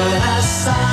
but 0.00 0.22
I 0.22 0.40
saw. 0.40 0.89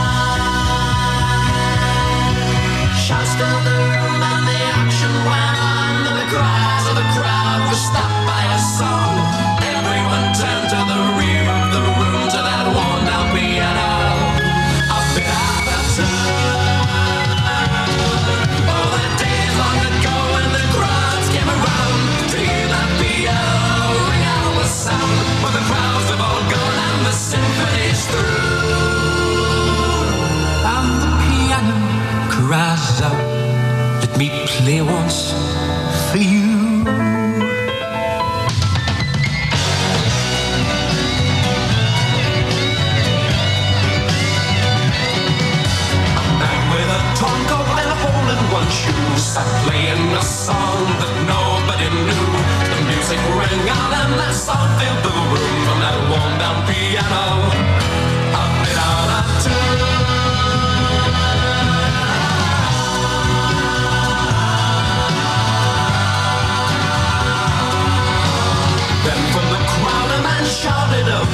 only 34.68 34.82
one 34.82 35.17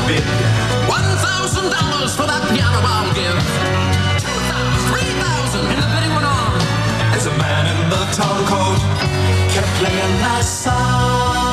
bid. 0.07 0.23
One 0.87 1.07
thousand 1.23 1.71
dollars 1.71 2.15
for 2.15 2.27
that 2.27 2.43
piano 2.51 2.79
I'll 2.83 3.11
give. 3.15 3.37
Two 4.19 4.37
thousand, 4.51 4.79
three 4.91 5.11
thousand, 5.23 5.63
and 5.71 5.79
the 5.79 5.89
bidding 5.95 6.13
went 6.15 6.27
on. 6.27 6.51
As 7.15 7.25
a 7.27 7.35
man 7.39 7.63
in 7.71 7.79
the 7.87 8.03
tall 8.11 8.39
coat 8.51 8.79
kept 9.53 9.69
playing 9.79 10.15
that 10.25 10.43
song, 10.43 11.47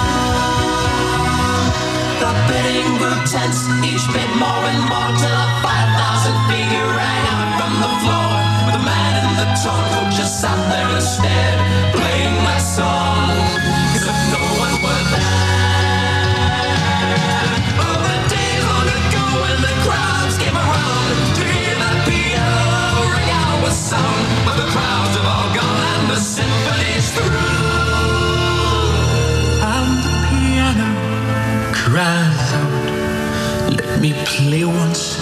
the 2.18 2.32
bidding 2.50 2.90
grew 2.98 3.18
tense. 3.28 3.70
Each 3.86 4.04
bid 4.10 4.30
more 4.40 4.62
and 4.66 4.82
more 4.90 5.10
till 5.20 5.30
a 5.30 5.46
five 5.62 5.90
thousand 5.94 6.36
figure 6.50 6.88
rang 6.90 7.24
out 7.30 7.50
from 7.58 7.72
the 7.78 7.92
floor. 8.02 8.30
But 8.66 8.72
the 8.78 8.84
man 8.84 9.12
in 9.22 9.30
the 9.38 9.48
tall 9.62 9.82
coat 9.94 10.10
just 10.10 10.42
sat 10.42 10.58
there 10.70 10.90
instead, 10.98 11.54
playing 11.94 12.34
that 12.46 12.62
song. 12.62 13.69
sung, 23.90 24.24
but 24.46 24.56
the 24.56 24.68
crowds 24.70 25.14
have 25.16 25.26
all 25.34 25.48
gone 25.52 25.82
and 25.94 26.10
the 26.10 26.20
symphony's 26.36 27.08
through. 27.14 27.56
And 29.74 29.90
the 30.06 30.14
piano 30.28 30.90
cries 31.82 32.48
out, 32.60 32.86
let 33.78 34.00
me 34.00 34.12
play 34.26 34.64
once 34.64 35.19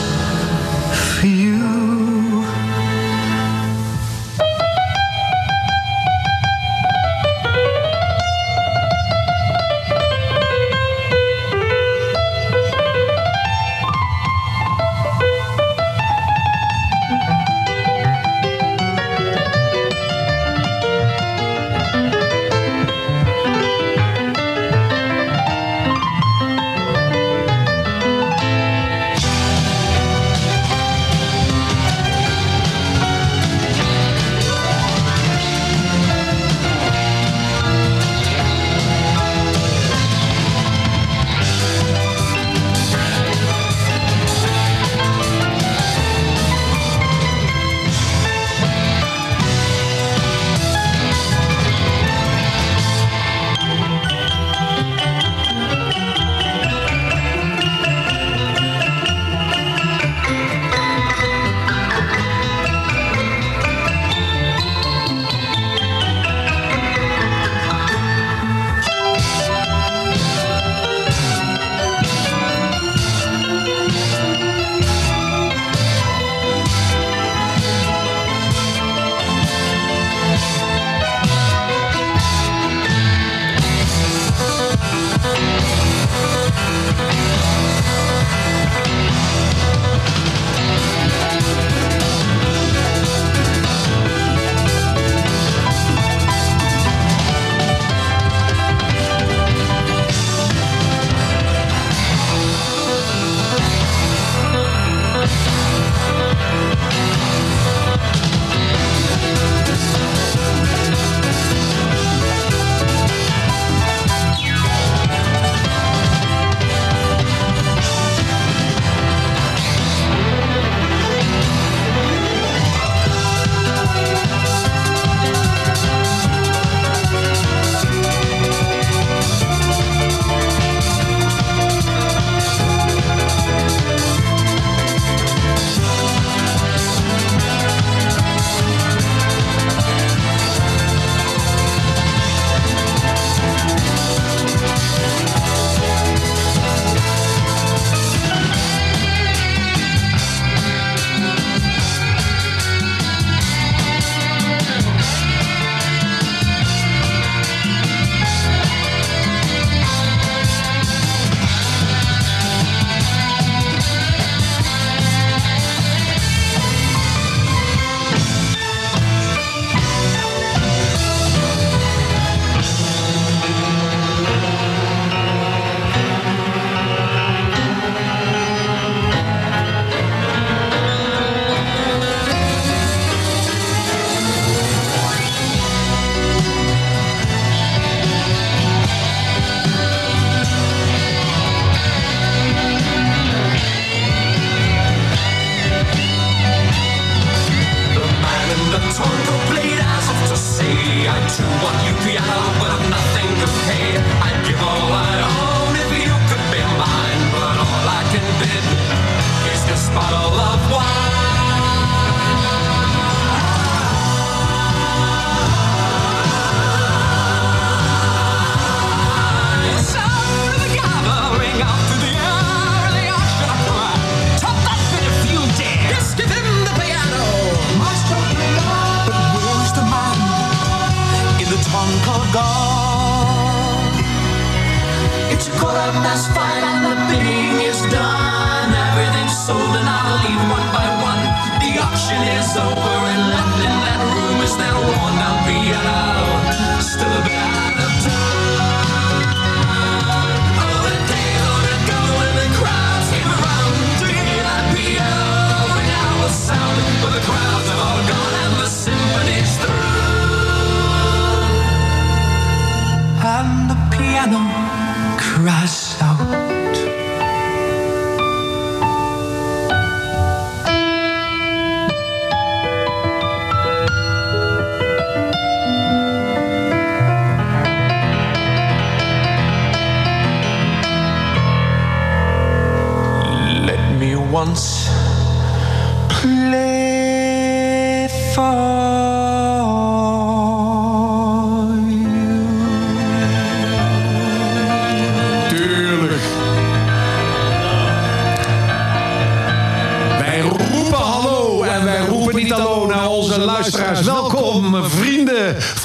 leave 240.24 240.42
one 240.50 240.68
by 240.74 240.88
one. 241.08 241.22
The 241.62 241.70
auction 241.84 242.20
is 242.38 242.50
over 242.56 242.96
and 243.12 243.22
left 243.32 243.58
in 243.66 243.74
that 243.86 244.00
room 244.14 244.38
is 244.46 244.54
that 244.56 244.74
worn 244.74 245.14
down 245.20 245.36
piano. 245.46 246.17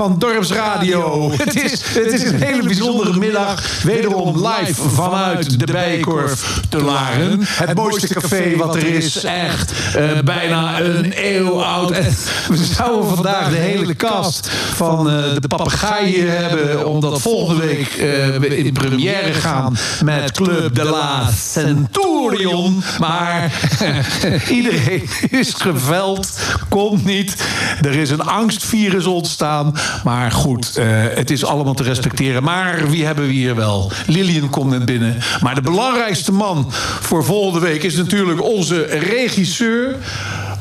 Van 0.04 0.16
Dorpsradio. 0.20 1.32
Het 1.44 1.56
is, 1.64 1.72
het 1.72 2.14
is 2.14 2.24
een 2.24 2.44
hele 2.44 2.64
bijzondere 2.64 3.18
middag. 3.18 3.82
Wederom 3.84 4.48
live 4.48 4.90
vanuit 4.90 5.60
de 5.60 5.72
Bijenkorf 5.72 6.62
te 6.70 6.82
Laren. 6.82 7.40
Het 7.42 7.76
mooiste 7.76 8.14
café 8.14 8.56
wat 8.56 8.76
er 8.76 8.86
is. 8.86 9.24
Echt 9.24 9.72
eh, 9.96 10.20
bijna 10.26 10.82
een 10.82 11.14
eeuw 11.16 11.64
oud. 11.64 11.92
En 11.92 12.16
we 12.48 12.58
zouden 12.78 13.16
vandaag 13.16 13.50
de 13.50 13.56
hele 13.56 13.94
kast 13.94 14.50
van 14.74 15.10
eh, 15.10 15.24
de 15.40 15.48
papegaaien 15.48 16.38
hebben. 16.38 16.88
Omdat 16.88 17.22
volgende 17.22 17.66
week 17.66 17.88
eh, 17.88 17.98
we 18.38 18.58
in 18.58 18.74
première 18.74 19.34
gaan 19.34 19.78
met 20.04 20.32
Club 20.32 20.76
de 20.76 20.84
la 20.84 21.30
Centurion. 21.32 22.84
Maar 23.00 23.52
iedereen 24.50 25.10
is 25.30 25.54
geveld. 25.54 26.40
Komt 26.70 27.06
niet. 27.06 27.43
Er 27.82 27.96
is 27.96 28.10
een 28.10 28.24
angstvirus 28.24 29.06
ontstaan. 29.06 29.76
Maar 30.04 30.32
goed, 30.32 30.78
eh, 30.78 30.86
het 31.14 31.32
is 31.32 31.46
allemaal 31.46 31.74
te 31.74 31.84
respecteren. 31.84 32.44
Maar 32.44 32.90
wie 32.90 33.06
hebben 33.06 33.26
we 33.26 33.32
hier 33.32 33.56
wel? 33.56 33.92
Lilian 34.06 34.50
komt 34.50 34.70
net 34.70 34.86
binnen. 34.86 35.18
Maar 35.42 35.56
de 35.56 35.62
belangrijkste 35.62 36.32
man 36.32 36.72
voor 37.02 37.24
volgende 37.24 37.60
week 37.60 37.84
is 37.84 37.96
natuurlijk 37.96 38.44
onze 38.44 38.84
regisseur 38.84 39.96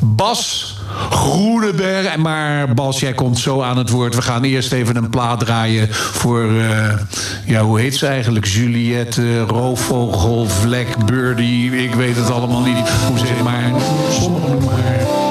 Bas. 0.05 0.77
Groeneberg. 1.11 2.17
Maar 2.17 2.75
Bas, 2.75 3.01
jij 3.01 3.13
komt 3.13 3.39
zo 3.39 3.63
aan 3.63 3.79
het 3.79 3.91
woord. 3.91 4.15
We 4.15 4.23
gaan 4.23 4.43
eerst 4.43 4.73
even 4.73 4.97
een 4.97 5.11
plaat 5.11 5.41
draaien 5.41 5.89
voor, 5.91 6.45
eh, 6.45 6.99
ja, 7.47 7.63
hoe 7.63 7.81
heet 7.81 7.97
ze 7.97 8.07
eigenlijk? 8.07 8.47
Juliette, 8.47 9.41
Roofvogel, 9.41 10.49
Vlek, 10.49 11.05
Birdie. 11.07 11.83
Ik 11.83 11.95
weet 11.95 12.17
het 12.17 12.31
allemaal 12.31 12.63
niet. 12.63 12.89
Hoe 13.09 13.19
zeg 13.19 13.43
maar? 13.43 13.71
Sommigen 14.11 14.51
noemen 14.51 15.22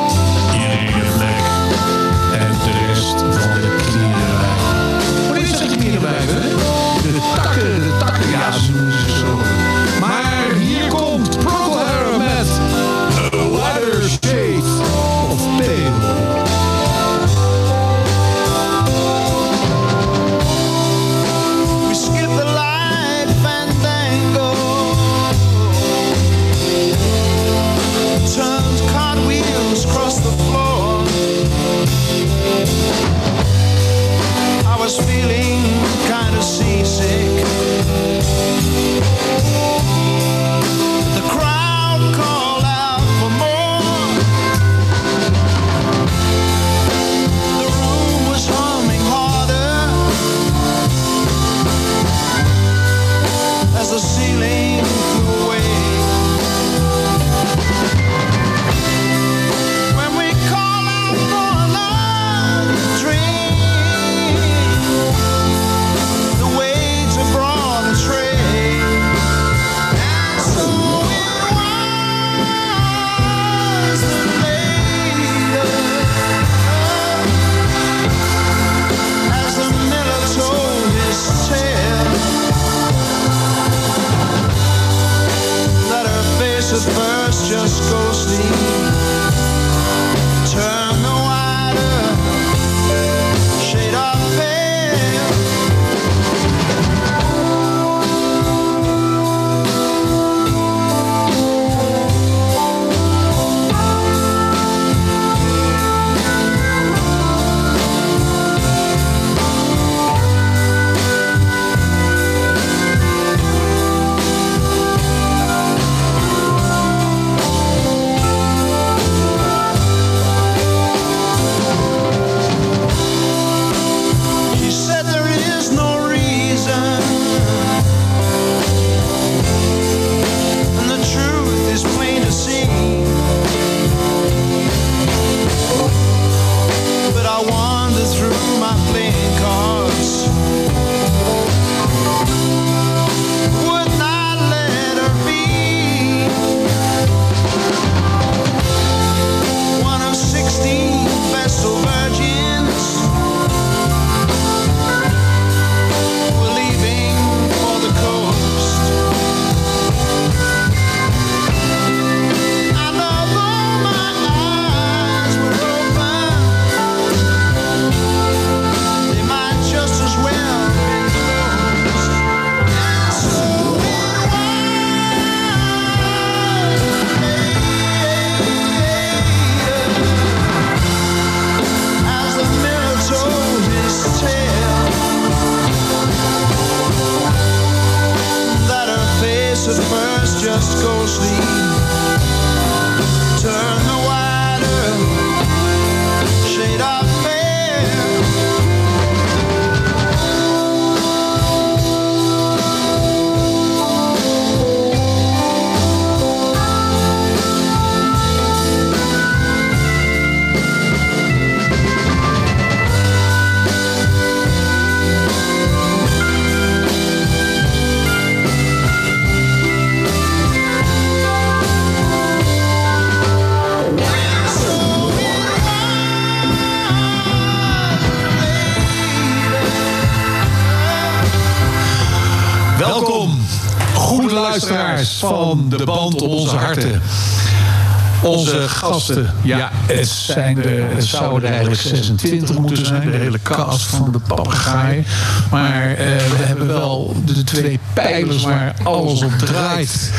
het, 239.97 240.07
zijn 240.07 240.63
er, 240.63 240.95
het 240.95 241.03
zouden 241.03 241.43
er 241.43 241.49
eigenlijk 241.55 241.81
26 241.81 242.57
moeten 242.57 242.85
zijn, 242.85 243.11
de 243.11 243.17
hele 243.17 243.39
cast 243.41 243.85
van 243.85 244.11
de 244.11 244.19
papegaaien. 244.19 245.05
Maar 245.51 245.89
eh, 245.89 245.95
we 245.97 246.43
hebben 246.43 246.67
wel 246.67 247.15
de 247.25 247.43
twee 247.43 247.79
pijlers 247.93 248.43
waar 248.43 248.73
alles 248.83 249.21
op 249.21 249.31
draait. 249.31 250.11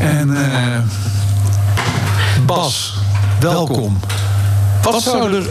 En 0.00 0.36
eh, 0.36 0.78
Bas, 2.46 2.94
welkom. 3.40 4.00
Wat 4.82 5.02
zou 5.02 5.34
er 5.34 5.46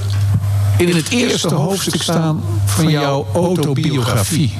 in 0.77 0.95
het 0.95 1.09
eerste 1.09 1.53
hoofdstuk 1.53 2.01
staan 2.01 2.43
van 2.65 2.89
jouw 2.89 3.27
autobiografie? 3.33 4.57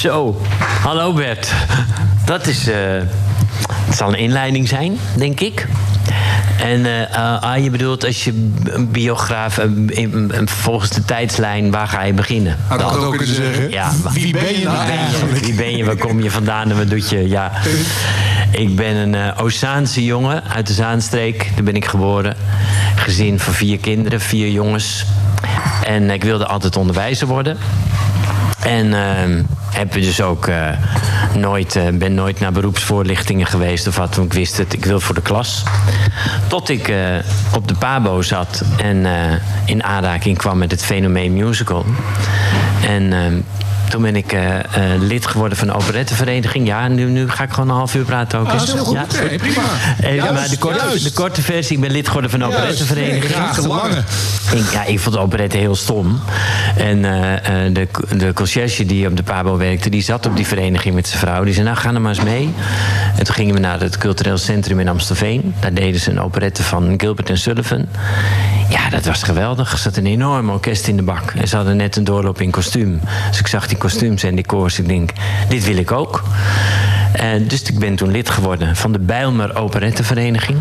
Zo, 0.00 0.40
hallo 0.82 1.12
Bert. 1.12 1.52
Dat 2.24 2.46
is. 2.46 2.68
eh 2.68 2.76
het 3.94 3.96
zal 4.02 4.12
een 4.12 4.18
inleiding 4.18 4.68
zijn, 4.68 4.98
denk 5.16 5.40
ik. 5.40 5.66
En 6.64 7.08
ah, 7.40 7.62
je 7.62 7.70
bedoelt 7.70 8.04
als 8.04 8.24
je 8.24 8.50
een 8.64 8.90
biograaf, 8.90 9.58
in- 9.58 9.90
in- 10.34 10.48
volgens 10.48 10.90
de 10.90 11.04
tijdslijn, 11.04 11.70
waar 11.70 11.88
ga 11.88 12.02
je 12.02 12.12
beginnen? 12.12 12.56
Dan- 12.68 12.78
dat 12.78 12.96
ook 12.96 13.16
kunnen 13.16 13.34
zeggen? 13.34 13.70
Ja, 13.70 13.90
Wie 14.12 14.32
ben 14.32 14.58
je 14.58 14.64
nou 14.64 14.76
wie 14.76 14.86
ben 14.86 14.94
je? 14.94 15.00
eigenlijk? 15.00 15.44
Wie 15.44 15.54
ben 15.54 15.76
je? 15.76 15.84
Waar 15.84 15.96
kom 15.96 16.22
je 16.22 16.30
vandaan 16.30 16.70
en 16.70 16.76
wat 16.76 16.90
doet 16.90 17.08
je? 17.10 17.28
Ja. 17.28 17.52
Ik 18.50 18.76
ben 18.76 18.96
een 18.96 19.36
Oceaanse 19.36 20.04
jongen 20.04 20.42
uit 20.54 20.66
de 20.66 20.72
Zaanstreek. 20.72 21.50
Daar 21.54 21.64
ben 21.64 21.76
ik 21.76 21.84
geboren. 21.84 22.36
Gezin 22.96 23.40
van 23.40 23.52
vier 23.52 23.78
kinderen, 23.78 24.20
vier 24.20 24.48
jongens. 24.50 25.04
En 25.86 26.10
ik 26.10 26.24
wilde 26.24 26.46
altijd 26.46 26.76
onderwijzer 26.76 27.26
worden. 27.26 27.56
En 28.60 28.94
ehm, 28.94 29.42
heb 29.74 29.92
dus 29.92 30.22
ook 30.22 30.46
eh, 30.46 30.68
nooit, 31.36 31.76
eh, 31.76 31.88
ben 31.92 32.14
nooit 32.14 32.40
naar 32.40 32.52
beroepsvoorlichtingen 32.52 33.46
geweest 33.46 33.86
of 33.86 33.96
wat. 33.96 34.14
Want 34.14 34.32
ik 34.32 34.38
wist 34.38 34.56
het, 34.56 34.72
ik 34.72 34.84
wil 34.84 35.00
voor 35.00 35.14
de 35.14 35.22
klas. 35.22 35.62
Tot 36.46 36.68
ik 36.68 36.88
eh, 36.88 36.98
op 37.54 37.68
de 37.68 37.74
Pabo 37.74 38.22
zat 38.22 38.62
en 38.76 39.06
in 39.64 39.84
aanraking 39.84 40.38
kwam 40.38 40.58
met 40.58 40.70
het 40.70 40.84
fenomeen 40.84 41.32
musical. 41.32 41.84
En 42.86 43.12
ehm, 43.12 43.34
toen 43.88 44.02
ben 44.02 44.16
ik 44.16 44.32
eh, 44.32 44.58
eh, 44.58 44.64
lid 45.00 45.26
geworden 45.26 45.58
van 45.58 45.66
de 45.66 45.72
operettevereniging. 45.74 46.66
Ja, 46.66 46.88
nu, 46.88 47.04
nu 47.04 47.30
ga 47.30 47.44
ik 47.44 47.50
gewoon 47.50 47.68
een 47.68 47.74
half 47.74 47.94
uur 47.94 48.04
praten 48.04 48.38
ook. 48.38 48.46
Ah, 48.46 48.52
dat 48.52 48.62
is 48.62 48.72
heel 48.72 48.84
goed. 48.84 48.94
Ja. 48.94 49.36
Prima. 49.36 49.62
Eh, 50.00 50.14
Juist, 50.14 50.32
maar 50.32 50.48
de 50.48 50.58
korte, 50.58 51.02
de 51.02 51.12
korte 51.12 51.42
versie, 51.42 51.76
ik 51.76 51.82
ben 51.82 51.90
lid 51.90 52.06
geworden 52.06 52.30
van 52.30 52.38
de 52.38 52.44
Juist. 52.44 52.60
operettevereniging. 52.60 53.36
Nee, 53.36 53.54
de 53.54 53.68
lange. 53.68 54.02
Ik, 54.52 54.72
ja, 54.72 54.84
ik 54.84 55.00
vond 55.00 55.14
de 55.14 55.20
operette 55.20 55.56
heel 55.56 55.74
stom. 55.74 56.20
En 56.76 57.02
de, 57.72 57.88
de 58.16 58.32
conciërge 58.32 58.86
die 58.86 59.06
op 59.08 59.16
de 59.16 59.22
Pabo 59.22 59.56
werkte, 59.56 59.90
die 59.90 60.02
zat 60.02 60.26
op 60.26 60.36
die 60.36 60.46
vereniging 60.46 60.94
met 60.94 61.08
zijn 61.08 61.20
vrouw. 61.20 61.44
Die 61.44 61.54
zei, 61.54 61.66
nou, 61.66 61.76
ga 61.76 61.94
er 61.94 62.00
maar 62.00 62.14
eens 62.14 62.24
mee. 62.24 62.54
En 63.16 63.24
toen 63.24 63.34
gingen 63.34 63.54
we 63.54 63.60
naar 63.60 63.80
het 63.80 63.98
cultureel 63.98 64.38
centrum 64.38 64.80
in 64.80 64.88
Amstelveen. 64.88 65.54
Daar 65.60 65.74
deden 65.74 66.00
ze 66.00 66.10
een 66.10 66.20
operette 66.20 66.62
van 66.62 66.94
Gilbert 66.96 67.30
en 67.30 67.38
Sullivan. 67.38 67.86
Ja, 68.68 68.90
dat 68.90 69.04
was 69.04 69.22
geweldig. 69.22 69.72
Er 69.72 69.78
zat 69.78 69.96
een 69.96 70.06
enorm 70.06 70.50
orkest 70.50 70.86
in 70.86 70.96
de 70.96 71.02
bak. 71.02 71.30
En 71.30 71.48
ze 71.48 71.56
hadden 71.56 71.76
net 71.76 71.96
een 71.96 72.04
doorloop 72.04 72.40
in 72.40 72.50
kostuum. 72.50 73.00
Dus 73.28 73.38
ik 73.38 73.46
zag 73.46 73.68
die 73.68 73.76
kostuums 73.76 74.22
en 74.22 74.34
die 74.34 74.46
koors. 74.46 74.78
Ik 74.78 74.88
denk, 74.88 75.10
dit 75.48 75.64
wil 75.64 75.76
ik 75.76 75.92
ook. 75.92 76.22
Eh, 77.12 77.28
dus 77.48 77.62
ik 77.62 77.78
ben 77.78 77.96
toen 77.96 78.10
lid 78.10 78.30
geworden 78.30 78.76
van 78.76 78.92
de 78.92 78.98
Bijlmer 78.98 79.56
Operettevereniging. 79.56 80.58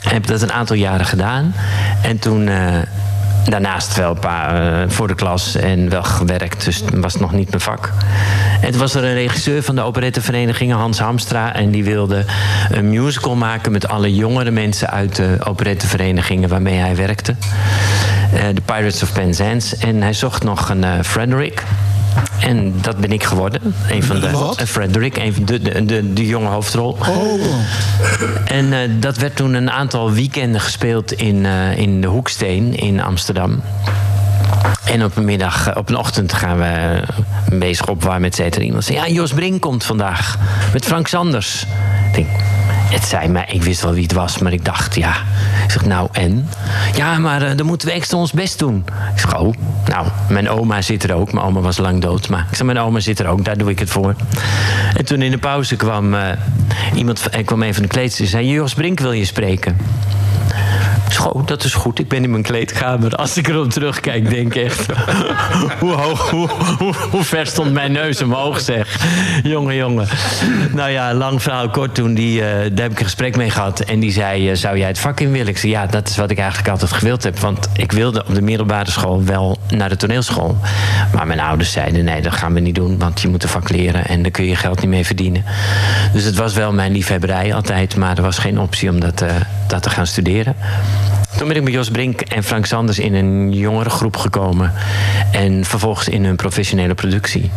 Heb 0.00 0.26
dat 0.26 0.42
een 0.42 0.52
aantal 0.52 0.76
jaren 0.76 1.06
gedaan. 1.06 1.54
En 2.02 2.18
toen 2.18 2.48
eh, 2.48 2.66
daarnaast 3.44 3.96
wel 3.96 4.10
een 4.10 4.18
paar 4.18 4.82
eh, 4.82 4.88
voor 4.88 5.08
de 5.08 5.14
klas 5.14 5.56
en 5.56 5.88
wel 5.88 6.02
gewerkt. 6.02 6.64
Dus 6.64 6.80
het 6.84 6.98
was 6.98 7.16
nog 7.16 7.32
niet 7.32 7.48
mijn 7.48 7.60
vak. 7.60 7.92
En 8.60 8.70
toen 8.70 8.80
was 8.80 8.94
er 8.94 9.04
een 9.04 9.14
regisseur 9.14 9.62
van 9.62 9.74
de 9.74 9.80
operettevereniging, 9.80 10.72
Hans 10.72 10.98
Hamstra. 10.98 11.54
En 11.54 11.70
die 11.70 11.84
wilde 11.84 12.24
een 12.70 12.90
musical 12.90 13.36
maken 13.36 13.72
met 13.72 13.88
alle 13.88 14.14
jongere 14.14 14.50
mensen 14.50 14.90
uit 14.90 15.16
de 15.16 15.36
operetteverenigingen 15.44 16.48
waarmee 16.48 16.78
hij 16.78 16.96
werkte. 16.96 17.34
Eh, 18.32 18.42
De 18.54 18.60
Pirates 18.64 19.02
of 19.02 19.12
Penzance. 19.12 19.76
En 19.76 20.02
hij 20.02 20.12
zocht 20.12 20.44
nog 20.44 20.68
een 20.68 20.84
eh, 20.84 20.92
Frederick. 21.02 21.62
En 22.40 22.74
dat 22.80 22.96
ben 22.96 23.12
ik 23.12 23.24
geworden. 23.24 23.74
Een 23.90 24.02
van 24.02 24.20
de, 24.20 24.30
Wat? 24.30 24.62
Frederick, 24.62 25.16
een 25.16 25.34
van 25.34 25.44
de, 25.44 25.60
de, 25.60 25.84
de, 25.84 26.12
de 26.12 26.26
jonge 26.26 26.48
hoofdrol. 26.48 26.98
En 28.44 28.72
eh, 28.72 28.78
dat 29.00 29.16
werd 29.16 29.36
toen 29.36 29.54
een 29.54 29.70
aantal 29.70 30.12
weekenden 30.12 30.60
gespeeld 30.60 31.12
in, 31.12 31.46
eh, 31.46 31.78
in 31.78 32.00
de 32.00 32.06
Hoeksteen 32.06 32.76
in 32.76 33.02
Amsterdam. 33.02 33.62
En 34.84 35.04
op 35.04 35.16
een 35.16 35.24
middag, 35.24 35.68
eh, 35.68 35.76
op 35.76 35.88
een 35.88 35.96
ochtend 35.96 36.32
gaan 36.32 36.58
we 36.58 37.02
bezig 37.58 37.88
opwarmen, 37.88 38.28
et 38.28 38.34
cetera. 38.34 38.64
Iemand 38.64 38.84
zei, 38.84 38.96
ja, 38.98 39.08
Jos 39.08 39.32
Brink 39.32 39.60
komt 39.60 39.84
vandaag 39.84 40.38
met 40.72 40.84
Frank 40.84 41.06
Sanders. 41.06 41.66
Ik 42.08 42.14
denk, 42.14 42.28
het 42.92 43.04
zei 43.04 43.28
mij, 43.28 43.44
ik 43.48 43.62
wist 43.62 43.82
wel 43.82 43.92
wie 43.92 44.02
het 44.02 44.12
was, 44.12 44.38
maar 44.38 44.52
ik 44.52 44.64
dacht, 44.64 44.94
ja. 44.94 45.16
Ik 45.64 45.70
zeg, 45.70 45.84
nou 45.84 46.08
en? 46.12 46.48
Ja, 46.94 47.18
maar 47.18 47.42
eh, 47.42 47.56
dan 47.56 47.66
moeten 47.66 47.88
we 47.88 47.94
extra 47.94 48.18
ons 48.18 48.32
best 48.32 48.58
doen. 48.58 48.84
Ik 49.14 49.20
zeg, 49.20 49.38
oh, 49.38 49.54
nou, 49.86 50.06
mijn 50.28 50.48
oma 50.48 50.82
zit 50.82 51.04
er 51.04 51.14
ook. 51.14 51.32
Mijn 51.32 51.46
oma 51.46 51.60
was 51.60 51.78
lang 51.78 52.00
dood, 52.00 52.28
maar 52.28 52.46
ik 52.50 52.56
zeg, 52.56 52.66
mijn 52.66 52.78
oma 52.78 53.00
zit 53.00 53.18
er 53.18 53.26
ook, 53.26 53.44
daar 53.44 53.56
doe 53.56 53.70
ik 53.70 53.78
het 53.78 53.90
voor. 53.90 54.14
En 54.96 55.04
toen 55.04 55.22
in 55.22 55.30
de 55.30 55.38
pauze 55.38 55.76
kwam 55.76 56.14
eh, 56.14 56.30
iemand, 56.94 57.28
er 57.30 57.44
kwam 57.44 57.62
een 57.62 57.74
van 57.74 57.82
de 57.82 57.88
kleedsters 57.88 58.32
en 58.32 58.38
zei, 58.38 58.52
Jos 58.52 58.74
Brink 58.74 59.00
wil 59.00 59.12
je 59.12 59.24
spreken. 59.24 59.76
Schoon, 61.12 61.42
dat 61.46 61.64
is 61.64 61.74
goed. 61.74 61.98
Ik 61.98 62.08
ben 62.08 62.22
in 62.22 62.30
mijn 62.30 62.42
kleedkamer. 62.42 63.14
Als 63.14 63.36
ik 63.36 63.48
erop 63.48 63.70
terugkijk, 63.70 64.30
denk 64.30 64.54
ik 64.54 64.64
echt... 64.64 64.86
hoe, 65.80 65.92
hoog, 65.92 66.30
hoe, 66.30 66.48
hoe, 67.10 67.24
ver 67.24 67.46
stond 67.46 67.72
mijn 67.72 67.92
neus 67.92 68.22
omhoog, 68.22 68.60
zeg. 68.60 69.00
Jongen, 69.42 69.74
jongen. 69.74 70.08
Nou 70.72 70.90
ja, 70.90 71.14
lang 71.14 71.42
verhaal 71.42 71.70
kort 71.70 71.94
toen. 71.94 72.14
Die, 72.14 72.40
eh, 72.40 72.48
daar 72.48 72.82
heb 72.82 72.90
ik 72.90 72.98
een 72.98 73.04
gesprek 73.04 73.36
mee 73.36 73.50
gehad. 73.50 73.80
En 73.80 74.00
die 74.00 74.12
zei, 74.12 74.50
eh, 74.50 74.56
zou 74.56 74.78
jij 74.78 74.88
het 74.88 74.98
vak 74.98 75.20
in 75.20 75.32
willen? 75.32 75.48
Ik 75.48 75.58
zei, 75.58 75.72
ja, 75.72 75.86
dat 75.86 76.08
is 76.08 76.16
wat 76.16 76.30
ik 76.30 76.38
eigenlijk 76.38 76.68
altijd 76.68 76.92
gewild 76.92 77.22
heb. 77.22 77.38
Want 77.38 77.68
ik 77.72 77.92
wilde 77.92 78.24
op 78.26 78.34
de 78.34 78.42
middelbare 78.42 78.90
school 78.90 79.24
wel 79.24 79.58
naar 79.68 79.88
de 79.88 79.96
toneelschool. 79.96 80.56
Maar 81.14 81.26
mijn 81.26 81.40
ouders 81.40 81.72
zeiden, 81.72 82.04
nee, 82.04 82.22
dat 82.22 82.32
gaan 82.32 82.54
we 82.54 82.60
niet 82.60 82.74
doen. 82.74 82.98
Want 82.98 83.20
je 83.20 83.28
moet 83.28 83.42
een 83.42 83.48
vak 83.48 83.68
leren 83.68 84.06
en 84.06 84.22
daar 84.22 84.30
kun 84.30 84.44
je 84.44 84.56
geld 84.56 84.80
niet 84.80 84.90
mee 84.90 85.06
verdienen. 85.06 85.44
Dus 86.12 86.24
het 86.24 86.36
was 86.36 86.54
wel 86.54 86.72
mijn 86.72 86.92
liefhebberij 86.92 87.54
altijd. 87.54 87.96
Maar 87.96 88.16
er 88.16 88.22
was 88.22 88.38
geen 88.38 88.60
optie 88.60 88.90
om 88.90 89.00
dat, 89.00 89.20
eh, 89.20 89.34
dat 89.72 89.82
te 89.82 89.90
gaan 89.90 90.06
studeren. 90.06 90.56
Toen 91.36 91.48
ben 91.48 91.56
ik 91.56 91.62
met 91.62 91.72
Jos 91.72 91.90
Brink 91.90 92.20
en 92.20 92.42
Frank 92.44 92.66
Sanders 92.66 92.98
in 92.98 93.14
een 93.14 93.52
jongerengroep 93.52 94.16
gekomen. 94.16 94.72
En 95.30 95.64
vervolgens 95.64 96.08
in 96.08 96.24
hun 96.24 96.36
professionele 96.36 96.94
productie. 96.94 97.50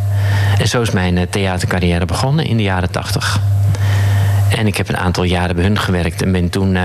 En 0.57 0.67
zo 0.67 0.81
is 0.81 0.91
mijn 0.91 1.17
eh, 1.17 1.27
theatercarrière 1.29 2.05
begonnen 2.05 2.45
in 2.45 2.57
de 2.57 2.63
jaren 2.63 2.91
tachtig. 2.91 3.39
En 4.49 4.67
ik 4.67 4.77
heb 4.77 4.89
een 4.89 4.97
aantal 4.97 5.23
jaren 5.23 5.55
bij 5.55 5.65
hun 5.65 5.79
gewerkt 5.79 6.21
en 6.21 6.31
ben 6.31 6.49
toen 6.49 6.75
eh, 6.75 6.83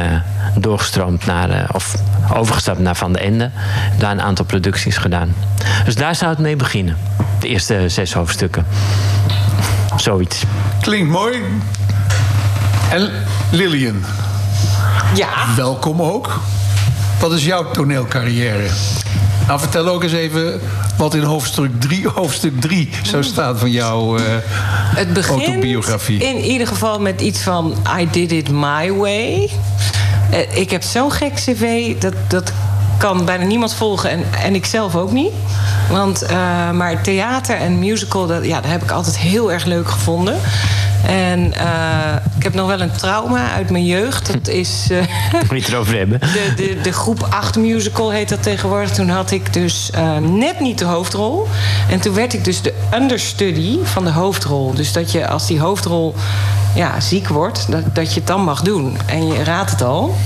doorgestroomd 0.55 1.27
naar, 1.27 1.51
eh, 1.51 1.69
of 1.73 1.95
overgestapt 2.35 2.79
naar 2.79 2.97
Van 2.97 3.13
de 3.13 3.19
Ende. 3.19 3.51
Daar 3.99 4.11
een 4.11 4.23
aantal 4.23 4.45
producties 4.45 4.97
gedaan. 4.97 5.35
Dus 5.85 5.95
daar 5.95 6.15
zou 6.15 6.31
het 6.31 6.41
mee 6.41 6.57
beginnen. 6.57 6.97
De 7.41 7.49
eerste 7.49 7.89
zes 7.89 8.13
hoofdstukken. 8.13 8.67
Zoiets. 9.97 10.43
Klinkt 10.81 11.11
mooi. 11.11 11.43
En 12.91 13.11
Lillian, 13.51 14.05
Ja, 15.15 15.29
welkom 15.57 16.03
ook. 16.03 16.41
Wat 17.21 17.33
is 17.33 17.45
jouw 17.45 17.71
toneelcarrière? 17.71 18.67
Nou, 19.47 19.61
vertel 19.61 19.89
ook 19.89 20.03
eens 20.03 20.13
even 20.13 20.61
wat 20.97 21.15
in 21.15 21.23
hoofdstuk 21.23 21.81
3 21.81 22.09
hoofdstuk 22.09 22.61
3 22.61 22.91
zou 23.03 23.23
staan 23.23 23.59
van 23.59 23.71
jouw 23.71 24.17
eh, 24.17 24.25
het 24.95 25.13
begint 25.13 25.47
autobiografie. 25.47 26.19
in 26.19 26.37
ieder 26.39 26.67
geval 26.67 27.01
met 27.01 27.21
iets 27.21 27.41
van 27.41 27.75
I 28.01 28.09
did 28.11 28.33
it 28.33 28.51
my 28.51 28.93
way. 28.93 29.51
Eh, 30.31 30.57
Ik 30.57 30.71
heb 30.71 30.83
zo'n 30.83 31.13
gek 31.13 31.35
cv, 31.35 31.95
dat, 31.99 32.15
dat 32.29 32.53
kan 32.99 33.25
bijna 33.25 33.45
niemand 33.45 33.75
volgen 33.75 34.11
en, 34.11 34.25
en 34.45 34.55
ik 34.55 34.67
zelf 34.67 34.97
ook 34.97 35.13
niet. 35.13 35.33
Want, 35.91 36.23
eh, 36.23 36.71
maar 36.71 37.03
theater 37.03 37.57
en 37.57 37.79
musical, 37.79 38.27
dat, 38.27 38.45
ja, 38.45 38.61
dat 38.61 38.71
heb 38.71 38.83
ik 38.83 38.91
altijd 38.91 39.19
heel 39.19 39.53
erg 39.53 39.65
leuk 39.65 39.89
gevonden. 39.89 40.37
En 41.07 41.55
eh, 41.55 42.17
ik 42.37 42.43
heb 42.43 42.55
nog 42.55 42.67
wel 42.67 42.81
een 42.81 42.93
trauma 42.93 43.53
uit 43.53 43.71
mijn 43.71 43.87
jeugd. 43.87 44.33
Dat 44.33 44.49
is 44.49 44.87
eh, 44.91 44.99
Moet 45.33 45.49
je 45.49 45.55
het 45.55 45.69
erover 45.69 45.97
hebben? 45.97 46.21
de, 46.37 46.53
de, 46.57 46.79
de 46.83 46.93
groep 46.93 47.27
8 47.31 47.57
musical 47.57 48.11
heet 48.11 48.29
dat 48.29 48.43
tegenwoordig. 48.43 48.91
Toen 48.91 49.09
had 49.09 49.31
ik 49.31 49.53
dus 49.53 49.91
eh, 49.91 50.17
net 50.17 50.61
niet 50.61 50.79
de 50.79 50.85
hoofdrol. 50.85 51.49
En 51.89 52.01
toen 52.01 52.15
werd 52.15 52.33
ik 52.33 52.45
dus 52.45 52.63
de 52.63 52.75
understudy 52.95 53.79
van 53.83 54.05
de 54.05 54.11
hoofdrol. 54.11 54.75
Dus 54.75 54.93
dat 54.93 55.13
je 55.13 55.29
als 55.29 55.47
die 55.47 55.61
hoofdrol 55.61 56.15
ja, 56.75 57.01
ziek 57.01 57.29
wordt, 57.29 57.71
dat, 57.71 57.95
dat 57.95 58.15
je 58.15 58.19
het 58.19 58.29
dan 58.29 58.45
mag 58.45 58.63
doen. 58.63 58.97
En 59.07 59.27
je 59.27 59.45
raadt 59.45 59.71
het 59.71 59.83
al. 59.83 60.17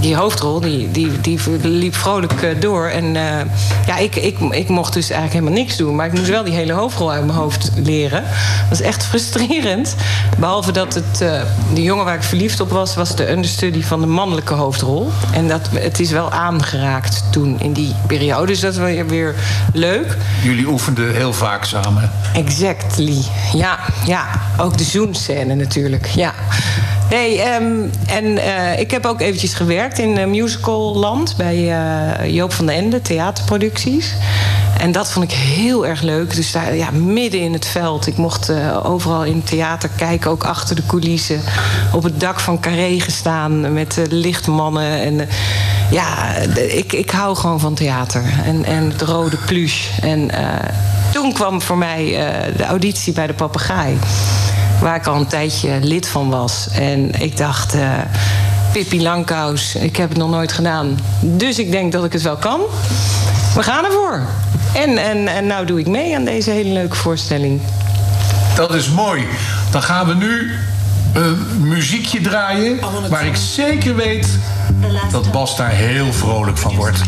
Die 0.00 0.16
hoofdrol 0.16 0.60
die, 0.60 0.90
die, 0.90 1.20
die 1.20 1.40
liep 1.62 1.94
vrolijk 1.94 2.42
eh, 2.42 2.60
door. 2.60 2.86
En 2.86 3.16
eh, 3.16 3.46
ja, 3.86 3.96
ik, 3.96 4.16
ik, 4.16 4.38
ik 4.38 4.68
mocht 4.68 4.92
dus 4.92 5.10
eigenlijk 5.10 5.32
helemaal 5.32 5.64
niks 5.64 5.76
doen. 5.76 5.94
Maar 5.94 6.06
ik 6.06 6.12
moest 6.12 6.28
wel 6.28 6.44
die 6.44 6.54
hele 6.54 6.72
hoofdrol 6.72 7.12
uit 7.12 7.26
mijn 7.26 7.38
hoofd 7.38 7.70
leren. 7.74 8.24
Dat 8.68 8.80
is 8.80 8.86
echt 8.86 9.04
frustrerend. 9.10 9.94
Behalve 10.38 10.72
dat 10.72 10.94
het, 10.94 11.20
eh, 11.20 11.42
de 11.74 11.82
jongen 11.82 12.04
waar 12.04 12.14
ik 12.14 12.22
verliefd 12.22 12.60
op 12.60 12.70
was... 12.70 12.94
was 12.94 13.16
de 13.16 13.30
understudy 13.30 13.82
van 13.82 14.00
de 14.00 14.06
mannelijke 14.06 14.54
hoofdrol. 14.54 15.10
En 15.32 15.48
dat, 15.48 15.68
het 15.72 16.00
is 16.00 16.10
wel 16.10 16.30
aangeraakt 16.30 17.22
toen 17.30 17.60
in 17.60 17.72
die 17.72 17.94
periode. 18.06 18.46
Dus 18.46 18.60
dat 18.60 18.76
wel 18.76 19.04
weer 19.04 19.34
leuk. 19.72 20.16
Jullie 20.42 20.68
oefenden 20.68 21.14
heel 21.14 21.32
vaak 21.32 21.64
samen. 21.64 22.10
Exactly. 22.34 23.22
Ja, 23.52 23.78
ja. 24.06 24.26
Ook 24.56 24.78
de 24.78 24.84
zoenscène 24.84 25.54
natuurlijk. 25.54 26.06
Ja. 26.06 26.34
Nee, 27.10 27.40
ehm, 27.40 27.72
en 28.06 28.38
eh, 28.38 28.80
ik 28.80 28.90
heb 28.90 29.06
ook 29.06 29.20
eventjes 29.20 29.54
gewerkt 29.54 29.98
in 29.98 30.18
uh, 30.18 30.24
musicalland 30.24 31.34
bij 31.36 31.56
eh, 31.56 32.34
Joop 32.34 32.52
van 32.52 32.66
den 32.66 32.74
Ende, 32.74 33.02
theaterproducties. 33.02 34.14
En 34.80 34.92
dat 34.92 35.10
vond 35.10 35.32
ik 35.32 35.38
heel 35.38 35.86
erg 35.86 36.02
leuk. 36.02 36.34
Dus 36.34 36.52
daar 36.52 36.74
ja, 36.74 36.90
midden 36.90 37.40
in 37.40 37.52
het 37.52 37.66
veld. 37.66 38.06
Ik 38.06 38.16
mocht 38.16 38.48
eh, 38.48 38.90
overal 38.90 39.24
in 39.24 39.36
het 39.36 39.46
theater 39.46 39.90
kijken, 39.96 40.30
ook 40.30 40.44
achter 40.44 40.76
de 40.76 40.86
coulissen. 40.86 41.40
Op 41.92 42.02
het 42.02 42.20
dak 42.20 42.40
van 42.40 42.60
Carré 42.60 43.00
gestaan 43.00 43.72
met 43.72 43.98
eh, 43.98 44.04
lichtmannen. 44.08 45.00
En, 45.00 45.20
eh, 45.20 45.26
ja, 45.90 46.34
ik, 46.54 46.92
ik 46.92 47.10
hou 47.10 47.36
gewoon 47.36 47.60
van 47.60 47.74
theater. 47.74 48.24
En, 48.44 48.64
en 48.64 48.90
het 48.90 49.02
rode 49.02 49.36
pluche. 49.36 50.00
En 50.02 50.30
eh, 50.30 50.68
toen 51.12 51.32
kwam 51.32 51.62
voor 51.62 51.78
mij 51.78 52.04
eh, 52.04 52.56
de 52.56 52.64
auditie 52.64 53.12
bij 53.12 53.26
de 53.26 53.34
Papegaai. 53.34 53.98
Waar 54.80 54.96
ik 54.96 55.06
al 55.06 55.16
een 55.16 55.26
tijdje 55.26 55.78
lid 55.80 56.08
van 56.08 56.30
was. 56.30 56.68
En 56.72 57.20
ik 57.20 57.36
dacht... 57.36 57.74
eh, 57.74 57.88
Pippi 58.72 59.02
Langkous, 59.02 59.74
ik 59.74 59.96
heb 59.96 60.08
het 60.08 60.18
nog 60.18 60.30
nooit 60.30 60.52
gedaan. 60.52 60.98
Dus 61.20 61.58
ik 61.58 61.70
denk 61.70 61.92
dat 61.92 62.04
ik 62.04 62.12
het 62.12 62.22
wel 62.22 62.36
kan. 62.36 62.60
We 63.54 63.62
gaan 63.62 63.84
ervoor. 63.84 64.22
En, 64.74 64.98
en, 64.98 65.28
en 65.28 65.46
nou 65.46 65.66
doe 65.66 65.78
ik 65.78 65.86
mee 65.86 66.16
aan 66.16 66.24
deze 66.24 66.50
hele 66.50 66.72
leuke 66.72 66.96
voorstelling. 66.96 67.60
Dat 68.54 68.74
is 68.74 68.88
mooi. 68.88 69.26
Dan 69.70 69.82
gaan 69.82 70.06
we 70.06 70.14
nu 70.14 70.52
een 71.14 71.46
muziekje 71.58 72.20
draaien... 72.20 72.78
waar 73.08 73.26
ik 73.26 73.36
zeker 73.36 73.96
weet 73.96 74.28
dat 75.10 75.32
Bas 75.32 75.56
daar 75.56 75.70
heel 75.70 76.12
vrolijk 76.12 76.58
van 76.58 76.76
wordt. 76.76 77.02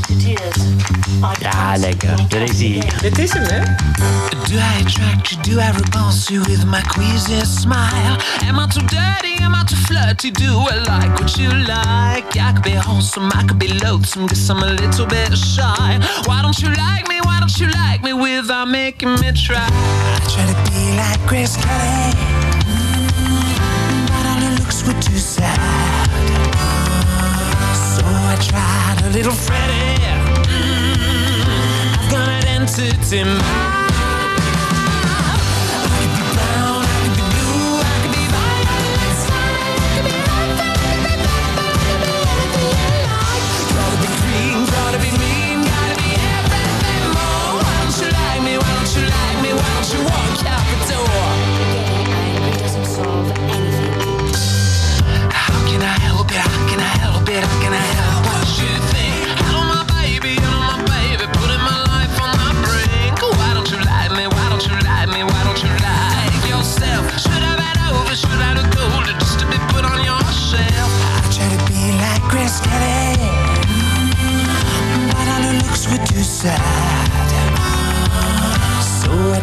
Ja, 1.40 1.76
lekker. 1.76 2.28
Daar 2.28 2.40
is 2.40 2.58
hij. 2.58 2.82
Dit 3.00 3.18
is 3.18 3.32
hem, 3.32 3.42
hè? 3.42 3.60
Do 4.48 4.58
I 4.58 4.84
attract 4.84 5.28
you? 5.28 5.42
Do 5.42 5.60
I 5.60 5.70
repulse 5.70 6.32
you 6.32 6.44
with 6.44 6.64
my 6.64 6.80
queasy 6.80 7.44
smile? 7.44 8.16
Am 8.48 8.58
I 8.58 8.66
too 8.66 8.84
dirty? 8.86 9.42
Am 9.42 9.54
I 9.54 9.64
too 9.64 9.76
flirty? 9.76 10.30
Do 10.30 10.44
I 10.44 10.78
like 10.78 11.12
what 11.18 11.36
you 11.36 11.54
like? 11.54 12.36
I 12.36 12.52
could 12.52 12.62
be 12.62 12.74
wholesome, 12.74 13.30
I 13.34 13.44
could 13.46 13.58
be 13.58 13.68
loathsome, 13.68 14.26
guess 14.26 14.50
I'm 14.50 14.62
a 14.62 14.66
little 14.66 15.06
bit 15.06 15.36
shy. 15.36 15.98
Why 16.26 16.42
don't 16.42 16.58
you 16.60 16.68
like 16.68 17.08
me? 17.08 17.20
Why 17.22 17.38
don't 17.40 17.58
you 17.58 17.68
like 17.68 18.02
me 18.02 18.12
without 18.12 18.68
making 18.68 19.14
me 19.20 19.32
try? 19.32 19.66
I 19.66 20.20
try 20.32 20.44
to 20.46 20.70
be 20.70 20.96
like 20.96 21.20
Grace 21.26 21.56
Kelly, 21.56 22.12
mm, 22.66 24.06
but 24.08 24.26
all 24.26 24.40
her 24.40 24.54
looks 24.58 24.82
were 24.86 25.00
too 25.00 25.18
sad. 25.18 25.51
Little 29.12 29.32
Freddie. 29.32 30.00
Mm, 30.48 31.44
I've 31.98 32.10
got 32.10 32.28
an 32.28 32.46
entity 32.46 33.24
mind. 33.24 33.81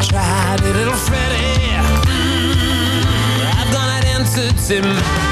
tried 0.09 0.59
it, 0.61 0.75
little 0.75 0.93
Freddy. 0.93 1.77
Mm, 2.07 3.05
I've 3.57 3.71
gone 3.71 3.89
identity. 3.89 5.28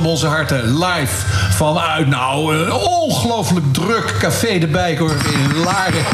Om 0.00 0.06
onze 0.06 0.26
harten. 0.26 0.78
Live 0.78 1.26
vanuit, 1.50 2.06
nou, 2.06 2.56
een 2.56 2.72
ongelooflijk 2.72 3.72
druk 3.72 4.16
café 4.18 4.58
de 4.58 4.66
Bijkorf 4.66 5.24
in 5.24 5.56
Laren. 5.56 6.04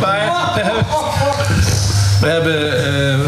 Maar 0.00 0.62
we 2.20 2.26
hebben 2.26 2.84
eh, 2.84 3.18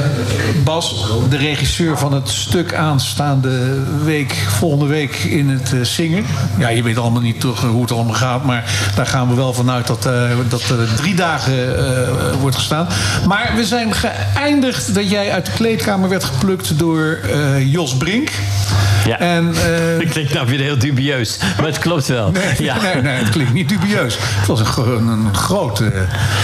Bas, 0.64 1.06
de 1.28 1.36
regisseur 1.36 1.98
van 1.98 2.12
het 2.12 2.28
stuk 2.28 2.74
aanstaande 2.74 3.82
week, 4.04 4.32
volgende 4.48 4.86
week 4.86 5.14
in 5.14 5.48
het 5.48 5.72
eh, 5.72 5.80
zingen. 5.80 6.24
Ja, 6.58 6.68
je 6.68 6.82
weet 6.82 6.98
allemaal 6.98 7.20
niet 7.20 7.40
toch, 7.40 7.64
eh, 7.64 7.70
hoe 7.70 7.82
het 7.82 7.92
allemaal 7.92 8.14
gaat, 8.14 8.44
maar 8.44 8.64
daar 8.94 9.06
gaan 9.06 9.28
we 9.28 9.34
wel 9.34 9.52
vanuit 9.52 9.86
dat, 9.86 10.02
dat 10.48 10.62
er 10.62 10.94
drie 10.96 11.14
dagen 11.14 11.56
wordt 12.40 12.56
gestaan. 12.56 12.88
Maar 13.26 13.52
we 13.56 13.64
zijn 13.64 13.94
geëindigd 13.94 14.94
dat 14.94 15.10
jij 15.10 15.32
uit 15.32 15.46
de 15.46 15.52
kleedkamer 15.52 16.08
werd 16.08 16.24
geplukt 16.24 16.78
door 16.78 17.18
Jos 17.58 17.96
Brink. 17.96 18.30
Ja. 19.06 19.18
En, 19.18 19.54
Ik 19.98 20.14
denk 20.14 20.32
nou 20.32 20.46
weer 20.46 20.60
heel 20.60 20.78
dubieus, 20.78 21.38
maar 21.56 21.66
het 21.66 21.78
klopt 21.78 22.06
wel. 22.06 22.30
Nee, 22.30 22.54
ja. 22.58 22.76
nee, 22.82 23.02
nee, 23.02 23.18
het 23.18 23.28
klinkt 23.28 23.52
niet 23.52 23.68
dubieus. 23.68 24.16
Het 24.20 24.46
was 24.46 24.60
een, 24.60 24.86
een, 24.86 25.08
een 25.08 25.34
grote, 25.34 25.92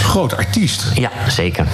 grote 0.02 0.36
artiest. 0.36 0.84
ja, 0.94 1.10
zeker. 1.28 1.66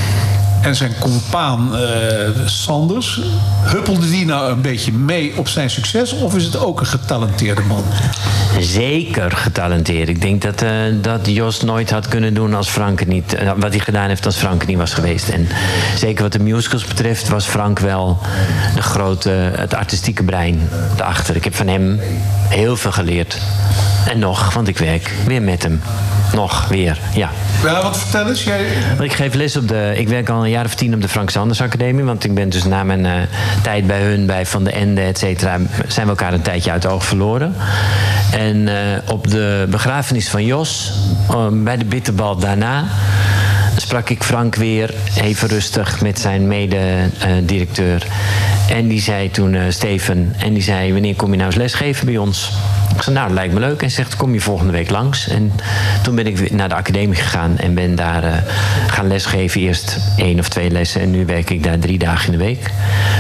En 0.61 0.77
zijn 0.77 0.92
compaan 0.99 1.77
eh, 1.77 2.29
Sanders, 2.44 3.20
huppelde 3.62 4.11
die 4.11 4.25
nou 4.25 4.53
een 4.53 4.61
beetje 4.61 4.92
mee 4.92 5.33
op 5.37 5.49
zijn 5.49 5.70
succes? 5.70 6.12
Of 6.12 6.37
is 6.37 6.44
het 6.44 6.57
ook 6.59 6.81
een 6.81 6.87
getalenteerde 6.87 7.62
man? 7.62 7.85
Zeker 8.59 9.31
getalenteerd. 9.31 10.09
Ik 10.09 10.20
denk 10.20 10.42
dat, 10.42 10.62
eh, 10.62 10.70
dat 11.01 11.20
Jos 11.27 11.61
nooit 11.61 11.90
had 11.90 12.09
kunnen 12.09 12.35
doen 12.35 12.55
als 12.55 12.68
Frank 12.68 13.07
niet... 13.07 13.35
eh, 13.35 13.53
wat 13.57 13.70
hij 13.70 13.79
gedaan 13.79 14.09
heeft 14.09 14.27
als 14.27 14.37
Frank 14.37 14.66
niet 14.66 14.77
was 14.77 14.94
geweest. 14.94 15.29
En 15.29 15.49
zeker 15.96 16.23
wat 16.23 16.33
de 16.33 16.38
musicals 16.38 16.85
betreft 16.85 17.29
was 17.29 17.46
Frank 17.46 17.79
wel 17.79 18.18
de 18.75 18.83
grote, 18.83 19.31
het 19.57 19.75
artistieke 19.75 20.23
brein 20.23 20.68
daarachter. 20.96 21.37
Ik 21.37 21.44
heb 21.44 21.55
van 21.55 21.68
hem 21.68 22.01
heel 22.49 22.77
veel 22.77 22.92
geleerd. 22.92 23.38
En 24.09 24.18
nog, 24.18 24.55
want 24.55 24.68
ik 24.68 24.79
werk 24.79 25.11
weer 25.27 25.42
met 25.42 25.62
hem. 25.62 25.81
Nog, 26.35 26.69
weer, 26.69 26.99
ja. 27.14 27.31
Ja, 27.64 27.83
wat 27.83 27.99
vertel 27.99 28.29
eens. 28.29 28.45
Jij, 28.45 28.66
Ik 29.01 29.12
geef 29.12 29.35
les 29.35 29.57
op 29.57 29.69
de. 29.69 29.93
Ik 29.97 30.09
werk 30.09 30.29
al 30.29 30.43
een 30.45 30.51
jaar 30.51 30.64
of 30.64 30.75
tien 30.75 30.95
op 30.95 31.01
de 31.01 31.09
Frank 31.09 31.31
Sanders 31.31 31.61
Academie. 31.61 32.05
Want 32.05 32.25
ik 32.25 32.35
ben 32.35 32.49
dus 32.49 32.64
na 32.64 32.85
mijn 32.85 33.07
eh, 33.07 33.12
tijd 33.62 33.87
bij 33.87 34.03
hun, 34.03 34.27
bij 34.27 34.47
Van 34.47 34.64
de 34.64 34.71
Ende, 34.71 35.01
et 35.01 35.19
cetera, 35.19 35.59
zijn 35.87 36.07
we 36.07 36.12
elkaar 36.12 36.33
een 36.33 36.43
tijdje 36.43 36.71
uit 36.71 36.83
het 36.83 36.93
oog 36.93 37.05
verloren. 37.05 37.55
En 38.33 38.69
eh, 38.69 39.12
op 39.12 39.31
de 39.31 39.66
begrafenis 39.71 40.29
van 40.29 40.45
Jos, 40.45 40.93
eh, 41.31 41.47
bij 41.51 41.77
de 41.77 41.85
bitterbal 41.85 42.37
daarna. 42.37 42.85
Sprak 43.76 44.11
ik 44.11 44.24
Frank 44.24 44.54
weer 44.54 44.94
even 45.20 45.48
rustig 45.48 46.00
met 46.00 46.18
zijn 46.18 46.46
mede-directeur. 46.46 48.06
en 48.68 48.88
die 48.88 49.00
zei 49.00 49.30
toen, 49.30 49.54
eh, 49.54 49.62
Steven, 49.68 50.35
en 50.38 50.52
die 50.52 50.62
zei: 50.62 50.92
Wanneer 50.92 51.16
kom 51.16 51.30
je 51.30 51.37
nou 51.37 51.48
eens 51.48 51.59
lesgeven 51.59 52.06
bij 52.06 52.16
ons? 52.16 52.50
Ik 52.96 53.02
zei, 53.02 53.16
nou, 53.16 53.28
dat 53.28 53.37
lijkt 53.37 53.54
me 53.54 53.61
leuk. 53.61 53.83
En 53.83 53.90
zegt, 53.90 54.16
kom 54.16 54.33
je 54.33 54.40
volgende 54.40 54.72
week 54.72 54.90
langs. 54.90 55.28
En 55.28 55.52
toen 56.02 56.14
ben 56.14 56.26
ik 56.26 56.38
weer 56.38 56.54
naar 56.54 56.68
de 56.68 56.74
academie 56.74 57.16
gegaan 57.16 57.59
en 57.59 57.74
ben 57.74 57.94
daar 57.94 58.24
eh, 58.24 58.33
gaan 58.87 59.06
lesgeven. 59.06 59.61
Eerst 59.61 59.98
één 60.16 60.38
of 60.38 60.48
twee 60.48 60.70
lessen 60.70 61.00
en 61.00 61.11
nu 61.11 61.26
werk 61.26 61.50
ik 61.50 61.62
daar 61.62 61.78
drie 61.78 61.98
dagen 61.98 62.33
in 62.33 62.38
de 62.38 62.44
week. 62.44 62.70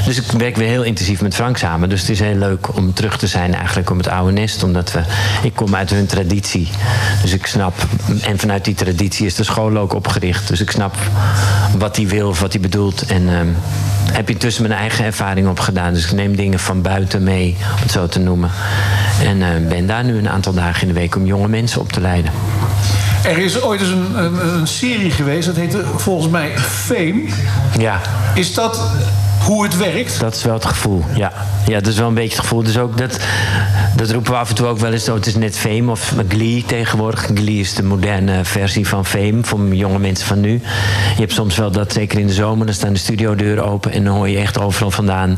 Dus 0.04 0.16
ik 0.16 0.32
werk 0.32 0.56
weer 0.56 0.68
heel 0.68 0.82
intensief 0.82 1.20
met 1.20 1.34
Frank 1.34 1.56
samen. 1.56 1.88
Dus 1.88 2.00
het 2.00 2.10
is 2.10 2.20
heel 2.20 2.34
leuk 2.34 2.76
om 2.76 2.94
terug 2.94 3.18
te 3.18 3.26
zijn 3.26 3.54
eigenlijk 3.54 3.90
op 3.90 3.96
het 3.96 4.08
oude 4.08 4.32
nest. 4.32 4.62
Omdat 4.62 4.92
we, 4.92 5.00
ik 5.42 5.54
kom 5.54 5.74
uit 5.74 5.90
hun 5.90 6.06
traditie. 6.06 6.68
Dus 7.22 7.32
ik 7.32 7.46
snap, 7.46 7.74
en 8.22 8.38
vanuit 8.38 8.64
die 8.64 8.74
traditie 8.74 9.26
is 9.26 9.34
de 9.34 9.44
school 9.44 9.76
ook 9.76 9.94
opgericht. 9.94 10.39
Dus 10.46 10.60
ik 10.60 10.70
snap 10.70 10.96
wat 11.78 11.96
hij 11.96 12.06
wil 12.06 12.28
of 12.28 12.40
wat 12.40 12.52
hij 12.52 12.60
bedoelt. 12.60 13.02
En 13.06 13.28
ehm, 13.28 13.48
heb 14.12 14.28
je 14.28 14.36
tussen 14.36 14.62
mijn 14.62 14.80
eigen 14.80 15.04
ervaring 15.04 15.48
opgedaan. 15.48 15.92
Dus 15.92 16.04
ik 16.04 16.12
neem 16.12 16.36
dingen 16.36 16.58
van 16.58 16.82
buiten 16.82 17.22
mee, 17.22 17.56
om 17.74 17.82
het 17.82 17.90
zo 17.90 18.06
te 18.06 18.18
noemen. 18.18 18.50
En 19.22 19.42
eh, 19.42 19.68
ben 19.68 19.86
daar 19.86 20.04
nu 20.04 20.18
een 20.18 20.28
aantal 20.28 20.52
dagen 20.52 20.82
in 20.82 20.88
de 20.88 21.00
week 21.00 21.16
om 21.16 21.26
jonge 21.26 21.48
mensen 21.48 21.80
op 21.80 21.92
te 21.92 22.00
leiden. 22.00 22.32
er 23.24 23.38
is 23.38 23.62
ooit 23.62 23.80
eens 23.80 23.90
een, 23.90 24.18
een, 24.18 24.54
een 24.54 24.66
serie 24.66 25.10
geweest, 25.10 25.46
dat 25.46 25.56
heette 25.56 25.84
volgens 25.96 26.32
mij 26.32 26.58
Fame. 26.58 27.22
Ja, 27.78 28.00
Is 28.34 28.54
dat 28.54 28.80
hoe 29.40 29.62
het 29.62 29.76
werkt? 29.76 30.20
dat 30.20 30.34
is 30.34 30.42
wel 30.42 30.54
het 30.54 30.64
gevoel. 30.64 31.04
Ja, 31.14 31.32
ja 31.66 31.74
dat 31.74 31.86
is 31.86 31.98
wel 31.98 32.08
een 32.08 32.14
beetje 32.14 32.36
het 32.36 32.40
gevoel. 32.40 32.62
Dus 32.62 32.78
ook 32.78 32.98
dat, 32.98 33.18
dat 33.96 34.10
roepen 34.10 34.32
we 34.32 34.38
af 34.38 34.48
en 34.48 34.54
toe 34.54 34.66
ook 34.66 34.78
wel 34.78 34.92
eens. 34.92 35.08
Oh, 35.08 35.14
het 35.14 35.26
is 35.26 35.36
net 35.36 35.56
Fame 35.56 35.90
of 35.90 36.14
Glee 36.28 36.64
tegenwoordig. 36.66 37.30
Glee 37.34 37.58
is 37.58 37.74
de 37.74 37.82
moderne 37.82 38.44
versie 38.44 38.88
van 38.88 39.06
Fame 39.06 39.38
voor 39.42 39.74
jonge 39.74 39.98
mensen 39.98 40.26
van 40.26 40.40
nu. 40.40 40.52
Je 41.14 41.20
hebt 41.20 41.32
soms 41.32 41.56
wel 41.56 41.70
dat, 41.70 41.92
zeker 41.92 42.18
in 42.18 42.26
de 42.26 42.32
zomer, 42.32 42.66
dan 42.66 42.74
staan 42.74 42.92
de 42.92 42.98
studiodeuren 42.98 43.64
open 43.64 43.92
en 43.92 44.04
dan 44.04 44.14
hoor 44.14 44.28
je 44.28 44.38
echt 44.38 44.58
overal 44.58 44.90
vandaan. 44.90 45.36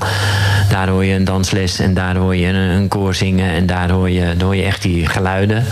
Daar 0.71 0.88
hoor 0.88 1.05
je 1.05 1.15
een 1.15 1.25
dansles 1.25 1.79
en 1.79 1.95
daar 1.95 2.17
hoor 2.17 2.37
je 2.37 2.47
een, 2.47 2.55
een 2.55 2.88
koor 2.88 3.15
zingen 3.15 3.51
en 3.51 3.67
daar 3.67 3.91
hoor, 3.91 4.11
je, 4.11 4.35
hoor 4.38 4.57
je 4.57 4.62
echt 4.62 4.83
die 4.83 5.07
geluiden. 5.07 5.65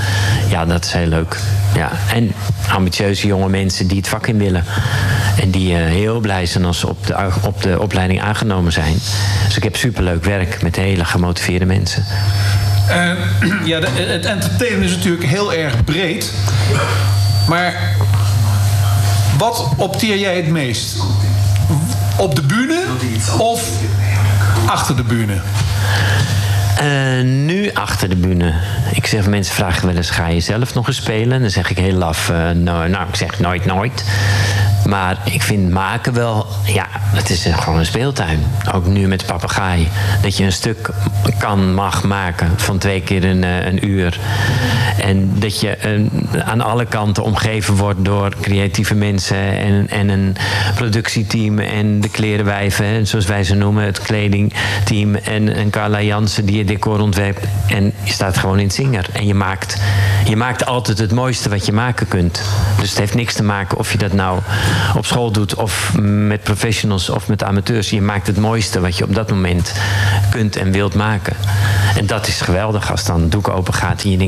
Ja, 0.48 0.64
dat 0.64 0.84
is 0.84 0.92
heel 0.92 1.06
leuk. 1.06 1.38
Ja. 1.74 1.90
En 2.14 2.32
ambitieuze 2.72 3.26
jonge 3.26 3.48
mensen 3.48 3.86
die 3.86 3.96
het 3.96 4.08
vak 4.08 4.26
in 4.26 4.38
willen. 4.38 4.64
En 5.40 5.50
die 5.50 5.74
eh, 5.74 5.84
heel 5.84 6.20
blij 6.20 6.46
zijn 6.46 6.64
als 6.64 6.78
ze 6.78 6.88
op 6.88 7.06
de, 7.06 7.28
op 7.42 7.62
de 7.62 7.80
opleiding 7.80 8.19
aangenomen 8.20 8.72
zijn. 8.72 8.94
Dus 9.46 9.56
ik 9.56 9.62
heb 9.62 9.76
superleuk 9.76 10.24
werk 10.24 10.62
met 10.62 10.76
hele 10.76 11.04
gemotiveerde 11.04 11.64
mensen. 11.66 12.04
Eh, 12.88 13.10
ja, 13.70 13.80
de- 13.80 13.88
het 13.96 14.24
entertainen 14.24 14.82
is 14.82 14.90
natuurlijk 14.96 15.24
heel 15.24 15.52
erg 15.52 15.84
breed. 15.84 16.32
Maar 17.48 17.74
wat 19.38 19.68
opteer 19.76 20.18
jij 20.18 20.36
het 20.36 20.48
meest? 20.48 20.96
Op 22.16 22.34
de 22.34 22.42
bühne 22.42 22.82
of 23.38 23.68
achter 24.66 24.96
de 24.96 25.02
bühne? 25.02 25.40
Eh, 26.76 27.24
nu 27.24 27.70
achter 27.72 28.08
de 28.08 28.16
bühne. 28.16 28.54
Ik 28.92 29.06
zeg, 29.06 29.26
mensen 29.26 29.54
vragen 29.54 29.86
wel 29.86 29.96
eens, 29.96 30.10
ga 30.10 30.26
je 30.28 30.40
zelf 30.40 30.74
nog 30.74 30.86
eens 30.86 30.96
spelen? 30.96 31.40
Dan 31.40 31.50
zeg 31.50 31.70
ik 31.70 31.78
heel 31.78 31.92
laf, 31.96 32.28
eh, 32.30 32.50
nou, 32.50 32.90
ik 32.90 33.16
zeg 33.16 33.38
nooit, 33.40 33.64
nooit. 33.64 34.04
Maar 34.88 35.16
ik 35.24 35.42
vind 35.42 35.70
maken 35.70 36.12
wel, 36.12 36.46
ja, 36.64 36.86
het 36.92 37.30
is 37.30 37.44
een- 37.44 37.58
gewoon 37.58 37.78
een 37.78 37.86
speeltuin. 37.86 38.40
Ook 38.74 38.86
nu 38.86 39.06
met 39.08 39.26
papegaai. 39.26 39.88
Dat 40.22 40.36
je 40.36 40.44
een 40.44 40.52
stuk 40.52 40.90
kan, 41.38 41.74
mag 41.74 42.02
maken 42.04 42.50
van 42.56 42.78
twee 42.78 43.00
keer 43.00 43.24
een, 43.24 43.44
eh, 43.44 43.66
een 43.66 43.86
uur. 43.88 44.18
En 45.02 45.30
dat 45.38 45.60
je 45.60 45.68
eh, 45.76 46.00
aan 46.44 46.60
alle 46.60 46.86
kanten 46.86 47.22
omgeven 47.22 47.74
wordt 47.74 48.04
door 48.04 48.34
creatieve 48.40 48.94
mensen 48.94 49.36
en, 49.58 49.88
en 49.90 50.08
een 50.08 50.36
productieteam 50.74 51.58
en 51.58 52.00
de 52.00 52.08
klerenwijven, 52.08 53.06
zoals 53.06 53.26
wij 53.26 53.44
ze 53.44 53.54
noemen, 53.54 53.84
het 53.84 54.00
kledingteam 54.02 55.14
en, 55.14 55.54
en 55.54 55.70
Carla 55.70 56.02
Jansen 56.02 56.44
die 56.46 56.58
het 56.58 56.68
decor 56.68 57.00
ontwerpt. 57.00 57.44
En 57.66 57.92
je 58.02 58.12
staat 58.12 58.36
gewoon 58.38 58.58
in 58.58 58.64
het 58.66 58.74
zinger. 58.74 59.06
En 59.12 59.26
je 59.26 59.34
maakt, 59.34 59.76
je 60.24 60.36
maakt 60.36 60.66
altijd 60.66 60.98
het 60.98 61.12
mooiste 61.12 61.48
wat 61.48 61.66
je 61.66 61.72
maken 61.72 62.08
kunt. 62.08 62.42
Dus 62.80 62.88
het 62.90 62.98
heeft 62.98 63.14
niks 63.14 63.34
te 63.34 63.42
maken 63.42 63.78
of 63.78 63.92
je 63.92 63.98
dat 63.98 64.12
nou 64.12 64.40
op 64.96 65.06
school 65.06 65.30
doet 65.30 65.54
of 65.54 65.92
met 66.00 66.42
professionals 66.42 67.10
of 67.10 67.28
met 67.28 67.42
amateurs. 67.42 67.90
Je 67.90 68.02
maakt 68.02 68.26
het 68.26 68.36
mooiste 68.38 68.80
wat 68.80 68.96
je 68.96 69.04
op 69.04 69.14
dat 69.14 69.30
moment 69.30 69.72
kunt 70.30 70.56
en 70.56 70.72
wilt 70.72 70.94
maken. 70.94 71.36
En 71.96 72.06
dat 72.06 72.26
is 72.26 72.40
geweldig 72.40 72.90
als 72.90 73.04
dan 73.04 73.28
doek 73.28 73.48
open 73.48 73.74
gaat 73.74 74.02
en 74.02 74.10
je. 74.10 74.18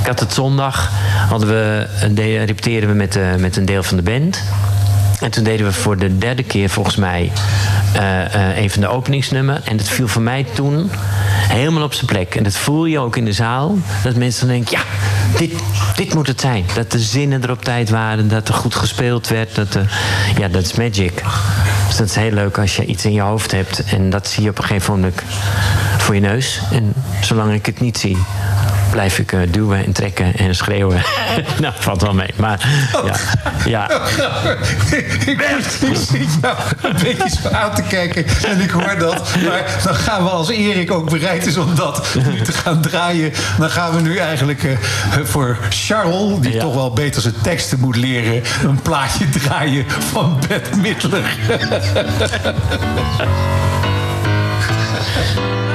Ik 0.00 0.06
had 0.06 0.20
het 0.20 0.32
zondag, 0.32 0.90
hadden 1.28 1.48
we, 1.48 1.86
de, 2.14 2.42
repeteerden 2.42 2.88
we 2.88 2.94
met, 2.94 3.16
eh, 3.16 3.34
met 3.34 3.56
een 3.56 3.64
deel 3.64 3.82
van 3.82 3.96
de 3.96 4.02
band. 4.02 4.42
En 5.24 5.30
toen 5.30 5.44
deden 5.44 5.66
we 5.66 5.72
voor 5.72 5.96
de 5.96 6.18
derde 6.18 6.42
keer 6.42 6.68
volgens 6.68 6.96
mij 6.96 7.32
eh, 7.94 8.34
eh, 8.34 8.56
een 8.56 8.70
van 8.70 8.80
de 8.80 8.88
openingsnummer. 8.88 9.60
En 9.64 9.76
dat 9.76 9.88
viel 9.88 10.08
voor 10.08 10.22
mij 10.22 10.46
toen 10.54 10.90
helemaal 11.48 11.82
op 11.82 11.94
zijn 11.94 12.06
plek. 12.06 12.34
En 12.34 12.42
dat 12.42 12.56
voel 12.56 12.84
je 12.84 12.98
ook 12.98 13.16
in 13.16 13.24
de 13.24 13.32
zaal. 13.32 13.78
Dat 14.02 14.14
mensen 14.14 14.46
dan 14.46 14.56
denken, 14.56 14.78
ja, 14.78 14.84
dit, 15.38 15.52
dit 15.96 16.14
moet 16.14 16.26
het 16.26 16.40
zijn. 16.40 16.64
Dat 16.74 16.90
de 16.90 16.98
zinnen 16.98 17.42
er 17.42 17.50
op 17.50 17.64
tijd 17.64 17.90
waren. 17.90 18.28
Dat 18.28 18.48
er 18.48 18.54
goed 18.54 18.74
gespeeld 18.74 19.28
werd. 19.28 19.54
Dat 19.54 19.72
de, 19.72 19.84
ja, 20.38 20.48
dat 20.48 20.62
is 20.62 20.74
magic. 20.74 21.22
Dus 21.86 21.96
dat 21.96 22.06
is 22.06 22.14
heel 22.14 22.32
leuk 22.32 22.58
als 22.58 22.76
je 22.76 22.86
iets 22.86 23.04
in 23.04 23.12
je 23.12 23.20
hoofd 23.20 23.50
hebt. 23.50 23.84
En 23.84 24.10
dat 24.10 24.28
zie 24.28 24.42
je 24.42 24.50
op 24.50 24.58
een 24.58 24.64
gegeven 24.64 24.94
moment 24.94 25.22
voor 25.98 26.14
je 26.14 26.20
neus. 26.20 26.60
En 26.70 26.92
zolang 27.20 27.52
ik 27.52 27.66
het 27.66 27.80
niet 27.80 27.98
zie, 27.98 28.18
blijf 28.94 29.18
ik 29.18 29.32
eh, 29.32 29.40
duwen 29.50 29.84
en 29.84 29.92
trekken 29.92 30.36
en 30.36 30.54
schreeuwen. 30.54 31.02
nou, 31.60 31.74
valt 31.78 32.02
wel 32.02 32.14
mee. 32.14 32.30
Maar 32.36 32.68
ja, 33.04 33.14
ja. 33.64 33.90
ik, 35.26 35.40
ik 35.80 35.96
zit 36.10 36.28
jou 36.42 36.56
een 36.82 36.96
beetje 37.02 37.28
zo 37.42 37.48
aan 37.48 37.74
te 37.74 37.82
kijken 37.82 38.24
en 38.46 38.60
ik 38.60 38.70
hoor 38.70 38.96
dat. 38.98 39.14
Maar 39.44 39.64
dan 39.84 39.94
gaan 39.94 40.22
we 40.24 40.30
als 40.30 40.50
Erik 40.50 40.90
ook 40.90 41.10
bereid 41.10 41.46
is 41.46 41.56
om 41.56 41.74
dat 41.74 42.06
nu 42.14 42.40
te 42.40 42.52
gaan 42.52 42.80
draaien. 42.80 43.32
Dan 43.58 43.70
gaan 43.70 43.94
we 43.94 44.00
nu 44.00 44.16
eigenlijk 44.16 44.64
eh, 44.64 44.70
voor 45.24 45.56
Charles, 45.70 46.40
die 46.40 46.52
Ja. 46.52 46.60
toch 46.60 46.74
wel 46.74 46.92
beter 46.92 47.22
zijn 47.22 47.34
teksten 47.42 47.80
moet 47.80 47.96
leren, 47.96 48.42
een 48.64 48.82
plaatje 48.82 49.28
draaien 49.28 49.84
van 49.88 50.38
Bette 50.48 50.76
Midler. 50.76 51.36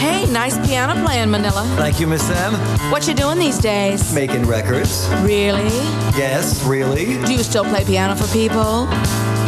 Hey, 0.00 0.24
nice 0.32 0.56
piano 0.66 0.94
playing, 1.04 1.30
Manila. 1.30 1.62
Thank 1.76 2.00
you, 2.00 2.06
Miss 2.06 2.26
M. 2.30 2.54
What 2.90 3.06
you 3.06 3.12
doing 3.12 3.38
these 3.38 3.58
days? 3.58 4.14
Making 4.14 4.46
records. 4.46 5.06
Really? 5.20 5.68
Yes, 6.16 6.64
really? 6.64 7.22
Do 7.26 7.34
you 7.34 7.42
still 7.42 7.64
play 7.64 7.84
piano 7.84 8.16
for 8.16 8.26
people? 8.32 8.86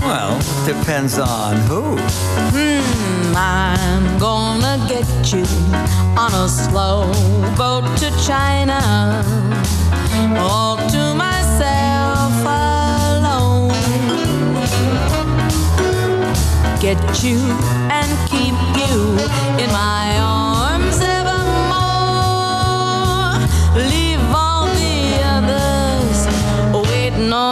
Well, 0.04 0.36
depends 0.66 1.18
on 1.18 1.56
who. 1.68 1.96
Hmm, 2.52 3.34
I'm 3.34 4.18
gonna 4.18 4.76
get 4.90 5.08
you 5.32 5.46
on 6.20 6.34
a 6.34 6.46
slow 6.46 7.10
boat 7.56 7.88
to 8.00 8.10
China. 8.22 9.24
All 10.36 10.76
to 10.76 11.14
myself 11.14 12.32
alone. 12.44 13.72
get 16.78 17.22
you 17.22 17.38
and 17.96 18.28
keep 18.28 18.58
you 18.76 19.16
in 19.62 19.70
my 19.72 20.18
arms 20.18 20.31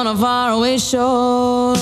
on 0.00 0.06
a 0.06 0.16
faraway 0.16 0.78
shore. 0.78 1.74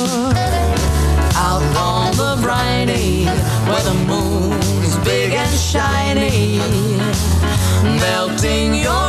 Out 1.37 1.63
on 1.77 2.11
the 2.17 2.37
briny 2.43 3.27
where 3.69 3.85
the 3.85 3.95
moon's 4.09 4.97
big 5.05 5.33
and 5.33 5.57
shiny, 5.57 6.59
melting 8.01 8.75
your 8.75 9.08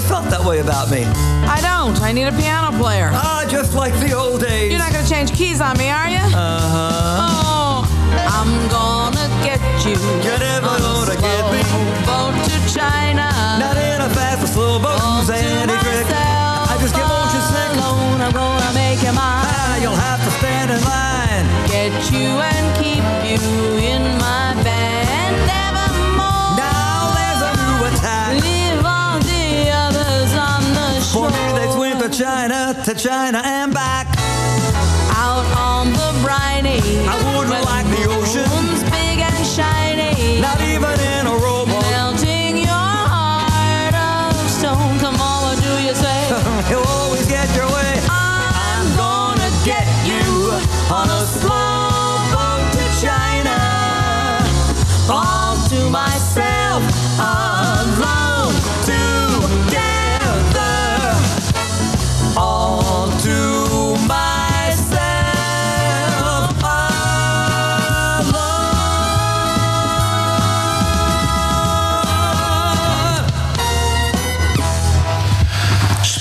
you 0.00 0.08
felt 0.08 0.24
that 0.30 0.44
way 0.44 0.60
about 0.60 0.90
me. 0.90 1.04
I 1.44 1.60
don't. 1.60 2.00
I 2.00 2.12
need 2.12 2.24
a 2.24 2.32
piano 2.32 2.72
player. 2.78 3.10
Ah, 3.12 3.44
just 3.48 3.74
like 3.74 3.92
the 4.00 4.12
old 4.12 4.40
days. 4.40 4.70
You're 4.72 4.80
not 4.80 4.92
gonna 4.92 5.06
change 5.06 5.32
keys 5.32 5.60
on 5.60 5.76
me, 5.76 5.90
are 5.90 6.08
you? 6.08 6.24
Uh-huh. 6.32 7.20
Oh, 7.20 7.84
I'm 8.16 8.50
gonna 8.72 9.28
get 9.44 9.60
you. 9.84 10.00
You're 10.24 10.40
never 10.40 10.72
on 10.72 10.80
gonna 10.80 11.16
get 11.20 11.44
me. 11.52 11.60
Boat 12.08 12.34
to 12.48 12.56
China. 12.72 13.28
Not 13.60 13.76
in 13.76 14.00
a 14.00 14.10
fast 14.16 14.44
or 14.44 14.48
slow 14.48 14.78
boat, 14.80 15.26
Sandy 15.26 15.66
myself 15.68 16.70
I 16.70 16.78
just 16.80 16.94
get 16.96 17.04
motion 17.04 17.42
sick. 17.52 17.70
alone. 17.76 18.20
I'm 18.24 18.32
gonna 18.32 18.72
make 18.72 19.02
you 19.04 19.12
mine. 19.12 19.44
Ah, 19.52 19.76
you'll 19.82 20.00
have 20.08 20.20
to 20.24 20.30
stand 20.40 20.70
in 20.72 20.80
line. 20.88 21.44
Get 21.68 21.92
you 22.08 22.40
and 22.40 22.66
keep 22.80 23.04
you 23.28 23.40
in 23.76 24.02
my 24.16 24.56
band 24.64 25.59
China, 32.20 32.74
to 32.84 32.94
China 32.94 33.40
and 33.42 33.72
back. 33.72 34.06
Out 35.16 35.46
on 35.56 35.90
the 35.90 36.20
briny. 36.22 36.82
I 37.08 37.16
wouldn't 37.34 37.69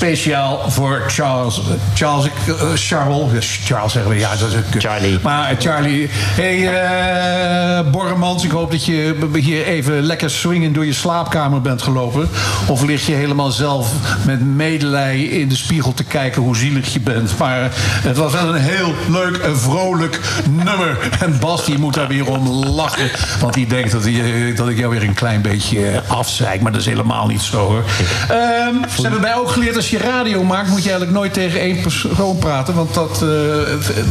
Speciaal 0.09 0.69
voor 0.69 1.03
Charles. 1.07 1.61
Charles, 1.93 2.25
ik, 2.25 2.31
eh, 2.47 2.71
Charles. 2.75 3.59
Charles 3.65 3.91
zeggen 3.91 4.11
we, 4.11 4.19
ja, 4.19 4.35
dat 4.35 4.47
is 4.47 4.53
een 4.53 4.63
kut. 4.69 4.81
Charlie. 4.81 5.19
Maar 5.23 5.49
eh, 5.49 5.55
Charlie. 5.59 6.09
Hey, 6.11 6.67
eh, 6.67 7.91
Borremans, 7.91 8.43
ik 8.43 8.51
hoop 8.51 8.71
dat 8.71 8.85
je 8.85 9.15
hier 9.33 9.65
even 9.65 10.01
lekker 10.01 10.29
swingend 10.29 10.75
door 10.75 10.85
je 10.85 10.93
slaapkamer 10.93 11.61
bent 11.61 11.81
gelopen. 11.81 12.29
Of 12.67 12.83
lig 12.83 13.05
je 13.05 13.13
helemaal 13.13 13.51
zelf 13.51 13.91
met 14.25 14.45
medelijden 14.45 15.31
in 15.31 15.49
de 15.49 15.55
spiegel 15.55 15.93
te 15.93 16.03
kijken 16.03 16.41
hoe 16.41 16.55
zielig 16.55 16.93
je 16.93 16.99
bent. 16.99 17.37
Maar 17.37 17.61
eh, 17.61 17.69
het 17.81 18.17
was 18.17 18.33
wel 18.33 18.55
een 18.55 18.61
heel 18.61 18.93
leuk 19.07 19.37
en 19.37 19.57
vrolijk 19.59 20.19
nummer. 20.49 20.97
En 21.19 21.39
Bas, 21.39 21.65
die 21.65 21.77
moet 21.77 21.93
daar 21.93 22.07
weer 22.07 22.27
om 22.27 22.47
lachen. 22.65 23.11
Want 23.39 23.53
die 23.53 23.67
denkt 23.67 23.91
dat, 23.91 24.03
hij, 24.03 24.53
dat 24.55 24.69
ik 24.69 24.77
jou 24.77 24.91
weer 24.91 25.03
een 25.03 25.13
klein 25.13 25.41
beetje 25.41 25.87
eh, 25.87 26.11
afzeik. 26.11 26.61
Maar 26.61 26.71
dat 26.71 26.81
is 26.81 26.87
helemaal 26.87 27.27
niet 27.27 27.41
zo 27.41 27.57
hoor. 27.57 27.83
Ehm, 28.29 28.89
ze 28.95 29.01
hebben 29.01 29.21
mij 29.21 29.35
ook 29.35 29.49
geleerd, 29.49 29.75
als 29.75 29.89
je 29.89 29.97
radio 30.01 30.43
maakt, 30.43 30.69
moet 30.69 30.83
je 30.83 30.89
eigenlijk 30.89 31.19
nooit 31.19 31.33
tegen 31.33 31.59
één 31.59 31.81
persoon 31.81 32.37
praten. 32.37 32.73
Want 32.73 32.93
dat 32.93 33.21
eh, 33.21 33.29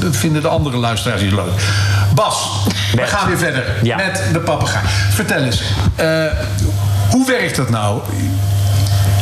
dat 0.01 0.17
vinden 0.17 0.43
de 0.43 0.49
andere 0.49 0.77
luisteraars 0.77 1.23
niet 1.23 1.33
leuk. 1.33 1.63
Bas, 2.15 2.49
we 2.95 3.07
gaan 3.07 3.29
weer 3.29 3.39
verder 3.39 3.65
Ja. 3.83 3.97
met 3.97 4.23
de 4.33 4.41
papegaai. 4.41 4.85
Vertel 5.11 5.43
eens, 5.43 5.63
eh, 5.97 6.25
hoe 7.11 7.27
werkt 7.27 7.57
dat 7.57 7.71
nou? 7.71 8.01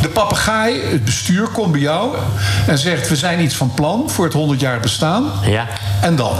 De 0.01 0.09
papegaai, 0.09 0.81
het 0.91 1.05
bestuur, 1.05 1.47
komt 1.47 1.71
bij 1.71 1.81
jou 1.81 2.15
en 2.67 2.77
zegt: 2.77 3.09
We 3.09 3.15
zijn 3.15 3.39
iets 3.41 3.55
van 3.55 3.71
plan 3.73 4.09
voor 4.09 4.25
het 4.25 4.33
100 4.33 4.59
jaar 4.59 4.79
bestaan. 4.79 5.23
Ja. 5.45 5.67
En 6.01 6.15
dan? 6.15 6.35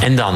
En 0.00 0.16
dan 0.16 0.34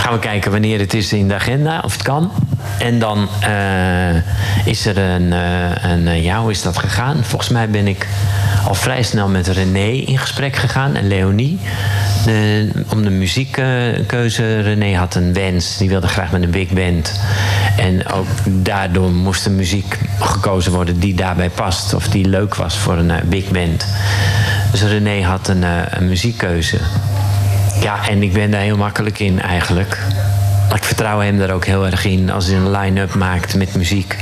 gaan 0.00 0.12
we 0.12 0.18
kijken 0.18 0.50
wanneer 0.50 0.78
het 0.78 0.94
is 0.94 1.12
in 1.12 1.28
de 1.28 1.34
agenda, 1.34 1.80
of 1.84 1.92
het 1.92 2.02
kan. 2.02 2.30
En 2.78 2.98
dan 2.98 3.28
eh, 3.40 4.66
is 4.66 4.86
er 4.86 4.98
een, 4.98 5.32
eh, 5.32 5.90
een 5.90 6.08
eh, 6.08 6.24
ja, 6.24 6.48
is 6.48 6.62
dat 6.62 6.78
gegaan? 6.78 7.24
Volgens 7.24 7.50
mij 7.50 7.70
ben 7.70 7.86
ik 7.86 8.06
al 8.66 8.74
vrij 8.74 9.02
snel 9.02 9.28
met 9.28 9.46
René 9.46 9.88
in 9.88 10.18
gesprek 10.18 10.56
gegaan 10.56 10.94
en 10.94 11.08
Leonie. 11.08 11.58
De, 12.24 12.70
om 12.92 13.02
de 13.02 13.10
muziekkeuze. 13.10 14.60
René 14.60 14.96
had 14.96 15.14
een 15.14 15.32
wens, 15.32 15.76
die 15.76 15.88
wilde 15.88 16.08
graag 16.08 16.30
met 16.30 16.42
een 16.42 16.50
big 16.50 16.68
band. 16.68 17.20
En 17.76 18.08
ook 18.08 18.28
daardoor 18.46 19.10
moest 19.10 19.44
er 19.44 19.52
muziek 19.52 19.98
gekozen 20.20 20.72
worden 20.72 20.98
die 20.98 21.14
daarbij 21.14 21.50
past. 21.50 21.94
Of 21.94 22.08
die 22.08 22.28
leuk 22.28 22.54
was 22.54 22.76
voor 22.76 22.96
een 22.96 23.12
big 23.24 23.50
band. 23.50 23.86
Dus 24.70 24.82
René 24.82 25.22
had 25.22 25.48
een 25.48 25.64
muziekkeuze. 26.08 26.78
Ja, 27.80 28.08
en 28.08 28.22
ik 28.22 28.32
ben 28.32 28.50
daar 28.50 28.60
heel 28.60 28.76
makkelijk 28.76 29.18
in 29.18 29.40
eigenlijk. 29.40 29.98
Ik 30.74 30.84
vertrouw 30.84 31.20
hem 31.20 31.38
daar 31.38 31.50
ook 31.50 31.64
heel 31.64 31.86
erg 31.86 32.04
in 32.04 32.30
als 32.30 32.46
hij 32.46 32.56
een 32.56 32.70
line-up 32.70 33.14
maakt 33.14 33.54
met 33.56 33.74
muziek. 33.74 34.16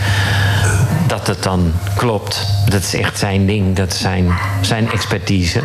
Dat 1.06 1.26
het 1.26 1.42
dan 1.42 1.72
klopt. 1.96 2.46
Dat 2.68 2.82
is 2.82 2.94
echt 2.94 3.18
zijn 3.18 3.46
ding, 3.46 3.76
dat 3.76 3.92
is 3.92 4.00
zijn, 4.00 4.38
zijn 4.60 4.90
expertise. 4.90 5.62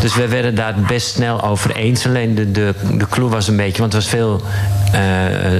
Dus 0.00 0.14
we 0.14 0.28
werden 0.28 0.54
daar 0.54 0.74
best 0.86 1.06
snel 1.06 1.42
over 1.42 1.76
eens. 1.76 2.06
Alleen 2.06 2.34
de, 2.34 2.50
de, 2.50 2.74
de 2.92 3.06
clue 3.08 3.28
was 3.28 3.48
een 3.48 3.56
beetje, 3.56 3.80
want 3.80 3.92
het 3.92 4.02
was 4.02 4.12
veel 4.12 4.42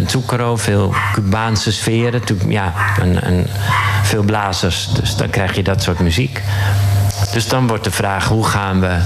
Zucchero, 0.06 0.56
veel 0.56 0.94
Cubaanse 1.12 1.72
sferen. 1.72 2.22
Ja, 2.48 2.72
een, 3.00 3.26
een, 3.26 3.46
veel 4.02 4.22
blazers. 4.22 4.88
Dus 5.00 5.16
dan 5.16 5.30
krijg 5.30 5.56
je 5.56 5.62
dat 5.62 5.82
soort 5.82 5.98
muziek. 5.98 6.42
Dus 7.32 7.48
dan 7.48 7.66
wordt 7.66 7.84
de 7.84 7.90
vraag, 7.90 8.28
hoe 8.28 8.44
gaan 8.44 8.80
we... 8.80 8.96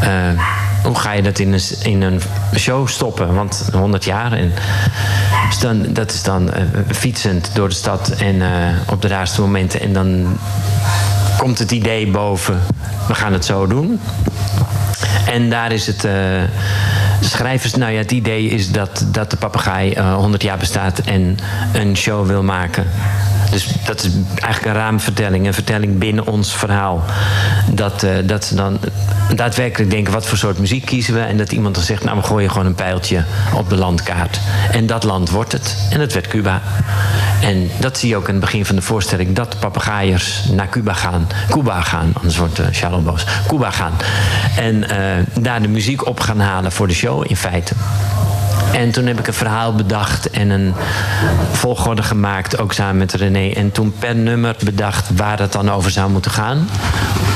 eh, 0.00 0.40
hoe 0.84 0.98
ga 0.98 1.12
je 1.12 1.22
dat 1.22 1.38
in 1.38 1.52
een, 1.52 1.60
in 1.82 2.02
een 2.02 2.20
show 2.56 2.88
stoppen? 2.88 3.34
Want 3.34 3.68
100 3.72 4.04
jaar. 4.04 4.32
En, 4.32 4.52
dus 5.48 5.58
dan, 5.58 5.92
dat 5.92 6.12
is 6.12 6.22
dan 6.22 6.52
eh, 6.52 6.62
fietsend 6.92 7.50
door 7.54 7.68
de 7.68 7.74
stad 7.74 8.08
en 8.08 8.42
eh, 8.42 8.48
op 8.90 9.02
de 9.02 9.08
raarste 9.08 9.40
momenten. 9.40 9.80
En 9.80 9.92
dan 9.92 10.38
komt 11.38 11.58
het 11.58 11.70
idee 11.70 12.10
boven. 12.10 12.60
We 13.08 13.14
gaan 13.14 13.32
het 13.32 13.44
zo 13.44 13.66
doen. 13.66 14.00
En 15.26 15.50
daar 15.50 15.72
is 15.72 15.86
het. 15.86 16.00
de 16.00 16.46
schrijvers, 17.20 17.74
nou 17.74 17.92
ja, 17.92 17.98
het 17.98 18.12
idee 18.12 18.48
is 18.48 18.70
dat, 18.70 19.04
dat 19.06 19.30
de 19.30 19.36
papegaai 19.36 19.92
eh 19.92 20.14
100 20.14 20.42
jaar 20.42 20.58
bestaat 20.58 20.98
en 20.98 21.38
een 21.72 21.96
show 21.96 22.26
wil 22.26 22.42
maken. 22.42 22.86
Dus 23.54 23.66
dat 23.84 24.04
is 24.04 24.10
eigenlijk 24.34 24.64
een 24.64 24.82
raamvertelling, 24.82 25.46
een 25.46 25.54
vertelling 25.54 25.98
binnen 25.98 26.26
ons 26.26 26.54
verhaal. 26.54 27.04
Dat, 27.70 28.02
eh, 28.02 28.10
dat 28.24 28.44
ze 28.44 28.54
dan 28.54 28.78
daadwerkelijk 29.34 29.90
denken, 29.90 30.12
wat 30.12 30.26
voor 30.26 30.38
soort 30.38 30.58
muziek 30.58 30.84
kiezen 30.84 31.14
we? 31.14 31.20
En 31.20 31.36
dat 31.36 31.52
iemand 31.52 31.74
dan 31.74 31.84
zegt, 31.84 32.04
nou, 32.04 32.16
we 32.16 32.22
gooien 32.22 32.50
gewoon 32.50 32.66
een 32.66 32.74
pijltje 32.74 33.24
op 33.54 33.68
de 33.68 33.76
landkaart. 33.76 34.40
En 34.70 34.86
dat 34.86 35.04
land 35.04 35.30
wordt 35.30 35.52
het. 35.52 35.76
En 35.90 35.98
dat 35.98 36.12
werd 36.12 36.26
Cuba. 36.26 36.62
En 37.40 37.70
dat 37.80 37.98
zie 37.98 38.08
je 38.08 38.16
ook 38.16 38.28
in 38.28 38.34
het 38.34 38.44
begin 38.44 38.64
van 38.64 38.76
de 38.76 38.82
voorstelling, 38.82 39.34
dat 39.34 39.52
de 39.52 39.58
papegaaiers 39.58 40.44
naar 40.52 40.68
Cuba 40.68 40.92
gaan. 40.92 41.28
Cuba 41.50 41.80
gaan, 41.80 42.12
anders 42.14 42.36
wordt 42.36 42.60
uh, 42.60 42.66
Charles. 42.70 43.24
Cuba 43.48 43.70
gaan. 43.70 43.92
En 44.56 44.88
eh, 44.90 45.26
daar 45.40 45.62
de 45.62 45.68
muziek 45.68 46.06
op 46.06 46.20
gaan 46.20 46.40
halen 46.40 46.72
voor 46.72 46.88
de 46.88 46.94
show, 46.94 47.24
in 47.28 47.36
feite. 47.36 47.74
En 48.74 48.90
toen 48.90 49.06
heb 49.06 49.18
ik 49.18 49.26
een 49.26 49.34
verhaal 49.34 49.74
bedacht 49.74 50.30
en 50.30 50.50
een 50.50 50.74
volgorde 51.52 52.02
gemaakt, 52.02 52.58
ook 52.58 52.72
samen 52.72 52.96
met 52.96 53.12
René. 53.12 53.50
En 53.50 53.72
toen 53.72 53.94
per 53.98 54.14
nummer 54.14 54.56
bedacht 54.64 55.16
waar 55.16 55.38
het 55.38 55.52
dan 55.52 55.70
over 55.70 55.90
zou 55.90 56.10
moeten 56.10 56.30
gaan. 56.30 56.68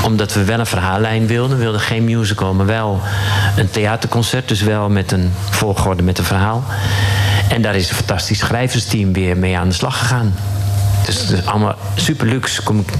Omdat 0.05 0.35
we 0.35 0.45
wel 0.45 0.59
een 0.59 0.67
verhaallijn 0.67 1.27
wilden. 1.27 1.57
We 1.57 1.63
wilden 1.63 1.81
geen 1.81 2.05
musical, 2.05 2.55
maar 2.55 2.67
wel 2.67 3.01
een 3.57 3.71
theaterconcert. 3.71 4.49
Dus 4.49 4.63
wel 4.63 4.89
met 4.89 5.13
een 5.13 5.33
volgorde 5.51 6.03
met 6.03 6.19
een 6.19 6.25
verhaal. 6.25 6.65
En 7.49 7.63
daar 7.63 7.77
is 7.77 7.89
een 7.89 7.97
fantastisch 7.97 8.39
schrijversteam 8.39 9.13
weer 9.13 9.37
mee 9.37 9.59
aan 9.59 9.69
de 9.69 9.75
slag 9.75 9.99
gegaan. 9.99 10.35
Dus, 11.09 11.27
dus 11.27 11.47
allemaal 11.47 11.75
super 11.95 12.27
luxe. 12.27 12.63
Kom 12.63 12.79
ik 12.79 12.93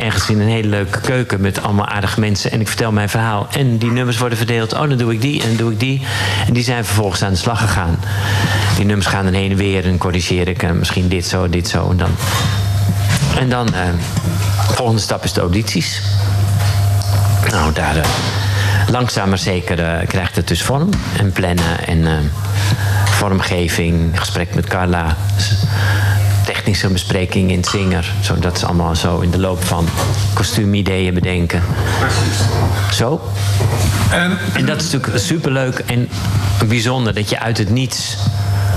ergens 0.00 0.28
in 0.28 0.40
een 0.40 0.48
hele 0.48 0.68
leuke 0.68 1.00
keuken 1.00 1.40
met 1.40 1.62
allemaal 1.62 1.86
aardige 1.86 2.20
mensen. 2.20 2.50
En 2.50 2.60
ik 2.60 2.68
vertel 2.68 2.92
mijn 2.92 3.08
verhaal. 3.08 3.46
En 3.50 3.78
die 3.78 3.90
nummers 3.90 4.18
worden 4.18 4.38
verdeeld. 4.38 4.72
Oh, 4.72 4.88
dan 4.88 4.96
doe 4.96 5.12
ik 5.12 5.20
die 5.20 5.42
en 5.42 5.48
dan 5.48 5.56
doe 5.56 5.72
ik 5.72 5.80
die. 5.80 6.02
En 6.46 6.52
die 6.52 6.64
zijn 6.64 6.84
vervolgens 6.84 7.22
aan 7.22 7.32
de 7.32 7.38
slag 7.38 7.60
gegaan. 7.60 7.98
Die 8.76 8.84
nummers 8.84 9.08
gaan 9.08 9.24
dan 9.24 9.34
heen 9.34 9.50
en 9.50 9.56
weer. 9.56 9.84
En 9.84 9.98
corrigeer 9.98 10.48
ik. 10.48 10.62
En 10.62 10.78
misschien 10.78 11.08
dit 11.08 11.26
zo, 11.26 11.48
dit 11.48 11.68
zo. 11.68 11.90
En 11.90 11.96
dan, 11.96 12.10
en 13.38 13.48
dan 13.48 13.74
eh, 13.74 13.80
de 14.68 14.74
volgende 14.74 15.00
stap 15.00 15.24
is 15.24 15.32
de 15.32 15.40
audities. 15.40 16.02
Nou, 17.50 17.72
daar 17.72 17.96
eh, 17.96 18.04
langzaam 18.90 19.28
maar 19.28 19.38
zeker 19.38 19.84
eh, 19.84 20.06
krijgt 20.08 20.36
het 20.36 20.48
dus 20.48 20.62
vorm. 20.62 20.88
En 21.18 21.32
plannen 21.32 21.86
en 21.86 22.06
eh, 22.06 22.12
vormgeving, 23.04 24.18
gesprek 24.18 24.54
met 24.54 24.66
Carla. 24.66 25.16
Technische 26.62 26.88
bespreking 26.88 27.50
in 27.50 27.64
zinger. 27.64 28.12
Zo, 28.20 28.38
dat 28.38 28.56
is 28.56 28.64
allemaal 28.64 28.96
zo 28.96 29.20
in 29.20 29.30
de 29.30 29.38
loop 29.38 29.64
van 29.64 29.88
kostuumideeën 30.34 31.14
bedenken. 31.14 31.62
Zo. 32.92 33.20
En, 34.10 34.38
En 34.54 34.66
dat 34.66 34.80
is 34.80 34.90
natuurlijk 34.90 35.18
superleuk 35.18 35.78
en 35.78 36.08
bijzonder 36.68 37.14
dat 37.14 37.30
je 37.30 37.38
uit 37.38 37.58
het 37.58 37.70
niets 37.70 38.16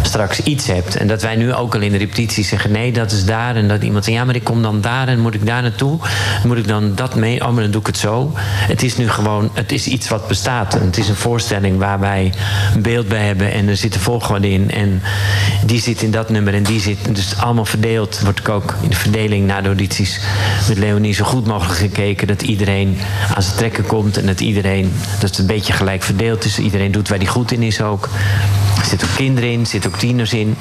straks 0.05 0.43
iets 0.43 0.67
hebt. 0.67 0.95
En 0.95 1.07
dat 1.07 1.21
wij 1.21 1.35
nu 1.35 1.53
ook 1.53 1.75
al 1.75 1.81
in 1.81 1.91
de 1.91 1.97
repetitie 1.97 2.43
zeggen: 2.43 2.71
nee, 2.71 2.91
dat 2.91 3.11
is 3.11 3.25
daar. 3.25 3.55
En 3.55 3.67
dat 3.67 3.83
iemand 3.83 4.03
zegt: 4.03 4.17
ja, 4.17 4.25
maar 4.25 4.35
ik 4.35 4.43
kom 4.43 4.61
dan 4.61 4.81
daar 4.81 5.07
en 5.07 5.19
moet 5.19 5.33
ik 5.33 5.45
daar 5.45 5.61
naartoe? 5.61 5.99
Moet 6.43 6.57
ik 6.57 6.67
dan 6.67 6.95
dat 6.95 7.15
mee? 7.15 7.41
Oh, 7.45 7.51
maar 7.51 7.61
dan 7.63 7.71
doe 7.71 7.81
ik 7.81 7.87
het 7.87 7.97
zo. 7.97 8.31
Het 8.35 8.83
is 8.83 8.97
nu 8.97 9.09
gewoon, 9.09 9.49
het 9.53 9.71
is 9.71 9.87
iets 9.87 10.07
wat 10.07 10.27
bestaat. 10.27 10.75
En 10.75 10.85
het 10.85 10.97
is 10.97 11.07
een 11.07 11.15
voorstelling 11.15 11.77
waar 11.77 11.99
wij 11.99 12.33
een 12.73 12.81
beeld 12.81 13.07
bij 13.07 13.25
hebben 13.25 13.51
en 13.51 13.67
er 13.67 13.77
zit 13.77 13.95
een 13.95 14.01
volgorde 14.01 14.49
in. 14.49 14.71
En 14.71 15.01
die 15.65 15.81
zit 15.81 16.01
in 16.01 16.11
dat 16.11 16.29
nummer 16.29 16.53
en 16.53 16.63
die 16.63 16.79
zit. 16.79 17.15
Dus 17.15 17.37
allemaal 17.37 17.65
verdeeld. 17.65 18.19
Wordt 18.19 18.39
ik 18.39 18.49
ook 18.49 18.75
in 18.81 18.89
de 18.89 18.95
verdeling 18.95 19.47
na 19.47 19.61
de 19.61 19.67
audities 19.67 20.19
met 20.67 20.77
Leonie 20.77 21.13
zo 21.13 21.25
goed 21.25 21.47
mogelijk 21.47 21.79
gekeken 21.79 22.27
dat 22.27 22.41
iedereen 22.41 22.99
aan 23.35 23.41
zijn 23.41 23.57
trekken 23.57 23.85
komt 23.85 24.17
en 24.17 24.25
dat 24.25 24.39
iedereen 24.39 24.93
dat 25.19 25.29
het 25.29 25.39
een 25.39 25.45
beetje 25.45 25.73
gelijk 25.73 26.03
verdeeld 26.03 26.45
is. 26.45 26.59
Iedereen 26.59 26.91
doet 26.91 27.09
waar 27.09 27.19
die 27.19 27.27
goed 27.27 27.51
in 27.51 27.61
is 27.61 27.81
ook. 27.81 28.09
Er 28.79 28.85
zitten 28.85 29.07
ook 29.07 29.15
kinderen 29.15 29.51
in, 29.51 29.59
er 29.59 29.65
zitten 29.65 29.93
ook 29.93 29.94
tieners 29.97 30.33
in. 30.33 30.57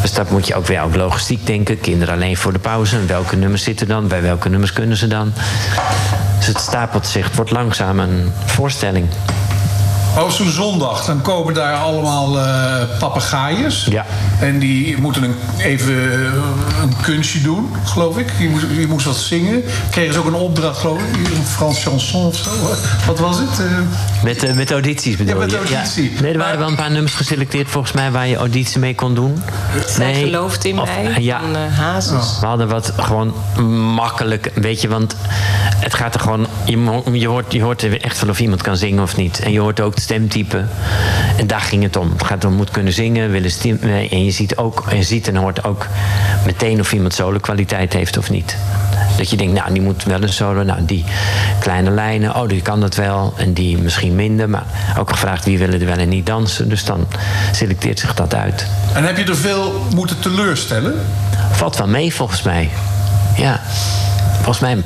Dus 0.00 0.12
dat 0.12 0.30
moet 0.30 0.46
je 0.46 0.54
ook 0.54 0.66
weer 0.66 0.82
ook 0.82 0.96
logistiek 0.96 1.46
denken. 1.46 1.80
Kinderen 1.80 2.14
alleen 2.14 2.36
voor 2.36 2.52
de 2.52 2.58
pauze. 2.58 3.06
Welke 3.06 3.36
nummers 3.36 3.62
zitten 3.62 3.88
dan? 3.88 4.08
Bij 4.08 4.22
welke 4.22 4.48
nummers 4.48 4.72
kunnen 4.72 4.96
ze 4.96 5.06
dan? 5.06 5.32
Dus 6.38 6.46
het 6.46 6.58
stapelt 6.58 7.06
zich. 7.06 7.24
Het 7.24 7.36
wordt 7.36 7.50
langzaam 7.50 7.98
een 7.98 8.32
voorstelling. 8.44 9.06
Op 10.24 10.30
zo'n 10.30 10.50
zondag, 10.50 11.04
dan 11.04 11.20
komen 11.22 11.54
daar 11.54 11.74
allemaal 11.76 12.38
eh 12.38 12.98
papegaaien. 12.98 13.70
Ja. 13.90 14.06
En 14.40 14.58
die 14.58 15.00
moeten 15.00 15.22
een, 15.22 15.34
even 15.58 16.12
eh, 16.12 16.18
een 16.82 16.94
kunstje 17.02 17.40
doen, 17.40 17.68
geloof 17.84 18.18
ik. 18.18 18.32
Je 18.38 18.48
moest, 18.48 18.64
je 18.78 18.86
moest 18.88 19.04
wat 19.06 19.16
zingen. 19.16 19.64
Kregen 19.90 20.12
ze 20.12 20.18
ook 20.18 20.26
een 20.26 20.34
opdracht, 20.34 20.78
geloof 20.78 20.98
ik. 20.98 21.16
Een 21.36 21.44
Frans 21.44 21.82
chanson 21.82 22.26
of 22.26 22.36
zo. 22.36 22.50
Wat 23.06 23.18
was 23.18 23.38
het? 23.38 23.58
Eh, 23.60 23.66
Met, 24.22 24.42
eh, 24.44 24.54
met 24.54 24.70
audities 24.70 25.16
bedoel 25.16 25.34
Ja, 25.34 25.38
met 25.40 25.50
je? 25.50 25.56
auditie. 25.76 26.12
Nee, 26.20 26.32
er 26.32 26.38
waren 26.38 26.58
wel 26.58 26.68
een 26.68 26.74
paar 26.76 26.90
nummers 26.90 27.14
geselecteerd 27.14 27.68
volgens 27.68 27.92
mij 27.92 28.10
waar 28.10 28.26
je 28.26 28.36
auditie 28.36 28.78
mee 28.78 28.94
kon 28.94 29.14
doen. 29.14 29.42
Zij 29.88 30.14
gelooft 30.14 30.64
in 30.64 30.80
Of- 30.80 30.88
mij 30.88 31.22
ja. 31.22 31.40
van 31.40 31.56
eh 31.56 31.78
Hazes. 31.78 32.38
We 32.40 32.46
hadden 32.46 32.68
wat 32.68 32.92
gewoon 32.96 33.34
makkelijk, 33.94 34.50
weet 34.54 34.80
je, 34.80 34.88
want 34.88 35.16
het 35.76 35.94
gaat 35.94 36.14
er 36.14 36.20
gewoon. 36.20 36.46
Je, 36.64 37.00
je, 37.12 37.28
hoort, 37.28 37.52
je 37.52 37.62
hoort 37.62 37.82
er 37.82 38.00
echt 38.02 38.20
wel 38.20 38.30
of 38.30 38.40
iemand 38.40 38.62
kan 38.62 38.76
zingen 38.76 39.02
of 39.02 39.16
niet. 39.16 39.38
En 39.38 39.52
je 39.52 39.60
hoort 39.60 39.80
ook 39.80 39.94
stemtype. 40.06 40.64
En 41.36 41.46
daar 41.46 41.60
ging 41.60 41.82
het 41.82 41.96
om. 41.96 42.12
Het 42.12 42.24
gaat 42.24 42.44
om 42.44 42.52
moet 42.52 42.70
kunnen 42.70 42.92
zingen, 42.92 43.30
willen 43.30 43.50
stem. 43.50 43.78
eh, 43.82 44.12
En 44.12 44.24
je 44.24 44.30
ziet 44.30 44.56
ook, 44.56 44.84
en 44.90 44.96
je 44.96 45.02
ziet 45.02 45.28
en 45.28 45.36
hoort 45.36 45.64
ook 45.64 45.86
meteen 46.44 46.80
of 46.80 46.92
iemand 46.92 47.14
solo 47.14 47.38
kwaliteit 47.38 47.92
heeft 47.92 48.16
of 48.16 48.30
niet. 48.30 48.56
Dat 49.16 49.30
je 49.30 49.36
denkt, 49.36 49.52
nou, 49.52 49.72
die 49.72 49.82
moet 49.82 50.04
wel 50.04 50.22
een 50.22 50.32
solo. 50.32 50.62
Nou, 50.62 50.84
die 50.84 51.04
kleine 51.58 51.90
lijnen, 51.90 52.36
oh, 52.36 52.48
die 52.48 52.62
kan 52.62 52.80
dat 52.80 52.94
wel. 52.94 53.34
En 53.36 53.52
die 53.52 53.78
misschien 53.78 54.14
minder. 54.14 54.48
Maar 54.48 54.64
ook 54.98 55.10
gevraagd 55.10 55.44
wie 55.44 55.58
willen 55.58 55.80
er 55.80 55.86
wel 55.86 55.96
en 55.96 56.08
niet 56.08 56.26
dansen. 56.26 56.68
Dus 56.68 56.84
dan 56.84 57.06
selecteert 57.52 57.98
zich 57.98 58.14
dat 58.14 58.34
uit. 58.34 58.66
en 58.94 59.04
heb 59.04 59.16
je 59.16 59.24
er 59.24 59.36
veel 59.36 59.86
moeten 59.94 60.18
teleurstellen? 60.20 60.94
Valt 61.50 61.76
wel 61.76 61.88
mee 61.88 62.14
volgens 62.14 62.42
mij. 62.42 62.70
Ja. 63.36 63.60
Volgens 64.34 64.58
mij 64.58 64.72
een 64.72 64.84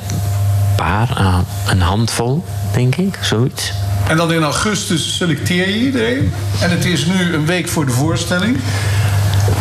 paar, 0.75 1.09
ah, 1.17 1.37
een 1.67 1.81
handvol, 1.81 2.43
denk 2.73 2.95
ik, 2.95 3.17
zoiets. 3.21 3.73
En 4.11 4.17
dan 4.17 4.33
in 4.33 4.43
augustus 4.43 5.15
selecteer 5.15 5.69
je 5.69 5.79
iedereen. 5.79 6.33
En 6.61 6.69
het 6.71 6.85
is 6.85 7.05
nu 7.05 7.33
een 7.33 7.45
week 7.45 7.67
voor 7.67 7.85
de 7.85 7.91
voorstelling. 7.91 8.57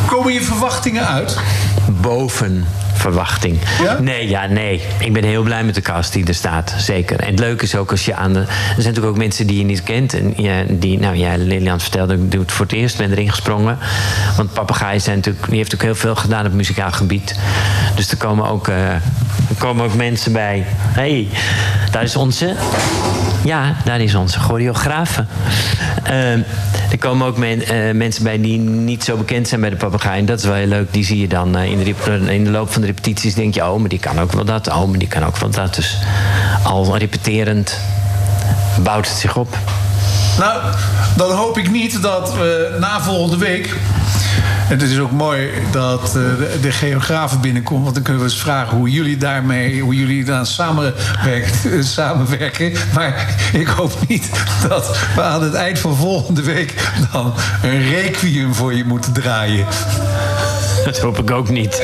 Komen 0.06 0.32
je 0.32 0.42
verwachtingen 0.42 1.06
uit? 1.06 1.36
Boven 2.00 2.66
verwachting. 2.94 3.58
Ja? 3.82 4.00
Nee, 4.00 4.28
ja, 4.28 4.46
nee. 4.46 4.82
Ik 4.98 5.12
ben 5.12 5.24
heel 5.24 5.42
blij 5.42 5.64
met 5.64 5.74
de 5.74 5.80
cast 5.80 6.12
die 6.12 6.26
er 6.26 6.34
staat, 6.34 6.74
zeker. 6.78 7.20
En 7.20 7.30
het 7.30 7.38
leuke 7.38 7.64
is 7.64 7.76
ook 7.76 7.90
als 7.90 8.04
je 8.04 8.14
aan 8.14 8.32
de... 8.32 8.38
Er 8.38 8.46
zijn 8.46 8.76
natuurlijk 8.76 9.06
ook 9.06 9.16
mensen 9.16 9.46
die 9.46 9.58
je 9.58 9.64
niet 9.64 9.82
kent. 9.82 10.14
En 10.14 10.32
ja, 10.36 10.62
die, 10.68 10.98
nou 10.98 11.16
ja, 11.16 11.36
Lilian 11.36 11.80
vertelde, 11.80 12.14
ik 12.14 12.30
doe 12.30 12.40
het 12.40 12.52
voor 12.52 12.66
het 12.66 12.74
eerst, 12.74 12.96
ben 12.96 13.10
erin 13.10 13.30
gesprongen. 13.30 13.78
Want 14.36 14.52
Papagaaien 14.52 15.00
zijn 15.00 15.16
natuurlijk... 15.16 15.46
Die 15.48 15.56
heeft 15.56 15.74
ook 15.74 15.82
heel 15.82 15.94
veel 15.94 16.16
gedaan 16.16 16.40
op 16.40 16.46
het 16.46 16.54
muzikaal 16.54 16.92
gebied. 16.92 17.38
Dus 17.94 18.10
er 18.10 18.16
komen 18.16 18.48
ook, 18.48 18.68
eh, 18.68 18.88
er 18.92 19.56
komen 19.58 19.84
ook 19.84 19.94
mensen 19.94 20.32
bij. 20.32 20.64
Hé, 20.68 21.00
hey, 21.00 21.28
daar 21.90 22.02
is 22.02 22.16
onze... 22.16 22.56
Ja, 23.42 23.76
daar 23.84 24.00
is 24.00 24.14
onze 24.14 24.40
choreografe. 24.40 25.24
Eh, 26.02 26.32
er 26.90 26.98
komen 26.98 27.26
ook 27.26 27.38
eh, 27.38 27.90
mensen 27.92 28.22
bij 28.22 28.40
die 28.40 28.58
niet 28.58 29.04
zo 29.04 29.16
bekend 29.16 29.48
zijn 29.48 29.60
bij 29.60 29.70
de 29.70 29.76
papegaaien. 29.76 30.24
Dat 30.24 30.38
is 30.38 30.44
wel 30.44 30.54
heel 30.54 30.66
leuk. 30.66 30.92
Die 30.92 31.04
zie 31.04 31.20
je 31.20 31.28
dan 31.28 31.56
eh, 31.56 31.70
in, 31.70 31.78
de 31.78 32.32
in 32.32 32.44
de 32.44 32.50
loop 32.50 32.72
van 32.72 32.80
de 32.80 32.86
repetities. 32.86 33.34
Denk 33.34 33.54
je, 33.54 33.64
oh, 33.64 33.78
maar 33.78 33.88
die 33.88 33.98
kan 33.98 34.20
ook 34.20 34.32
wel 34.32 34.44
dat. 34.44 34.68
Oh, 34.68 34.88
maar 34.88 34.98
die 34.98 35.08
kan 35.08 35.24
ook 35.24 35.36
wel 35.36 35.50
dat. 35.50 35.74
Dus 35.74 35.98
al 36.62 36.96
repeterend 36.96 37.78
bouwt 38.82 39.08
het 39.08 39.16
zich 39.16 39.36
op. 39.36 39.56
Nou, 40.38 40.62
dan 41.16 41.30
hoop 41.30 41.58
ik 41.58 41.70
niet 41.70 42.02
dat 42.02 42.34
we 42.34 42.76
na 42.80 43.02
volgende 43.02 43.36
week. 43.36 43.76
En 44.70 44.78
het 44.80 44.90
is 44.90 44.98
ook 44.98 45.10
mooi 45.10 45.50
dat 45.70 46.02
eh, 46.02 46.12
de, 46.12 46.58
de 46.60 46.72
geografen 46.72 47.40
binnenkomt. 47.40 47.82
Want 47.82 47.94
dan 47.94 48.04
kunnen 48.04 48.22
we 48.22 48.28
eens 48.28 48.40
vragen 48.40 48.76
hoe 48.76 48.90
jullie 48.90 49.16
daarmee, 49.16 49.80
hoe 49.80 49.94
jullie 49.94 50.24
daar 50.24 50.40
eh, 50.40 51.82
samenwerken. 51.82 52.72
Maar 52.94 53.36
ik 53.52 53.66
hoop 53.66 53.92
niet 54.08 54.30
dat 54.68 54.98
we 55.14 55.22
aan 55.22 55.42
het 55.42 55.54
eind 55.54 55.78
van 55.78 55.96
volgende 55.96 56.42
week 56.42 56.74
dan 57.12 57.34
een 57.62 57.88
requiem 57.88 58.54
voor 58.54 58.74
je 58.74 58.84
moeten 58.84 59.12
draaien. 59.12 59.66
Dat 60.84 60.98
hoop 60.98 61.18
ik 61.18 61.30
ook 61.30 61.48
niet. 61.48 61.82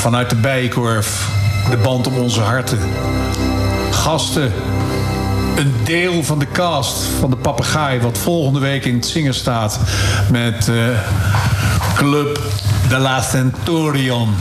Vanuit 0.00 0.30
de 0.30 0.36
Bijenkorf. 0.36 1.28
De 1.70 1.76
band 1.76 2.06
om 2.06 2.16
onze 2.16 2.40
harten. 2.40 2.78
Gasten. 3.90 4.52
Een 5.56 5.74
deel 5.84 6.22
van 6.22 6.38
de 6.38 6.46
cast 6.52 7.02
van 7.18 7.30
de 7.30 7.36
Papegaai... 7.36 8.00
wat 8.00 8.18
volgende 8.18 8.58
week 8.58 8.84
in 8.84 8.94
het 8.94 9.06
zingen 9.06 9.34
staat... 9.34 9.80
met 10.30 10.68
eh, 10.68 10.74
Club 11.94 12.40
de 12.88 12.98
la 12.98 13.20
Centurion. 13.20 14.34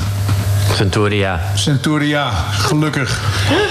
Centuria. 0.80 1.40
Centuria, 1.56 2.30
gelukkig. 2.52 3.22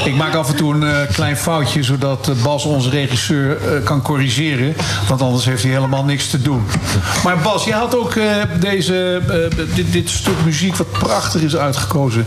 Ik 0.04 0.14
maak 0.14 0.34
af 0.34 0.48
en 0.48 0.56
toe 0.56 0.74
een 0.74 0.82
eh, 0.82 1.14
klein 1.14 1.36
foutje... 1.36 1.82
zodat 1.82 2.28
eh, 2.28 2.42
Bas, 2.42 2.64
onze 2.64 2.90
regisseur, 2.90 3.56
eh, 3.56 3.84
kan 3.84 4.02
corrigeren. 4.02 4.76
Want 5.08 5.22
anders 5.22 5.44
heeft 5.44 5.62
hij 5.62 5.72
helemaal 5.72 6.04
niks 6.04 6.30
te 6.30 6.42
doen. 6.42 6.66
Maar 7.24 7.38
Bas, 7.38 7.64
je 7.64 7.72
had 7.72 7.96
ook 7.96 8.14
deze, 8.60 9.22
dit, 9.74 9.92
dit 9.92 10.10
stuk 10.10 10.44
muziek... 10.44 10.76
wat 10.76 10.90
prachtig 10.90 11.42
is 11.42 11.56
uitgekozen. 11.56 12.26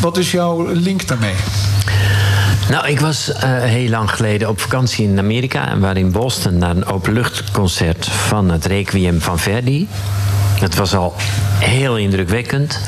Wat 0.00 0.18
is 0.18 0.30
jouw 0.30 0.72
link 0.72 1.08
daarmee? 1.08 1.34
Nou, 2.68 2.88
ik 2.88 3.00
was 3.00 3.30
heel 3.44 3.88
lang 3.88 4.10
geleden 4.10 4.48
op 4.48 4.60
vakantie 4.60 5.08
in 5.08 5.18
Amerika. 5.18 5.68
En 5.68 5.80
waren 5.80 5.96
in 5.96 6.12
Boston 6.12 6.58
naar 6.58 6.76
een 6.76 6.86
openluchtconcert 6.86 8.06
van 8.06 8.50
het 8.50 8.64
Requiem 8.64 9.20
van 9.20 9.38
Verdi. 9.38 9.88
Het 10.60 10.74
was 10.74 10.94
al 10.94 11.14
heel 11.58 11.96
indrukwekkend. 11.96 12.80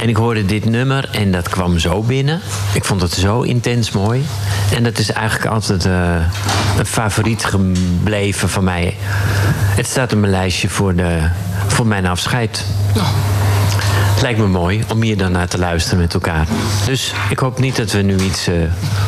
En 0.00 0.08
ik 0.08 0.16
hoorde 0.16 0.44
dit 0.44 0.64
nummer 0.64 1.08
en 1.12 1.32
dat 1.32 1.48
kwam 1.48 1.78
zo 1.78 2.02
binnen. 2.02 2.40
Ik 2.74 2.84
vond 2.84 3.02
het 3.02 3.12
zo 3.12 3.40
intens 3.40 3.90
mooi. 3.90 4.24
En 4.74 4.82
dat 4.82 4.98
is 4.98 5.12
eigenlijk 5.12 5.52
altijd 5.52 5.84
eh, 5.84 6.14
een 6.78 6.86
favoriet 6.86 7.44
gebleven 7.44 8.48
van 8.48 8.64
mij. 8.64 8.96
Het 9.76 9.86
staat 9.86 10.12
op 10.12 10.18
mijn 10.18 10.32
lijstje 10.32 10.68
voor, 10.68 10.94
de, 10.94 11.28
voor 11.66 11.86
mijn 11.86 12.06
afscheid. 12.06 12.64
Het 12.92 13.02
lijkt 14.22 14.38
me 14.38 14.46
mooi 14.46 14.84
om 14.92 15.02
hier 15.02 15.16
dan 15.16 15.32
naar 15.32 15.48
te 15.48 15.58
luisteren 15.58 15.98
met 15.98 16.14
elkaar. 16.14 16.46
Dus 16.86 17.12
ik 17.30 17.38
hoop 17.38 17.58
niet 17.58 17.76
dat 17.76 17.90
we 17.90 18.02
nu 18.02 18.16
iets... 18.18 18.46
eh, 18.46 18.54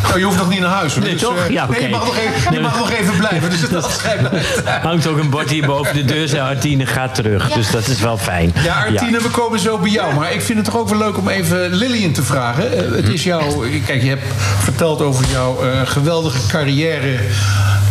Nou, 0.03 0.19
je 0.19 0.25
hoeft 0.25 0.37
nog 0.37 0.49
niet 0.49 0.61
naar 0.61 0.71
huis. 0.71 0.95
Hoor. 0.95 1.05
Nee, 1.05 1.15
toch? 1.15 1.37
eh, 1.37 1.51
Ja, 1.51 1.67
nee, 1.69 1.83
je 1.83 1.89
mag 1.89 2.05
nog 2.05 2.17
even, 2.17 2.53
je 2.53 2.61
mag 2.61 2.79
nog 2.79 2.91
even 2.91 3.17
blijven. 3.17 3.51
Dus 3.51 3.69
dat 3.69 4.01
hangt 4.83 5.07
ook 5.07 5.19
een 5.19 5.31
bord 5.31 5.51
hier 5.51 5.67
boven 5.67 5.95
de 5.95 6.05
deur. 6.05 6.29
Zei 6.29 6.41
Artine 6.43 6.87
gaat 6.87 7.15
terug. 7.15 7.51
Dus 7.53 7.71
dat 7.71 7.87
is 7.87 8.01
wel 8.01 8.19
fijn. 8.19 8.53
Ja, 8.63 8.75
Artine, 8.85 9.21
we 9.21 9.29
komen 9.29 9.59
zo 9.59 9.79
bij 9.79 9.91
jou. 9.91 10.15
Maar 10.15 10.33
ik 10.33 10.41
vind 10.43 10.59
het 10.59 10.67
toch 10.67 10.77
ook 10.77 10.89
wel 10.89 10.99
leuk 10.99 11.19
om 11.19 11.29
even 11.29 11.75
Lillian 11.75 12.13
te 12.13 12.23
vragen. 12.23 12.73
Eh, 12.79 12.97
het 12.97 13.09
is 13.09 13.25
jouw... 13.25 13.65
Kijk, 13.87 14.03
je 14.03 14.09
hebt 14.09 14.25
verteld 14.59 15.01
over 15.01 15.25
jouw 15.31 15.63
eh, 15.63 15.81
geweldige 15.85 16.47
carrière... 16.49 17.19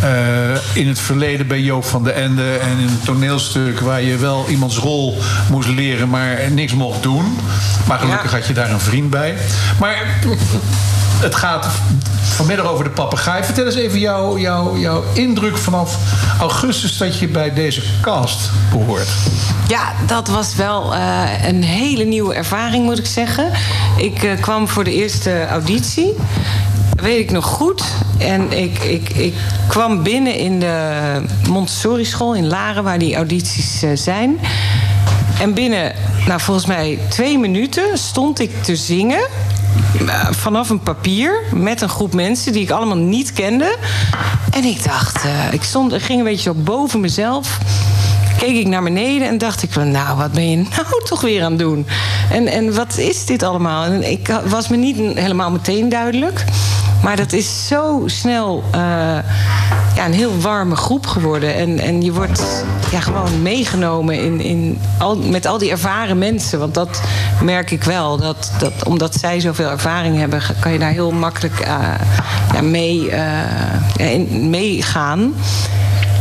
eh, 0.04 0.76
in 0.76 0.88
het 0.88 0.98
verleden 0.98 1.46
bij 1.46 1.60
Joop 1.60 1.84
van 1.84 2.04
den 2.04 2.14
Ende... 2.14 2.56
en 2.56 2.78
in 2.78 2.88
een 2.88 3.00
toneelstuk 3.04 3.80
waar 3.80 4.02
je 4.02 4.16
wel 4.16 4.48
iemands 4.48 4.78
rol 4.78 5.18
moest 5.50 5.68
leren... 5.68 6.08
maar 6.08 6.50
niks 6.50 6.74
mocht 6.74 7.02
doen. 7.02 7.38
Maar 7.86 7.98
gelukkig 7.98 8.32
had 8.32 8.46
je 8.46 8.52
daar 8.52 8.70
een 8.70 8.80
vriend 8.80 9.10
bij. 9.10 9.34
Maar 9.78 10.20
het 11.20 11.34
gaat 11.34 11.66
vanmiddag 12.22 12.66
over 12.66 12.84
de 12.84 12.90
papegaai. 12.90 13.44
Vertel 13.44 13.66
eens 13.66 13.74
even 13.74 13.98
jouw, 13.98 14.38
jouw, 14.38 14.76
jouw 14.76 15.04
indruk 15.12 15.56
vanaf 15.56 15.98
augustus... 16.40 16.96
dat 16.96 17.18
je 17.18 17.28
bij 17.28 17.52
deze 17.52 17.82
cast 18.00 18.50
behoort. 18.70 19.08
Ja, 19.68 19.92
dat 20.06 20.28
was 20.28 20.54
wel 20.54 20.94
eh, 20.94 21.46
een 21.46 21.62
hele 21.62 22.04
nieuwe 22.04 22.34
ervaring, 22.34 22.84
moet 22.84 22.98
ik 22.98 23.06
zeggen. 23.06 23.50
Ik 23.96 24.22
eh, 24.22 24.40
kwam 24.40 24.68
voor 24.68 24.84
de 24.84 24.92
eerste 24.92 25.46
auditie. 25.46 26.12
Weet 26.96 27.18
ik 27.18 27.30
nog 27.30 27.44
goed. 27.44 27.84
En 28.18 28.52
ik, 28.52 28.78
ik, 28.78 29.08
ik 29.08 29.34
kwam 29.68 30.02
binnen 30.02 30.34
in 30.34 30.60
de 30.60 30.90
Montessori 31.48 32.04
school 32.04 32.34
in 32.34 32.46
Laren, 32.46 32.84
waar 32.84 32.98
die 32.98 33.14
audities 33.16 33.82
eh, 33.82 33.90
zijn. 33.94 34.38
En 35.40 35.54
binnen, 35.54 35.92
nou 36.26 36.40
volgens 36.40 36.66
mij 36.66 36.98
twee 37.08 37.38
minuten, 37.38 37.98
stond 37.98 38.40
ik 38.40 38.62
te 38.62 38.76
zingen. 38.76 39.26
eh, 40.06 40.26
Vanaf 40.30 40.70
een 40.70 40.80
papier 40.80 41.42
met 41.52 41.80
een 41.80 41.88
groep 41.88 42.14
mensen 42.14 42.52
die 42.52 42.62
ik 42.62 42.70
allemaal 42.70 42.96
niet 42.96 43.32
kende. 43.32 43.76
En 44.50 44.64
ik 44.64 44.84
dacht, 44.84 45.24
eh, 45.24 45.52
ik, 45.52 45.62
stond, 45.62 45.92
ging 45.92 46.18
een 46.18 46.24
beetje 46.24 46.42
zo 46.42 46.54
boven 46.54 47.00
mezelf 47.00 47.58
keek 48.38 48.56
ik 48.56 48.66
naar 48.66 48.82
beneden 48.82 49.28
en 49.28 49.38
dacht 49.38 49.62
ik 49.62 49.74
nou, 49.74 50.16
wat 50.16 50.32
ben 50.32 50.50
je 50.50 50.56
nou 50.56 51.02
toch 51.08 51.20
weer 51.20 51.42
aan 51.44 51.50
het 51.50 51.58
doen? 51.60 51.86
En, 52.30 52.46
en 52.46 52.74
wat 52.74 52.98
is 52.98 53.24
dit 53.26 53.42
allemaal? 53.42 53.84
En 53.84 54.10
ik 54.10 54.40
was 54.46 54.68
me 54.68 54.76
niet 54.76 54.96
helemaal 54.96 55.50
meteen 55.50 55.88
duidelijk. 55.88 56.44
Maar 57.04 57.16
dat 57.16 57.32
is 57.32 57.66
zo 57.66 58.02
snel 58.06 58.64
eh, 58.70 58.80
ja, 59.94 60.04
een 60.04 60.12
heel 60.12 60.40
warme 60.40 60.76
groep 60.76 61.06
geworden. 61.06 61.54
En, 61.54 61.78
en 61.78 62.02
je 62.02 62.12
wordt 62.12 62.64
ja, 62.90 63.00
gewoon 63.00 63.42
meegenomen 63.42 64.18
in, 64.18 64.40
in 64.40 64.78
al, 64.98 65.16
met 65.16 65.46
al 65.46 65.58
die 65.58 65.70
ervaren 65.70 66.18
mensen. 66.18 66.58
Want 66.58 66.74
dat 66.74 67.00
merk 67.42 67.70
ik 67.70 67.84
wel. 67.84 68.16
Dat, 68.16 68.52
dat, 68.58 68.72
omdat 68.84 69.14
zij 69.14 69.40
zoveel 69.40 69.70
ervaring 69.70 70.18
hebben... 70.18 70.42
kan 70.60 70.72
je 70.72 70.78
daar 70.78 70.90
heel 70.90 71.10
makkelijk 71.10 71.64
ja, 72.54 72.60
mee, 72.62 73.10
eh, 73.10 73.18
ja, 73.96 74.04
in- 74.04 74.50
meegaan. 74.50 75.34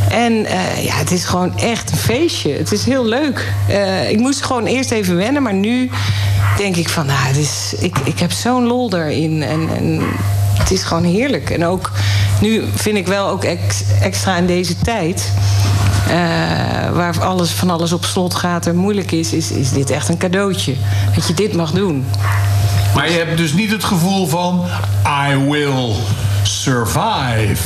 En 0.09 0.33
ja, 0.81 0.95
het 0.95 1.11
is 1.11 1.25
gewoon 1.25 1.57
echt 1.57 1.91
een 1.91 1.97
feestje. 1.97 2.53
Het 2.53 2.71
is 2.71 2.85
heel 2.85 3.05
leuk. 3.05 3.53
Ik 4.09 4.19
moest 4.19 4.43
gewoon 4.43 4.65
eerst 4.65 4.91
even 4.91 5.15
wennen, 5.15 5.43
maar 5.43 5.53
nu 5.53 5.89
denk 6.57 6.75
ik 6.75 6.89
van, 6.89 7.05
nou, 7.05 7.19
het 7.19 7.37
is, 7.37 7.75
ik, 7.79 7.97
ik 8.03 8.19
heb 8.19 8.31
zo'n 8.31 8.65
lol 8.65 8.89
daarin. 8.89 9.43
En, 9.43 9.69
en 9.77 10.01
het 10.53 10.71
is 10.71 10.83
gewoon 10.83 11.03
heerlijk. 11.03 11.49
En 11.49 11.65
ook 11.65 11.91
nu 12.41 12.63
vind 12.75 12.97
ik 12.97 13.07
wel 13.07 13.27
ook 13.27 13.43
ex- 13.43 13.83
extra 14.01 14.37
in 14.37 14.45
deze 14.45 14.77
tijd. 14.77 15.31
eh, 16.07 16.15
waar 16.93 17.21
alles, 17.23 17.49
van 17.51 17.69
alles 17.69 17.91
op 17.91 18.05
slot 18.05 18.35
gaat 18.35 18.67
en 18.67 18.75
moeilijk 18.75 19.11
is, 19.11 19.33
is, 19.33 19.51
is 19.51 19.71
dit 19.71 19.89
echt 19.89 20.09
een 20.09 20.17
cadeautje. 20.17 20.73
Dat 21.15 21.27
je 21.27 21.33
dit 21.33 21.53
mag 21.53 21.71
doen. 21.71 22.05
Maar 22.95 23.11
je 23.11 23.17
hebt 23.17 23.37
dus 23.37 23.53
niet 23.53 23.71
het 23.71 23.83
gevoel 23.83 24.27
van... 24.27 24.65
I 25.31 25.35
will 25.37 25.91
survive. 26.43 27.61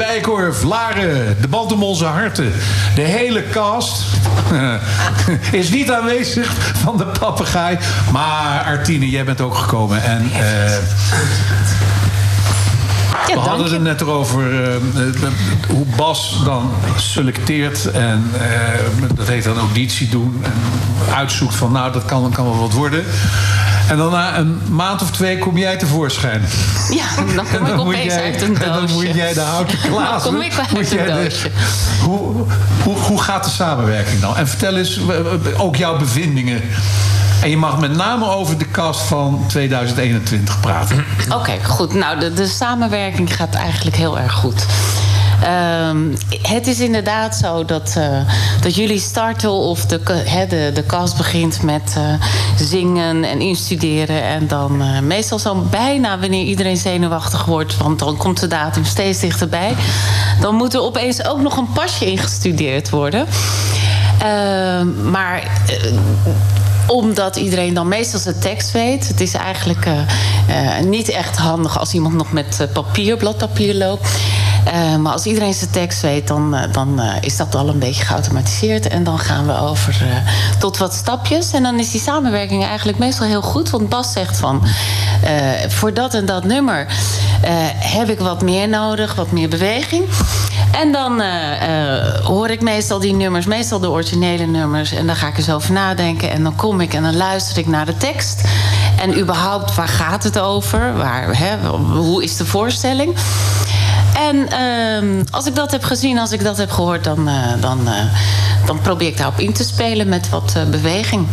Bijkorf, 0.00 0.62
Laren, 0.62 1.36
de 1.40 1.48
band 1.48 1.72
om 1.72 1.82
onze 1.82 2.04
harten. 2.04 2.52
De 2.94 3.00
hele 3.00 3.44
cast 3.50 4.02
is 5.60 5.70
niet 5.70 5.90
aanwezig 5.90 6.72
van 6.82 6.96
de 6.96 7.06
papegaai. 7.06 7.78
Maar 8.12 8.62
Artine, 8.64 9.10
jij 9.10 9.24
bent 9.24 9.40
ook 9.40 9.54
gekomen. 9.54 10.02
En 10.02 10.30
eh, 10.32 10.76
we 13.34 13.38
hadden 13.48 13.72
het 13.72 13.82
net 13.82 14.00
erover 14.00 14.62
eh, 14.64 14.74
eh, 14.74 14.80
hoe 15.68 15.86
Bas 15.96 16.40
dan 16.44 16.70
selecteert. 16.96 17.90
En 17.90 18.30
eh, 18.40 18.48
dat 19.14 19.28
heet 19.28 19.44
dan 19.44 19.58
auditie 19.58 20.08
doen. 20.08 20.40
En 20.44 20.52
uitzoekt 21.14 21.54
van 21.54 21.72
nou, 21.72 21.92
dat 21.92 22.04
kan, 22.04 22.30
kan 22.32 22.44
wel 22.44 22.58
wat 22.58 22.72
worden. 22.72 23.04
En 23.88 23.96
dan 23.96 24.10
na 24.12 24.38
een 24.38 24.60
maand 24.68 25.02
of 25.02 25.10
twee 25.10 25.38
kom 25.38 25.58
jij 25.58 25.76
tevoorschijn. 25.76 26.42
Ja, 26.90 27.04
dan 27.34 27.46
kom 27.56 27.66
En 27.66 27.72
ik 27.74 27.80
opeens 27.80 28.14
jij- 28.14 28.22
uit 28.24 28.42
een 28.42 28.54
doosje. 28.54 28.64
En 28.64 28.72
dan 28.86 28.90
moet 28.92 29.14
jij 29.14 29.32
de 29.34 29.40
houten 29.40 29.78
glazen. 29.88 30.08
Dan 30.10 30.20
kom 30.32 30.40
ik 30.40 30.52
uit 30.58 30.92
een 30.92 31.04
de- 31.06 31.50
hoe, 32.04 32.44
hoe, 32.82 32.96
hoe 32.98 33.22
gaat 33.22 33.44
de 33.44 33.50
samenwerking 33.50 34.20
dan? 34.20 34.36
En 34.36 34.48
vertel 34.48 34.76
eens 34.76 35.00
ook 35.56 35.76
jouw 35.76 35.98
bevindingen. 35.98 36.62
En 37.42 37.50
je 37.50 37.56
mag 37.56 37.78
met 37.78 37.96
name 37.96 38.28
over 38.28 38.58
de 38.58 38.70
cast 38.70 39.00
van 39.00 39.44
2021 39.48 40.60
praten. 40.60 41.04
Oké, 41.34 41.64
goed. 41.64 41.94
Nou, 41.94 42.34
de, 42.34 42.46
samenwerking 42.46 43.36
gaat 43.36 43.54
eigenlijk 43.54 43.96
heel 43.96 44.18
erg 44.18 44.32
goed. 44.32 44.66
Ehm, 45.42 45.98
het 46.42 46.66
is 46.66 46.80
inderdaad 46.80 47.36
zo 47.36 47.64
dat, 47.64 47.94
eh, 47.96 48.18
dat 48.60 48.74
jullie 48.74 49.00
starten 49.00 49.50
of 49.50 49.86
de, 49.86 50.00
de, 50.48 50.70
de 50.74 50.86
cast 50.86 51.16
begint 51.16 51.62
met 51.62 51.94
eh, 51.96 52.02
zingen 52.56 53.24
en 53.24 53.40
instuderen. 53.40 54.22
En 54.22 54.46
dan 54.48 54.82
eh, 54.82 55.00
meestal 55.00 55.38
zo 55.38 55.54
bijna 55.54 56.18
wanneer 56.18 56.44
iedereen 56.44 56.76
zenuwachtig 56.76 57.44
wordt, 57.44 57.76
want 57.76 57.98
dan 57.98 58.16
komt 58.16 58.40
de 58.40 58.46
datum 58.46 58.84
steeds 58.84 59.20
dichterbij. 59.20 59.74
Dan 60.40 60.54
moet 60.54 60.74
er 60.74 60.80
opeens 60.80 61.24
ook 61.24 61.40
nog 61.40 61.56
een 61.56 61.72
pasje 61.72 62.06
ingestudeerd 62.06 62.90
worden. 62.90 63.26
Ehm, 64.18 65.10
maar 65.10 65.42
omdat 66.90 67.36
iedereen 67.36 67.74
dan 67.74 67.88
meestal 67.88 68.20
zijn 68.20 68.38
tekst 68.38 68.70
weet. 68.70 69.08
Het 69.08 69.20
is 69.20 69.34
eigenlijk 69.34 69.86
eh, 69.86 70.78
eh, 70.78 70.84
niet 70.84 71.08
echt 71.08 71.36
handig 71.36 71.78
als 71.78 71.94
iemand 71.94 72.14
nog 72.14 72.32
met 72.32 72.60
eh, 72.60 72.66
papier, 72.72 73.16
bladpapier 73.16 73.74
loopt. 73.74 74.08
Eh, 74.64 74.96
maar 74.96 75.12
als 75.12 75.26
iedereen 75.26 75.54
zijn 75.54 75.70
tekst 75.70 76.00
weet, 76.00 76.28
dan, 76.28 76.54
eh, 76.54 76.72
dan 76.72 77.00
eh, 77.00 77.14
is 77.20 77.36
dat 77.36 77.54
al 77.54 77.68
een 77.68 77.78
beetje 77.78 78.04
geautomatiseerd. 78.04 78.88
En 78.88 79.04
dan 79.04 79.18
gaan 79.18 79.46
we 79.46 79.58
over 79.58 80.22
tot 80.58 80.78
wat 80.78 80.94
stapjes. 80.94 81.52
En 81.52 81.62
dan 81.62 81.78
is 81.78 81.90
die 81.90 82.00
samenwerking 82.00 82.64
eigenlijk 82.64 82.98
meestal 82.98 83.26
heel 83.26 83.42
goed. 83.42 83.70
Want 83.70 83.88
Bas 83.88 84.12
zegt 84.12 84.38
van, 84.38 84.62
voor 85.68 85.94
dat 85.94 86.14
en 86.14 86.26
dat 86.26 86.44
nummer 86.44 86.86
heb 87.78 88.08
ik 88.08 88.18
wat 88.18 88.42
meer 88.42 88.68
nodig, 88.68 89.14
wat 89.14 89.30
meer 89.30 89.48
beweging. 89.48 90.04
En 90.72 90.92
dan 90.92 91.22
hoor 92.22 92.50
ik 92.50 92.60
meestal 92.60 92.98
die 92.98 93.14
nummers, 93.14 93.46
meestal 93.46 93.80
de 93.80 93.90
originele 93.90 94.46
nummers. 94.46 94.92
En 94.92 95.06
dan 95.06 95.16
ga 95.16 95.28
ik 95.28 95.36
eens 95.36 95.50
over 95.50 95.72
nadenken. 95.72 96.30
En 96.30 96.42
dan 96.42 96.56
kom 96.56 96.80
ik 96.80 96.94
en 96.94 97.02
dan 97.02 97.16
luister 97.16 97.58
ik 97.58 97.66
naar 97.66 97.86
de 97.86 97.96
tekst. 97.96 98.40
En 99.00 99.18
überhaupt, 99.18 99.74
waar 99.74 99.88
gaat 99.88 100.24
het 100.24 100.38
over? 100.38 100.96
Waar, 100.96 101.38
hè, 101.38 101.68
hoe 101.78 102.22
is 102.22 102.36
de 102.36 102.46
voorstelling? 102.46 103.16
En 104.14 104.48
ehm, 104.48 105.24
als 105.30 105.46
ik 105.46 105.54
dat 105.54 105.70
heb 105.70 105.82
gezien, 105.82 106.18
als 106.18 106.32
ik 106.32 106.44
dat 106.44 106.56
heb 106.56 106.70
gehoord, 106.70 107.04
dan, 107.04 107.28
eh, 107.28 107.34
dan, 107.60 107.88
eh, 107.88 107.94
dan 108.66 108.80
probeer 108.80 109.08
ik 109.08 109.16
daarop 109.16 109.38
in 109.38 109.52
te 109.52 109.64
spelen 109.64 110.08
met 110.08 110.28
wat 110.28 110.52
eh, 110.56 110.64
beweging. 110.64 111.26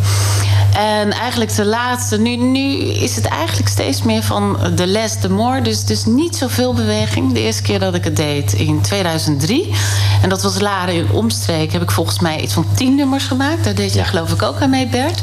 En 0.73 1.11
eigenlijk 1.11 1.55
de 1.55 1.65
laatste, 1.65 2.19
nu, 2.19 2.35
nu 2.35 2.77
is 2.77 3.15
het 3.15 3.25
eigenlijk 3.25 3.69
steeds 3.69 4.03
meer 4.03 4.23
van 4.23 4.57
de 4.75 4.87
less, 4.87 5.19
the 5.19 5.29
more. 5.29 5.61
Dus, 5.61 5.85
dus 5.85 6.05
niet 6.05 6.35
zoveel 6.35 6.73
beweging. 6.73 7.33
De 7.33 7.39
eerste 7.39 7.61
keer 7.61 7.79
dat 7.79 7.95
ik 7.95 8.03
het 8.03 8.15
deed 8.15 8.53
in 8.53 8.81
2003. 8.81 9.73
En 10.21 10.29
dat 10.29 10.41
was 10.41 10.59
Laren 10.59 10.95
in 10.95 11.11
Omstreek. 11.11 11.71
Heb 11.71 11.81
ik 11.81 11.91
volgens 11.91 12.19
mij 12.19 12.41
iets 12.41 12.53
van 12.53 12.65
tien 12.75 12.95
nummers 12.95 13.25
gemaakt. 13.25 13.63
Daar 13.63 13.75
deed 13.75 13.93
jij 13.93 14.05
geloof 14.05 14.31
ik 14.31 14.41
ook 14.41 14.61
aan 14.61 14.69
mee, 14.69 14.87
Bert. 14.87 15.19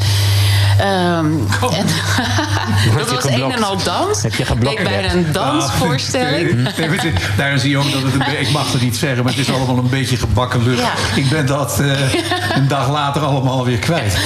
En, 0.79 1.47
dat 2.99 3.11
was 3.11 3.25
een 3.25 3.53
en 3.53 3.63
al 3.63 3.83
dans. 3.83 4.23
Heb 4.23 4.35
je 4.35 4.45
geblokt, 4.45 4.79
Ik 4.79 4.85
bij 4.85 5.01
Bert? 5.01 5.13
een 5.13 5.33
dansvoorstelling. 5.33 6.67
Ah, 6.67 6.77
nee, 6.79 6.91
je, 6.91 7.13
Daarin 7.37 7.59
zie 7.59 7.71
je 7.71 7.79
ook 7.79 7.93
dat 7.93 8.03
het 8.03 8.15
een 8.15 8.41
Ik 8.41 8.51
mag 8.51 8.73
het 8.73 8.83
niet 8.83 8.97
zeggen, 8.97 9.25
maar 9.25 9.33
het 9.33 9.49
is 9.49 9.55
allemaal 9.55 9.77
een 9.77 9.89
beetje 9.89 10.17
gebakken 10.17 10.63
lucht. 10.63 10.81
Ja. 10.81 10.93
Ik 11.15 11.29
ben 11.31 11.47
dat 11.47 11.81
eh, 11.81 12.15
een 12.55 12.69
dag 12.69 12.91
later 12.91 13.23
allemaal 13.23 13.65
weer 13.65 13.79
kwijt. 13.79 14.17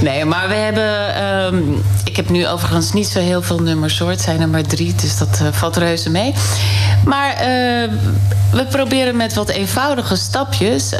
Nee, 0.00 0.24
maar 0.24 0.48
we 0.48 0.54
hebben. 0.54 1.14
ehm, 1.14 1.62
ik 2.04 2.16
heb 2.16 2.28
nu 2.28 2.46
overigens 2.46 2.92
niet 2.92 3.06
zo 3.08 3.20
heel 3.20 3.42
veel 3.42 3.58
nummers 3.58 3.98
hoor. 3.98 4.10
Het 4.10 4.20
zijn 4.20 4.40
er 4.40 4.48
maar 4.48 4.62
drie, 4.62 4.94
dus 4.94 5.18
dat 5.18 5.40
eh, 5.42 5.46
valt 5.52 5.76
reuze 5.76 6.10
mee. 6.10 6.34
Maar 7.04 7.30
eh, 7.30 7.90
we 8.50 8.66
proberen 8.70 9.16
met 9.16 9.34
wat 9.34 9.48
eenvoudige 9.48 10.16
stapjes. 10.16 10.94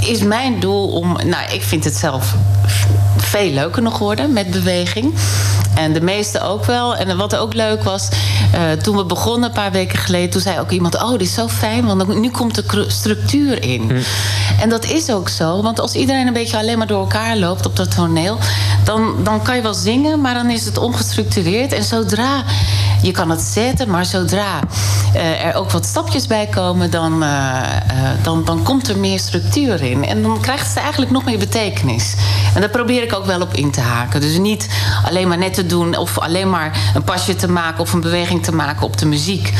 is 0.00 0.22
mijn 0.22 0.60
doel 0.60 0.88
om. 0.88 1.16
Nou, 1.24 1.52
ik 1.52 1.62
vind 1.62 1.84
het 1.84 1.96
zelf 1.96 2.34
veel 3.28 3.50
leuker 3.50 3.82
nog 3.82 3.98
worden 3.98 4.32
met 4.32 4.50
beweging. 4.50 5.14
En 5.74 5.92
de 5.92 6.00
meeste 6.00 6.40
ook 6.40 6.64
wel. 6.64 6.96
En 6.96 7.16
wat 7.16 7.36
ook 7.36 7.54
leuk 7.54 7.82
was, 7.82 8.08
eh, 8.52 8.72
toen 8.72 8.96
we 8.96 9.04
begonnen 9.04 9.48
een 9.48 9.54
paar 9.54 9.72
weken 9.72 9.98
geleden, 9.98 10.30
toen 10.30 10.40
zei 10.40 10.60
ook 10.60 10.70
iemand: 10.70 11.02
Oh, 11.02 11.10
dit 11.10 11.20
is 11.20 11.34
zo 11.34 11.48
fijn, 11.48 11.86
want 11.86 12.20
nu 12.20 12.30
komt 12.30 12.54
de 12.54 12.84
structuur 12.88 13.62
in. 13.62 14.02
En 14.60 14.68
dat 14.68 14.84
is 14.84 15.10
ook 15.10 15.28
zo, 15.28 15.62
want 15.62 15.80
als 15.80 15.94
iedereen 15.94 16.26
een 16.26 16.32
beetje 16.32 16.58
alleen 16.58 16.78
maar 16.78 16.86
door 16.86 17.00
elkaar 17.00 17.36
loopt 17.36 17.66
op 17.66 17.76
dat 17.76 17.94
toneel, 17.94 18.38
dan, 18.84 19.14
dan 19.22 19.42
kan 19.42 19.56
je 19.56 19.62
wel 19.62 19.74
zingen, 19.74 20.20
maar 20.20 20.34
dan 20.34 20.50
is 20.50 20.64
het 20.64 20.78
ongestructureerd. 20.78 21.72
En 21.72 21.84
zodra 21.84 22.44
je 23.02 23.12
kan 23.12 23.30
het 23.30 23.40
zetten, 23.40 23.90
maar 23.90 24.04
zodra 24.04 24.60
eh, 25.12 25.44
er 25.44 25.54
ook 25.54 25.70
wat 25.70 25.86
stapjes 25.86 26.26
bij 26.26 26.46
komen, 26.46 26.90
dan, 26.90 27.22
eh, 27.22 27.28
eh, 27.28 28.08
dan, 28.22 28.44
dan 28.44 28.62
komt 28.62 28.88
er 28.88 28.98
meer 28.98 29.18
structuur 29.18 29.82
in. 29.82 30.04
En 30.04 30.22
dan 30.22 30.40
krijgt 30.40 30.68
het 30.68 30.76
eigenlijk 30.76 31.10
nog 31.10 31.24
meer 31.24 31.38
betekenis. 31.38 32.14
En 32.54 32.60
daar 32.60 32.70
probeer 32.70 33.02
ik 33.02 33.14
ook 33.14 33.26
wel 33.26 33.40
op 33.40 33.54
in 33.54 33.70
te 33.70 33.80
haken. 33.80 34.20
Dus 34.20 34.38
niet 34.38 34.68
alleen 35.04 35.28
maar 35.28 35.38
net 35.38 35.54
te 35.54 35.66
doen 35.66 35.96
of 35.96 36.18
alleen 36.18 36.50
maar 36.50 36.92
een 36.94 37.04
pasje 37.04 37.34
te 37.34 37.48
maken 37.48 37.80
of 37.80 37.92
een 37.92 38.00
beweging 38.00 38.44
te 38.44 38.54
maken 38.54 38.86
op 38.86 38.98
de 38.98 39.06
muziek. 39.06 39.52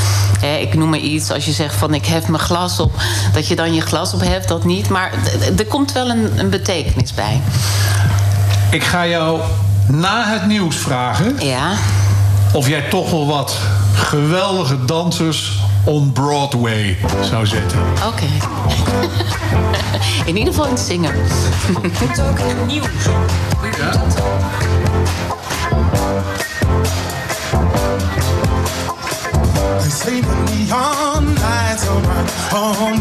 Ik 0.60 0.74
noem 0.74 0.90
maar 0.90 0.98
iets 0.98 1.30
als 1.30 1.44
je 1.44 1.52
zegt 1.52 1.74
van 1.74 1.94
ik 1.94 2.06
hef 2.06 2.28
mijn 2.28 2.42
glas 2.42 2.80
op, 2.80 2.92
dat 3.32 3.48
je 3.48 3.56
dan 3.56 3.74
je 3.74 3.80
glas 3.80 4.14
op 4.14 4.20
heft, 4.20 4.48
dat 4.48 4.64
niet. 4.64 4.88
Maar 4.88 5.12
er 5.58 5.66
komt 5.66 5.92
wel 5.92 6.10
een, 6.10 6.38
een 6.38 6.50
betekenis 6.50 7.14
bij. 7.14 7.40
Ik 8.70 8.84
ga 8.84 9.06
jou 9.06 9.40
na 9.86 10.24
het 10.24 10.46
nieuws 10.46 10.76
vragen 10.76 11.36
Ja. 11.38 11.70
Of 12.52 12.68
jij 12.68 12.88
toch 12.88 13.10
wel 13.10 13.26
wat 13.26 13.58
geweldige 13.94 14.84
dansers 14.84 15.58
on 15.84 16.12
Broadway 16.12 16.98
zou 17.22 17.46
zetten. 17.46 17.78
Oké. 18.06 18.26
In 20.28 20.36
ieder 20.36 20.52
geval 20.52 20.68
in 20.68 20.74
het 20.74 20.80
zingen. 20.80 21.14
Nieuw. 22.66 22.82
They 29.80 29.90
say 29.90 30.20
the 30.20 30.34
neon 30.44 31.34
lights 31.34 31.86
are 31.88 32.00
bright 32.00 32.78
on 32.80 32.97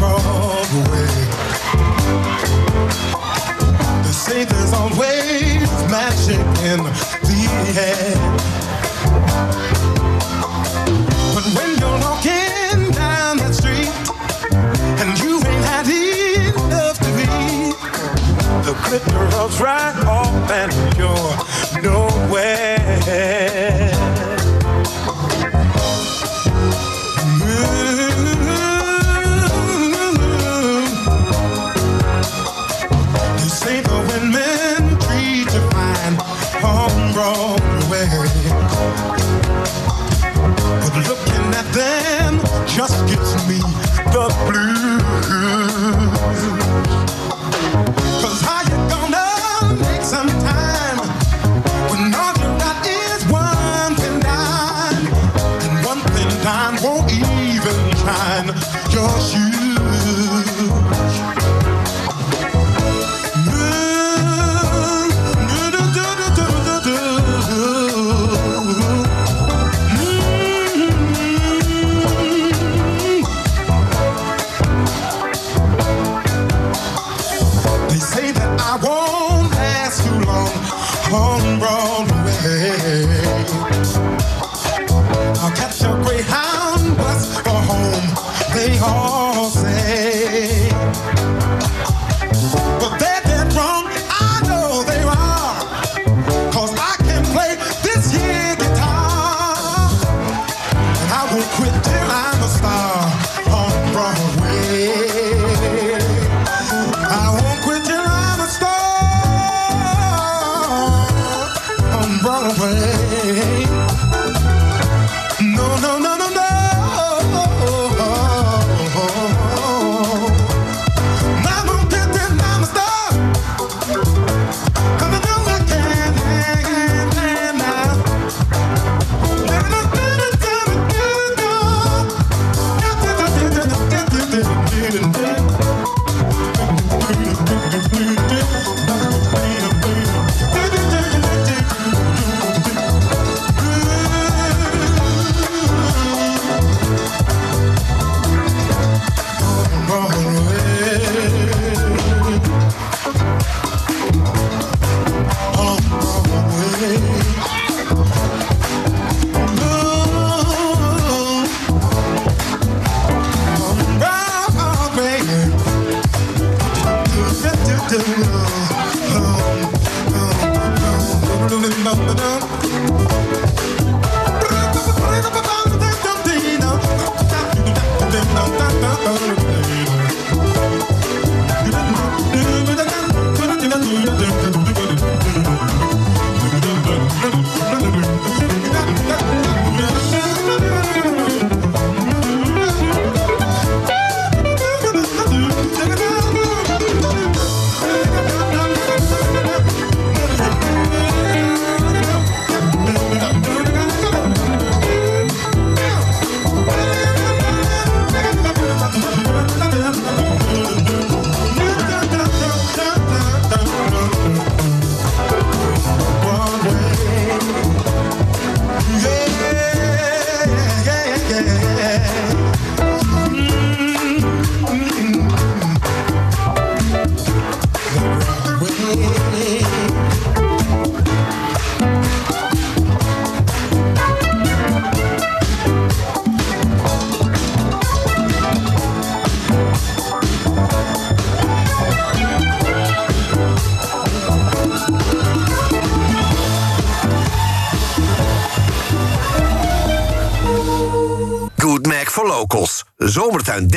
rubs 19.48 19.60
right 19.60 20.06
off 20.06 20.50
and 20.50 20.72
you're 20.98 21.82
nowhere. 21.82 23.57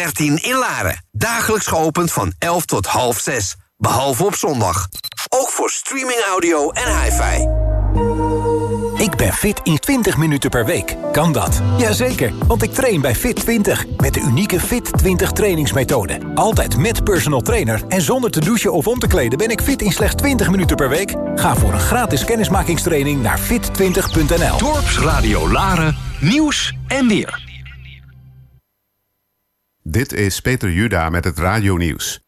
13 0.01 0.37
in 0.43 0.57
Laren. 0.57 1.05
Dagelijks 1.11 1.67
geopend 1.67 2.11
van 2.11 2.33
11 2.37 2.65
tot 2.65 2.85
half 2.85 3.19
6. 3.19 3.55
Behalve 3.77 4.25
op 4.25 4.35
zondag. 4.35 4.87
Ook 5.29 5.49
voor 5.49 5.69
streaming 5.69 6.19
audio 6.19 6.71
en 6.71 7.01
hi-fi. 7.01 7.47
Ik 9.03 9.15
ben 9.15 9.33
fit 9.33 9.59
in 9.63 9.79
20 9.79 10.17
minuten 10.17 10.49
per 10.49 10.65
week. 10.65 10.95
Kan 11.11 11.31
dat? 11.31 11.61
Jazeker, 11.77 12.33
want 12.47 12.63
ik 12.63 12.73
train 12.73 13.01
bij 13.01 13.15
Fit 13.15 13.35
20. 13.35 13.85
Met 13.97 14.13
de 14.13 14.19
unieke 14.19 14.59
Fit 14.59 14.97
20 14.97 15.31
trainingsmethode. 15.31 16.17
Altijd 16.35 16.77
met 16.77 17.03
personal 17.03 17.41
trainer 17.41 17.81
en 17.87 18.01
zonder 18.01 18.31
te 18.31 18.39
douchen 18.39 18.73
of 18.73 18.87
om 18.87 18.99
te 18.99 19.07
kleden... 19.07 19.37
ben 19.37 19.49
ik 19.49 19.61
fit 19.61 19.81
in 19.81 19.91
slechts 19.91 20.15
20 20.15 20.49
minuten 20.49 20.75
per 20.75 20.89
week. 20.89 21.15
Ga 21.35 21.55
voor 21.55 21.73
een 21.73 21.79
gratis 21.79 22.25
kennismakingstraining 22.25 23.21
naar 23.21 23.39
fit20.nl. 23.39 24.57
Dorpsradio 24.57 25.49
Laren, 25.51 25.97
nieuws 26.19 26.73
en 26.87 27.07
weer. 27.07 27.50
Dit 29.83 30.13
is 30.13 30.41
Peter 30.41 30.71
Juda 30.71 31.09
met 31.09 31.23
het 31.23 31.37
radionieuws. 31.37 32.19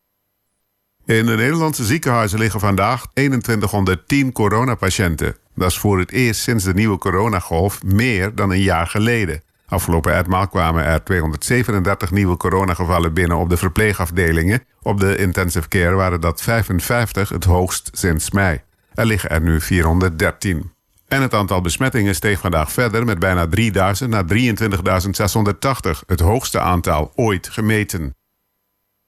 In 1.06 1.26
de 1.26 1.36
Nederlandse 1.36 1.84
ziekenhuizen 1.84 2.40
liggen 2.40 2.60
vandaag 2.60 3.06
2110 3.14 4.32
coronapatiënten. 4.32 5.36
Dat 5.56 5.70
is 5.70 5.78
voor 5.78 6.00
het 6.00 6.12
eerst 6.12 6.42
sinds 6.42 6.64
de 6.64 6.74
nieuwe 6.74 6.98
coronagolf 6.98 7.84
meer 7.84 8.36
dan 8.36 8.52
een 8.52 8.62
jaar 8.62 8.88
geleden. 8.88 9.44
Afgelopen 9.68 10.16
etmaal 10.16 10.48
kwamen 10.48 10.84
er 10.84 11.04
237 11.04 12.12
nieuwe 12.12 12.38
coronagevallen 12.38 13.14
binnen 13.14 13.38
op 13.38 13.50
de 13.50 13.58
verpleegafdelingen. 13.58 14.64
Op 14.82 15.00
de 15.00 15.18
intensive 15.18 15.68
care 15.68 15.96
waren 15.96 16.22
dat 16.22 16.42
55 16.42 17.30
het 17.30 17.44
hoogst 17.44 17.90
sinds 17.92 18.32
mei. 18.32 18.62
Er 18.94 19.06
liggen 19.06 19.30
er 19.30 19.42
nu 19.42 19.62
413. 19.62 20.73
En 21.14 21.22
het 21.22 21.34
aantal 21.34 21.62
besmettingen 21.62 22.16
steeg 22.16 22.40
vandaag 22.40 22.72
verder 22.72 23.06
met 23.06 23.20
bijna 23.20 23.48
3000 23.48 24.10
naar 24.10 24.24
23.680, 24.24 26.00
het 26.08 26.20
hoogste 26.20 26.60
aantal 26.60 27.12
ooit 27.16 27.50
gemeten. 27.50 28.16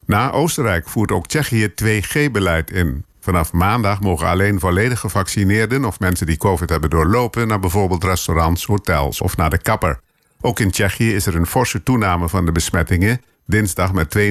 Na 0.06 0.32
Oostenrijk 0.32 0.90
voert 0.90 1.12
ook 1.12 1.28
Tsjechië 1.28 1.68
2G-beleid 1.84 2.72
in. 2.72 3.06
Vanaf 3.20 3.52
maandag 3.52 4.02
mogen 4.02 4.28
alleen 4.28 4.60
volledig 4.60 5.00
gevaccineerden 5.00 5.86
of 5.86 6.00
mensen 6.00 6.26
die 6.26 6.38
COVID 6.38 6.70
hebben 6.70 6.90
doorlopen 6.90 7.48
naar 7.48 7.60
bijvoorbeeld 7.60 8.04
restaurants, 8.04 8.66
hotels 8.66 9.22
of 9.22 9.38
naar 9.38 9.50
de 9.50 9.62
kapper. 9.62 10.00
Ook 10.42 10.60
in 10.60 10.72
Tsjechië 10.72 11.14
is 11.14 11.26
er 11.26 11.36
een 11.36 11.48
forse 11.48 11.84
toename 11.84 12.30
van 12.30 12.46
de 12.46 12.52
besmettingen, 12.52 13.22
dinsdag 13.46 13.94
met 13.94 14.18
22.500, 14.18 14.24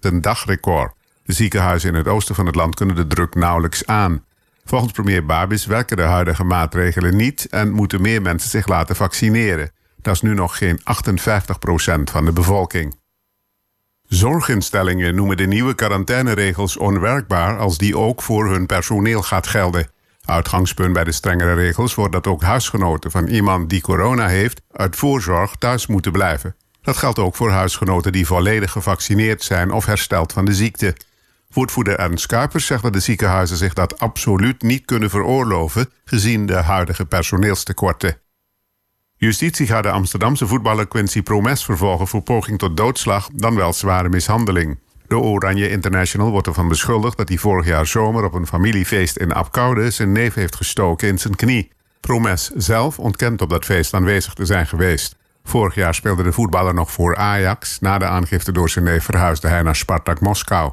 een 0.00 0.20
dagrecord. 0.20 0.92
De 1.22 1.32
ziekenhuizen 1.32 1.88
in 1.90 1.96
het 1.96 2.08
oosten 2.08 2.34
van 2.34 2.46
het 2.46 2.54
land 2.54 2.74
kunnen 2.74 2.96
de 2.96 3.06
druk 3.06 3.34
nauwelijks 3.34 3.86
aan. 3.86 4.24
Volgens 4.68 4.92
premier 4.92 5.26
Babis 5.26 5.66
werken 5.66 5.96
de 5.96 6.02
huidige 6.02 6.44
maatregelen 6.44 7.16
niet 7.16 7.46
en 7.50 7.70
moeten 7.70 8.00
meer 8.00 8.22
mensen 8.22 8.50
zich 8.50 8.66
laten 8.66 8.96
vaccineren. 8.96 9.70
Dat 9.96 10.14
is 10.14 10.20
nu 10.20 10.34
nog 10.34 10.58
geen 10.58 10.78
58% 10.78 10.82
van 12.04 12.24
de 12.24 12.32
bevolking. 12.32 12.98
Zorginstellingen 14.08 15.14
noemen 15.14 15.36
de 15.36 15.46
nieuwe 15.46 15.74
quarantaineregels 15.74 16.76
onwerkbaar 16.76 17.58
als 17.58 17.78
die 17.78 17.96
ook 17.96 18.22
voor 18.22 18.50
hun 18.50 18.66
personeel 18.66 19.22
gaat 19.22 19.46
gelden. 19.46 19.90
Uitgangspunt 20.24 20.92
bij 20.92 21.04
de 21.04 21.12
strengere 21.12 21.54
regels 21.54 21.94
wordt 21.94 22.12
dat 22.12 22.26
ook 22.26 22.42
huisgenoten 22.42 23.10
van 23.10 23.26
iemand 23.26 23.70
die 23.70 23.80
corona 23.80 24.28
heeft 24.28 24.60
uit 24.72 24.96
voorzorg 24.96 25.56
thuis 25.58 25.86
moeten 25.86 26.12
blijven. 26.12 26.56
Dat 26.82 26.96
geldt 26.96 27.18
ook 27.18 27.36
voor 27.36 27.50
huisgenoten 27.50 28.12
die 28.12 28.26
volledig 28.26 28.72
gevaccineerd 28.72 29.42
zijn 29.42 29.72
of 29.72 29.86
hersteld 29.86 30.32
van 30.32 30.44
de 30.44 30.54
ziekte. 30.54 30.96
Woordvoerder 31.56 31.98
Ernst 31.98 32.26
Kuipers 32.26 32.66
zegt 32.66 32.82
dat 32.82 32.92
de 32.92 33.00
ziekenhuizen 33.00 33.56
zich 33.56 33.72
dat 33.72 33.98
absoluut 33.98 34.62
niet 34.62 34.84
kunnen 34.84 35.10
veroorloven, 35.10 35.90
gezien 36.04 36.46
de 36.46 36.54
huidige 36.54 37.06
personeelstekorten. 37.06 38.18
Justitie 39.16 39.66
gaat 39.66 39.82
de 39.82 39.90
Amsterdamse 39.90 40.46
voetballer 40.46 40.86
Quincy 40.86 41.22
Promes 41.22 41.64
vervolgen 41.64 42.06
voor 42.06 42.22
poging 42.22 42.58
tot 42.58 42.76
doodslag, 42.76 43.28
dan 43.32 43.54
wel 43.54 43.72
zware 43.72 44.08
mishandeling. 44.08 44.78
De 45.06 45.18
Oranje 45.18 45.70
International 45.70 46.30
wordt 46.30 46.46
ervan 46.46 46.68
beschuldigd 46.68 47.16
dat 47.16 47.28
hij 47.28 47.38
vorig 47.38 47.66
jaar 47.66 47.86
zomer 47.86 48.24
op 48.24 48.34
een 48.34 48.46
familiefeest 48.46 49.16
in 49.16 49.32
Apkoude 49.32 49.90
zijn 49.90 50.12
neef 50.12 50.34
heeft 50.34 50.56
gestoken 50.56 51.08
in 51.08 51.18
zijn 51.18 51.36
knie. 51.36 51.72
Promes 52.00 52.50
zelf 52.50 52.98
ontkent 52.98 53.40
op 53.40 53.50
dat 53.50 53.64
feest 53.64 53.94
aanwezig 53.94 54.34
te 54.34 54.44
zijn 54.44 54.66
geweest. 54.66 55.16
Vorig 55.44 55.74
jaar 55.74 55.94
speelde 55.94 56.22
de 56.22 56.32
voetballer 56.32 56.74
nog 56.74 56.92
voor 56.92 57.16
Ajax. 57.16 57.80
Na 57.80 57.98
de 57.98 58.06
aangifte 58.06 58.52
door 58.52 58.70
zijn 58.70 58.84
neef 58.84 59.04
verhuisde 59.04 59.48
hij 59.48 59.62
naar 59.62 59.76
Spartak 59.76 60.20
Moskou. 60.20 60.72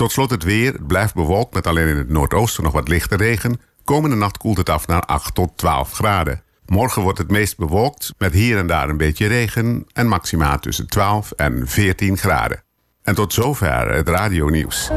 Tot 0.00 0.12
slot 0.12 0.30
het 0.30 0.42
weer. 0.42 0.72
Het 0.72 0.86
blijft 0.86 1.14
bewolkt 1.14 1.54
met 1.54 1.66
alleen 1.66 1.88
in 1.88 1.96
het 1.96 2.08
noordoosten 2.08 2.62
nog 2.62 2.72
wat 2.72 2.88
lichte 2.88 3.16
regen. 3.16 3.60
Komende 3.84 4.16
nacht 4.16 4.36
koelt 4.36 4.56
het 4.56 4.68
af 4.68 4.86
naar 4.86 5.02
8 5.02 5.34
tot 5.34 5.56
12 5.56 5.92
graden. 5.92 6.42
Morgen 6.66 7.02
wordt 7.02 7.18
het 7.18 7.30
meest 7.30 7.56
bewolkt 7.56 8.12
met 8.18 8.32
hier 8.32 8.58
en 8.58 8.66
daar 8.66 8.88
een 8.88 8.96
beetje 8.96 9.26
regen 9.26 9.86
en 9.92 10.08
maxima 10.08 10.58
tussen 10.58 10.86
12 10.86 11.30
en 11.30 11.68
14 11.68 12.16
graden. 12.16 12.62
En 13.02 13.14
tot 13.14 13.32
zover 13.32 13.94
het 13.94 14.08
radionieuws. 14.08 14.90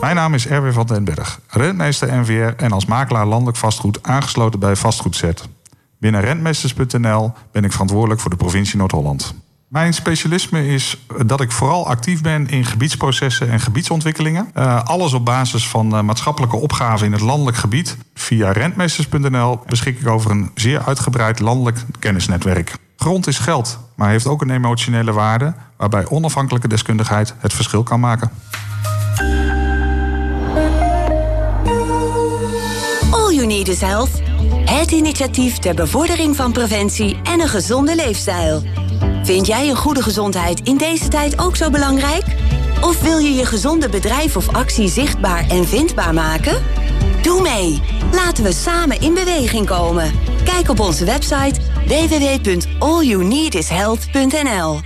Mijn 0.00 0.16
naam 0.16 0.34
is 0.34 0.46
Erwin 0.46 0.72
van 0.72 0.86
den 0.86 1.04
Berg, 1.04 1.40
rentmeester 1.48 2.20
NVR 2.20 2.62
en 2.62 2.72
als 2.72 2.84
makelaar 2.84 3.26
landelijk 3.26 3.56
vastgoed 3.56 4.02
aangesloten 4.02 4.60
bij 4.60 4.76
Vastgoedzet. 4.76 5.48
Binnen 5.98 6.20
rentmeesters.nl 6.20 7.32
ben 7.52 7.64
ik 7.64 7.72
verantwoordelijk 7.72 8.20
voor 8.20 8.30
de 8.30 8.36
provincie 8.36 8.78
Noord-Holland. 8.78 9.43
Mijn 9.74 9.94
specialisme 9.94 10.66
is 10.66 10.96
dat 11.26 11.40
ik 11.40 11.52
vooral 11.52 11.86
actief 11.86 12.22
ben 12.22 12.48
in 12.48 12.64
gebiedsprocessen 12.64 13.50
en 13.50 13.60
gebiedsontwikkelingen. 13.60 14.50
Uh, 14.56 14.84
alles 14.84 15.12
op 15.12 15.24
basis 15.24 15.68
van 15.68 15.94
uh, 15.94 16.00
maatschappelijke 16.00 16.56
opgaven 16.56 17.06
in 17.06 17.12
het 17.12 17.20
landelijk 17.20 17.56
gebied. 17.56 17.96
Via 18.14 18.52
rentmeesters.nl 18.52 19.60
beschik 19.66 20.00
ik 20.00 20.08
over 20.08 20.30
een 20.30 20.50
zeer 20.54 20.82
uitgebreid 20.84 21.40
landelijk 21.40 21.78
kennisnetwerk. 21.98 22.76
Grond 22.96 23.26
is 23.26 23.38
geld, 23.38 23.78
maar 23.94 24.08
heeft 24.08 24.26
ook 24.26 24.42
een 24.42 24.50
emotionele 24.50 25.12
waarde 25.12 25.54
waarbij 25.76 26.08
onafhankelijke 26.08 26.68
deskundigheid 26.68 27.34
het 27.38 27.52
verschil 27.52 27.82
kan 27.82 28.00
maken. 28.00 28.30
All 33.10 33.34
You 33.34 33.46
Need 33.46 33.68
Is 33.68 33.80
Health. 33.80 34.22
Het 34.64 34.90
initiatief 34.90 35.58
ter 35.58 35.74
bevordering 35.74 36.36
van 36.36 36.52
preventie 36.52 37.16
en 37.22 37.40
een 37.40 37.48
gezonde 37.48 37.94
leefstijl. 37.94 38.83
Vind 39.24 39.46
jij 39.46 39.68
een 39.68 39.76
goede 39.76 40.02
gezondheid 40.02 40.60
in 40.60 40.76
deze 40.76 41.08
tijd 41.08 41.38
ook 41.38 41.56
zo 41.56 41.70
belangrijk? 41.70 42.24
Of 42.80 43.00
wil 43.00 43.18
je 43.18 43.34
je 43.34 43.46
gezonde 43.46 43.88
bedrijf 43.88 44.36
of 44.36 44.48
actie 44.48 44.88
zichtbaar 44.88 45.48
en 45.48 45.68
vindbaar 45.68 46.14
maken? 46.14 46.62
Doe 47.22 47.42
mee. 47.42 47.82
Laten 48.12 48.44
we 48.44 48.52
samen 48.52 49.00
in 49.00 49.14
beweging 49.14 49.66
komen. 49.66 50.12
Kijk 50.44 50.68
op 50.68 50.80
onze 50.80 51.04
website 51.04 51.60
www.allyouneedishealth.nl 51.86 54.80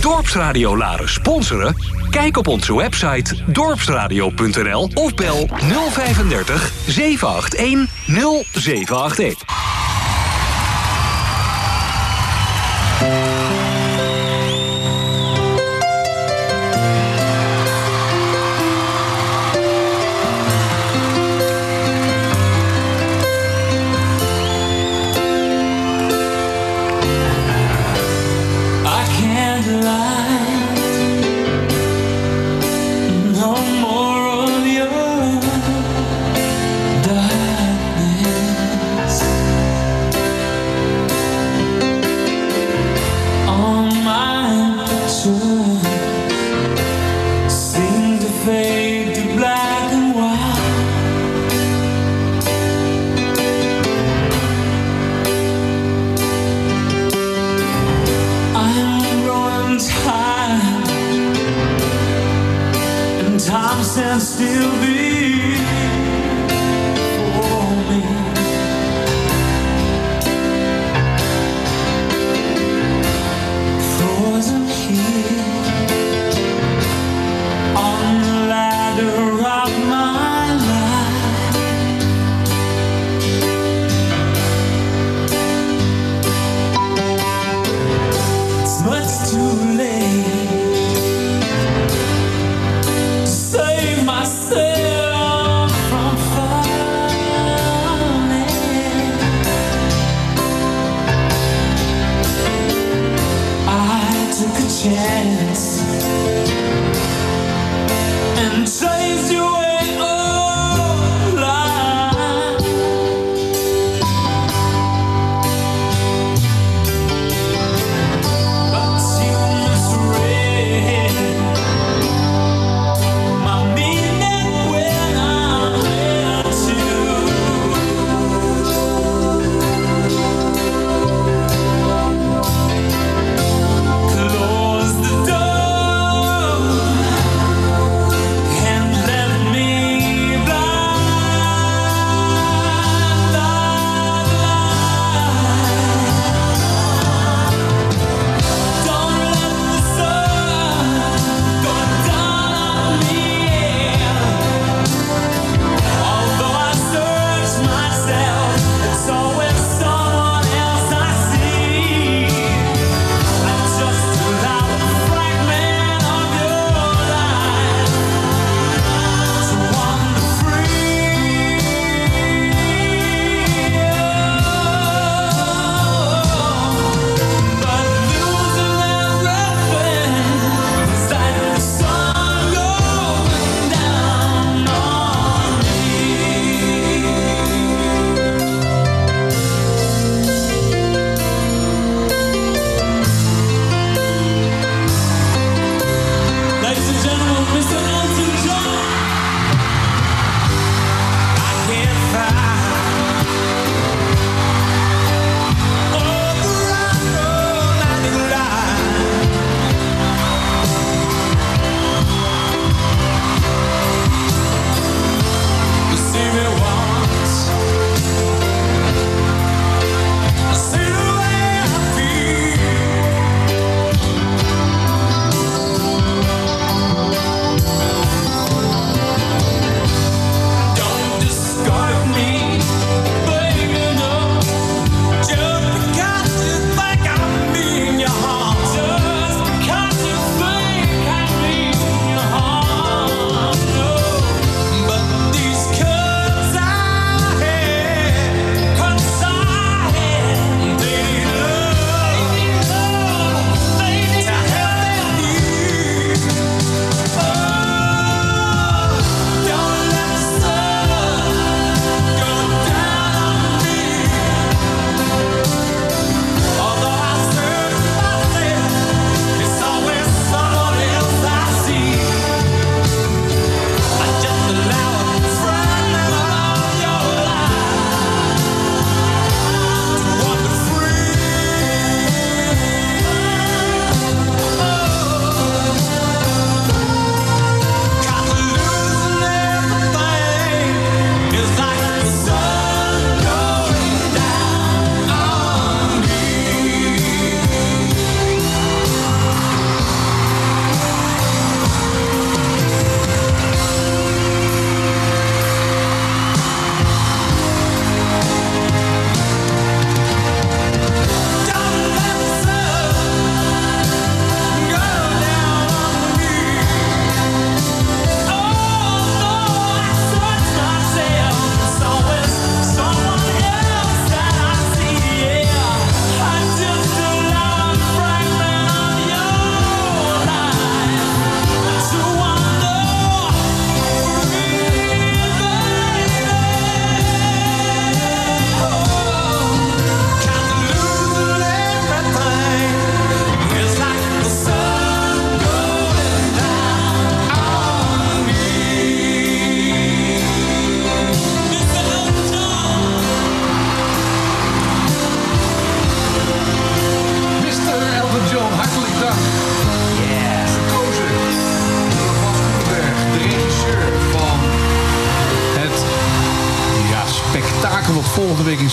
Dorpsradio 0.00 0.76
Laren 0.76 1.08
sponsoren? 1.08 1.76
Kijk 2.10 2.36
op 2.36 2.48
onze 2.48 2.76
website 2.76 3.34
dorpsradio.nl 3.46 4.90
of 4.94 5.14
bel 5.14 5.48
035 5.90 6.72
781 6.86 8.52
0781. 8.52 9.83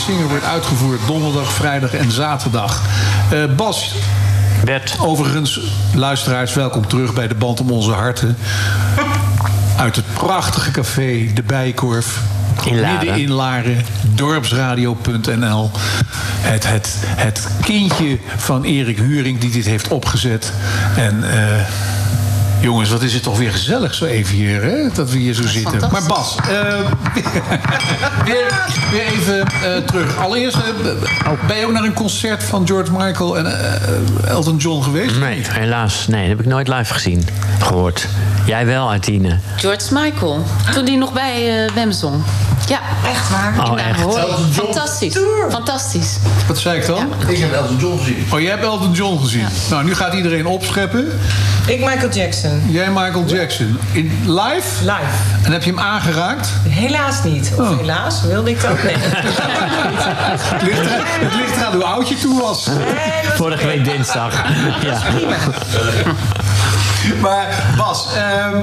Singer 0.05 0.27
wordt 0.27 0.45
uitgevoerd. 0.45 0.99
Donderdag, 1.07 1.51
vrijdag 1.53 1.93
en 1.93 2.11
zaterdag. 2.11 2.81
Eh, 3.31 3.55
Bas. 3.55 3.95
Bert. 4.63 4.95
Overigens, 4.99 5.59
luisteraars, 5.93 6.53
welkom 6.53 6.87
terug 6.87 7.13
bij 7.13 7.27
de 7.27 7.35
Band 7.35 7.59
om 7.59 7.71
Onze 7.71 7.91
Harten. 7.91 8.37
Uit 9.77 9.95
het 9.95 10.13
prachtige 10.13 10.71
café 10.71 11.31
De 11.33 11.43
Bijenkorf. 11.43 12.19
In 12.65 12.79
Laren. 12.79 12.97
Midden 12.97 13.21
in 13.21 13.31
Laren. 13.31 13.85
Dorpsradio.nl. 14.01 15.71
Het, 16.39 16.67
het, 16.67 16.95
het 17.05 17.47
kindje 17.61 18.19
van 18.37 18.63
Erik 18.63 18.97
Huring 18.97 19.39
die 19.39 19.51
dit 19.51 19.65
heeft 19.65 19.87
opgezet. 19.87 20.51
En... 20.95 21.23
eh, 21.31 21.65
Jongens, 22.61 22.89
wat 22.89 23.01
is 23.01 23.13
het 23.13 23.23
toch 23.23 23.37
weer 23.37 23.51
gezellig 23.51 23.93
zo 23.93 24.05
even 24.05 24.35
hier, 24.35 24.63
hè? 24.63 24.89
Dat 24.93 25.11
we 25.11 25.17
hier 25.17 25.33
zo 25.33 25.47
zitten. 25.47 25.79
Maar. 25.91 26.03
Bas, 26.07 26.35
eh, 26.35 26.45
weer, 28.25 28.69
weer 28.91 29.05
even 29.05 29.45
eh, 29.47 29.77
terug. 29.85 30.17
Allereerst, 30.17 30.55
eh, 30.55 31.31
ben 31.47 31.57
je 31.57 31.65
ook 31.65 31.71
naar 31.71 31.83
een 31.83 31.93
concert 31.93 32.43
van 32.43 32.67
George 32.67 32.91
Michael 32.91 33.37
en 33.37 33.59
Elton 34.27 34.57
John 34.57 34.83
geweest? 34.83 35.19
Nee, 35.19 35.41
helaas. 35.49 36.07
Nee, 36.07 36.19
dat 36.19 36.29
heb 36.29 36.39
ik 36.39 36.51
nooit 36.51 36.67
live 36.67 36.93
gezien. 36.93 37.27
Gehoord. 37.59 38.07
Jij 38.45 38.65
wel, 38.65 38.89
Artine. 38.89 39.37
George 39.55 39.93
Michael. 39.93 40.43
Toen 40.73 40.85
die 40.85 40.97
nog 40.97 41.13
bij 41.13 41.65
eh 41.65 41.73
Wem 41.73 41.91
zong. 41.91 42.23
Ja, 42.71 42.79
echt 43.05 43.29
waar. 43.29 43.71
Oh, 43.71 43.79
echt? 43.79 43.99
Fantastisch. 44.51 45.17
Fantastisch. 45.49 46.17
Wat 46.47 46.57
zei 46.57 46.79
ik 46.79 46.85
dan? 46.85 47.13
Ik 47.27 47.37
heb 47.37 47.53
Elton 47.53 47.77
John 47.77 47.97
gezien. 47.97 48.25
Oh, 48.33 48.39
jij 48.39 48.49
hebt 48.49 48.63
Elton 48.63 48.91
John 48.91 49.21
gezien. 49.21 49.47
Nou, 49.69 49.83
nu 49.83 49.95
gaat 49.95 50.13
iedereen 50.13 50.45
opscheppen. 50.45 51.19
Ik 51.67 51.79
Michael 51.79 52.09
Jackson. 52.11 52.63
Jij 52.69 52.89
Michael 52.89 53.25
Jackson. 53.25 53.79
In, 53.91 54.11
live? 54.25 54.81
Live. 54.81 55.43
En 55.43 55.51
heb 55.51 55.63
je 55.63 55.69
hem 55.69 55.79
aangeraakt? 55.79 56.49
Helaas 56.69 57.23
niet. 57.23 57.51
Of 57.57 57.77
helaas, 57.77 58.21
wilde 58.21 58.49
ik 58.49 58.61
dat? 58.61 58.83
Nee. 58.83 58.95
Het 60.53 60.61
ligt, 60.61 60.79
er, 60.79 61.01
het 61.03 61.35
ligt 61.35 61.55
eraan 61.55 61.73
hoe 61.73 61.83
oud 61.83 62.09
je 62.09 62.15
toen 62.15 62.39
was. 62.39 62.69
Vorige 63.35 63.67
week 63.67 63.85
dinsdag. 63.85 64.43
Ja. 64.83 64.99
Maar 67.21 67.73
Bas, 67.77 68.07
ehm, 68.15 68.55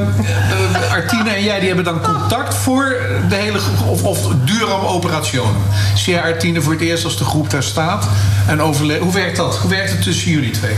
eh, 0.82 0.92
Artine 0.92 1.30
en 1.30 1.42
jij 1.42 1.58
die 1.58 1.66
hebben 1.66 1.84
dan 1.84 2.00
contact 2.00 2.54
voor 2.54 2.96
de 3.28 3.34
hele... 3.34 3.58
Of, 3.86 4.02
of 4.02 4.18
Duram 4.44 4.84
Operationen. 4.84 5.62
Zie 5.94 6.12
jij 6.12 6.22
Artine 6.22 6.60
voor 6.60 6.72
het 6.72 6.82
eerst 6.82 7.04
als 7.04 7.16
de 7.16 7.24
groep 7.24 7.50
daar 7.50 7.62
staat? 7.62 8.08
En 8.46 8.60
Hoe 9.00 9.12
werkt 9.12 9.36
dat? 9.36 9.56
Hoe 9.56 9.70
werkt 9.70 9.90
het 9.90 10.02
tussen 10.02 10.30
jullie 10.30 10.50
twee? 10.50 10.76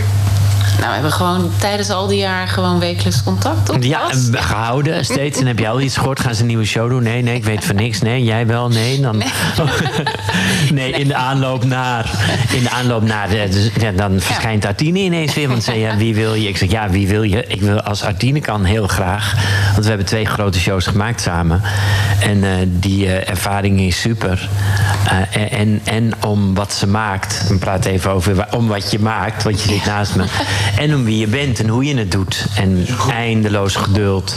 Nou, 0.80 0.88
we 0.88 0.98
hebben 0.98 1.12
gewoon 1.12 1.50
tijdens 1.58 1.90
al 1.90 2.06
die 2.06 2.18
jaren 2.18 2.48
gewoon 2.48 2.78
wekelijks 2.78 3.22
contact 3.22 3.68
op. 3.70 3.82
Ja, 3.82 4.10
en 4.10 4.36
gehouden 4.42 5.04
steeds. 5.04 5.40
En 5.40 5.46
heb 5.46 5.58
je 5.58 5.68
al 5.68 5.80
iets 5.80 5.96
gehoord? 5.96 6.20
Gaan 6.20 6.34
ze 6.34 6.40
een 6.40 6.46
nieuwe 6.46 6.64
show 6.64 6.90
doen? 6.90 7.02
Nee, 7.02 7.22
nee, 7.22 7.34
ik 7.34 7.44
weet 7.44 7.64
van 7.64 7.76
niks. 7.76 8.00
Nee, 8.00 8.24
jij 8.24 8.46
wel? 8.46 8.68
Nee, 8.68 9.00
dan... 9.00 9.22
Nee, 10.72 10.90
in 11.02 11.08
de 11.08 11.14
aanloop 11.14 11.64
naar... 11.64 12.10
In 12.52 12.62
de 12.62 12.70
aanloop 12.70 13.02
naar... 13.02 13.28
de- 13.28 13.48
dus, 13.50 13.70
ja, 13.82 13.90
dan 13.92 14.20
verschijnt 14.20 14.66
Artine 14.66 14.98
ineens 14.98 15.34
weer. 15.34 15.48
Want 15.48 15.62
ze 15.64 15.70
zei, 15.70 15.82
ja, 15.82 15.96
wie 15.96 16.14
wil 16.14 16.34
je? 16.34 16.48
Ik 16.48 16.56
zeg, 16.56 16.70
ja, 16.70 16.90
wie 16.90 17.08
wil 17.08 17.22
je? 17.22 17.44
Ik 17.46 17.60
wil 17.60 17.80
als 17.80 18.02
Artine 18.02 18.40
kan 18.40 18.64
heel 18.64 18.86
graag. 18.86 19.34
Want 19.72 19.82
we 19.82 19.88
hebben 19.88 20.06
twee 20.06 20.26
grote 20.26 20.58
shows 20.60 20.86
gemaakt 20.86 21.20
samen. 21.20 21.62
En 22.20 22.44
eh, 22.44 22.50
die 22.66 23.06
eh, 23.06 23.28
ervaring 23.30 23.80
is 23.80 24.00
super. 24.00 24.48
Eh, 25.32 25.58
en, 25.60 25.80
en 25.84 26.12
om 26.24 26.54
wat 26.54 26.72
ze 26.72 26.86
maakt. 26.86 27.44
We 27.48 27.56
praten 27.56 27.90
even 27.90 28.10
over 28.10 28.46
om 28.50 28.68
wat 28.68 28.90
je 28.90 28.98
maakt. 28.98 29.42
Want 29.42 29.62
je 29.62 29.68
zit 29.68 29.84
naast 29.84 30.14
me. 30.16 30.24
En 30.78 30.94
om 30.94 31.04
wie 31.04 31.18
je 31.18 31.26
bent 31.26 31.60
en 31.60 31.68
hoe 31.68 31.84
je 31.84 31.96
het 31.96 32.10
doet. 32.10 32.46
En 32.56 32.86
eindeloos 33.10 33.76
geduld. 33.76 34.34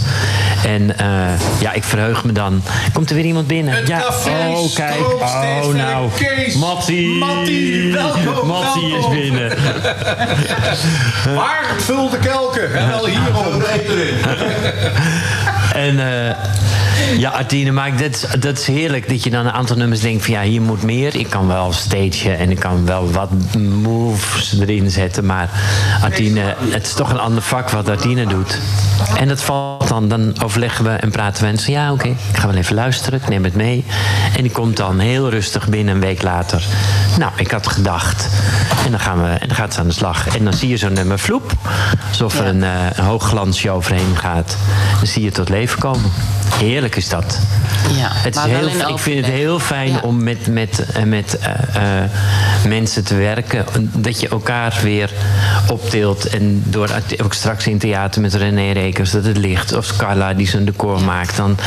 En 0.65 0.97
eh, 0.97 1.39
ja, 1.59 1.73
ik 1.73 1.83
verheug 1.83 2.23
me 2.23 2.31
dan. 2.31 2.63
Komt 2.93 3.09
er 3.09 3.15
weer 3.15 3.25
iemand 3.25 3.47
binnen? 3.47 3.73
Het 3.73 3.87
ja. 3.87 3.99
café 3.99 4.47
oh, 4.47 4.73
kijk. 4.73 4.99
Oh, 4.99 5.73
nou. 5.73 6.09
Mattie. 6.59 7.09
Mattie, 7.09 7.91
welkom, 7.91 8.47
Mattie 8.47 8.97
is 8.97 9.09
binnen. 9.09 9.49
Waar 11.35 11.65
vult 11.77 12.11
de 12.11 12.17
kelken? 12.17 12.75
En 12.75 12.87
wel 12.87 13.05
hierom. 13.05 13.63
En 15.73 15.99
eh, 15.99 16.35
ja, 17.17 17.29
Artine, 17.29 17.71
maar 17.71 17.91
dat, 18.39 18.57
is- 18.57 18.67
heerlijk 18.67 19.09
dat 19.09 19.23
je 19.23 19.29
dan 19.29 19.45
een 19.45 19.51
aantal 19.51 19.75
nummers 19.75 20.01
denkt 20.01 20.25
van 20.25 20.33
ja, 20.33 20.41
hier 20.41 20.61
moet 20.61 20.83
meer. 20.83 21.15
Ik 21.15 21.29
kan 21.29 21.47
wel 21.47 21.73
stagen 21.73 22.37
en 22.37 22.51
ik 22.51 22.59
kan 22.59 22.85
wel 22.85 23.11
wat 23.11 23.29
moves 23.57 24.59
erin 24.59 24.89
zetten. 24.89 25.25
Maar 25.25 25.49
Artine, 26.03 26.55
het 26.69 26.85
is 26.85 26.93
toch 26.93 27.09
een 27.09 27.19
ander 27.19 27.41
vak 27.43 27.69
wat 27.69 27.89
Artine 27.89 28.27
doet. 28.27 28.57
En 29.17 29.27
dat 29.27 29.41
valt 29.41 29.87
dan, 29.87 30.07
dan 30.07 30.33
overleggen 30.43 30.85
we 30.85 30.91
en 30.91 31.11
praten 31.11 31.43
we 31.43 31.49
en 31.49 31.55
zeggen 31.57 31.73
ja, 31.73 31.91
oké, 31.91 32.07
ik 32.07 32.37
ga 32.37 32.47
wel 32.47 32.55
even 32.55 32.75
luisteren, 32.75 33.19
ik 33.21 33.27
neem 33.29 33.43
het 33.43 33.55
mee. 33.55 33.83
En 34.35 34.41
die 34.41 34.51
komt 34.51 34.77
dan 34.77 34.99
heel 34.99 35.29
rustig 35.29 35.67
binnen 35.69 35.93
een 35.95 36.01
week 36.01 36.21
later. 36.21 36.63
Nou, 37.17 37.31
ik 37.35 37.51
had 37.51 37.67
gedacht. 37.67 38.27
En 38.85 38.91
dan, 38.91 38.99
gaan 38.99 39.23
we, 39.23 39.29
en 39.29 39.47
dan 39.47 39.57
gaat 39.57 39.73
ze 39.73 39.79
aan 39.79 39.87
de 39.87 39.93
slag. 39.93 40.35
En 40.37 40.43
dan 40.43 40.53
zie 40.53 40.69
je 40.69 40.77
zo'n 40.77 40.93
nummer 40.93 41.19
vloep. 41.19 41.51
Alsof 42.09 42.39
er 42.39 42.45
een, 42.45 42.63
eh, 42.63 42.71
een 42.93 43.03
hoogglansje 43.03 43.69
overheen 43.69 44.17
gaat. 44.17 44.57
Dan 44.97 45.07
zie 45.07 45.21
je 45.21 45.27
het 45.27 45.35
tot 45.35 45.49
leven 45.49 45.79
komen. 45.79 46.11
Heerlijk 46.57 46.95
is 46.95 47.09
dat. 47.09 47.39
Ja, 47.95 48.09
Het 48.11 48.35
is 48.35 48.41
heel, 48.41 48.89
ik 48.89 48.99
vind 48.99 49.25
het 49.25 49.35
heel 49.35 49.59
fijn 49.59 50.01
om 50.01 50.23
met, 50.23 50.47
met, 50.47 50.85
eh, 50.93 51.03
met 51.03 51.37
eh, 51.37 52.03
eh, 52.03 52.09
mensen 52.67 53.03
te 53.03 53.15
werken. 53.15 53.65
Dat 53.93 54.19
je 54.19 54.27
elkaar 54.27 54.79
weer 54.83 55.11
optilt. 55.67 56.27
En 56.27 56.63
door 56.65 56.89
ook 57.23 57.33
straks 57.33 57.67
in 57.67 57.77
theater 57.77 58.21
met 58.21 58.33
René 58.33 58.71
Rekers 58.71 59.11
dat 59.11 59.25
het 59.25 59.37
ligt. 59.37 59.73
Of 59.73 59.95
Carla 59.95 60.33
die 60.33 60.47
zijn 60.47 60.65
decor 60.65 61.01
maakt. 61.01 61.37
Dan, 61.37 61.57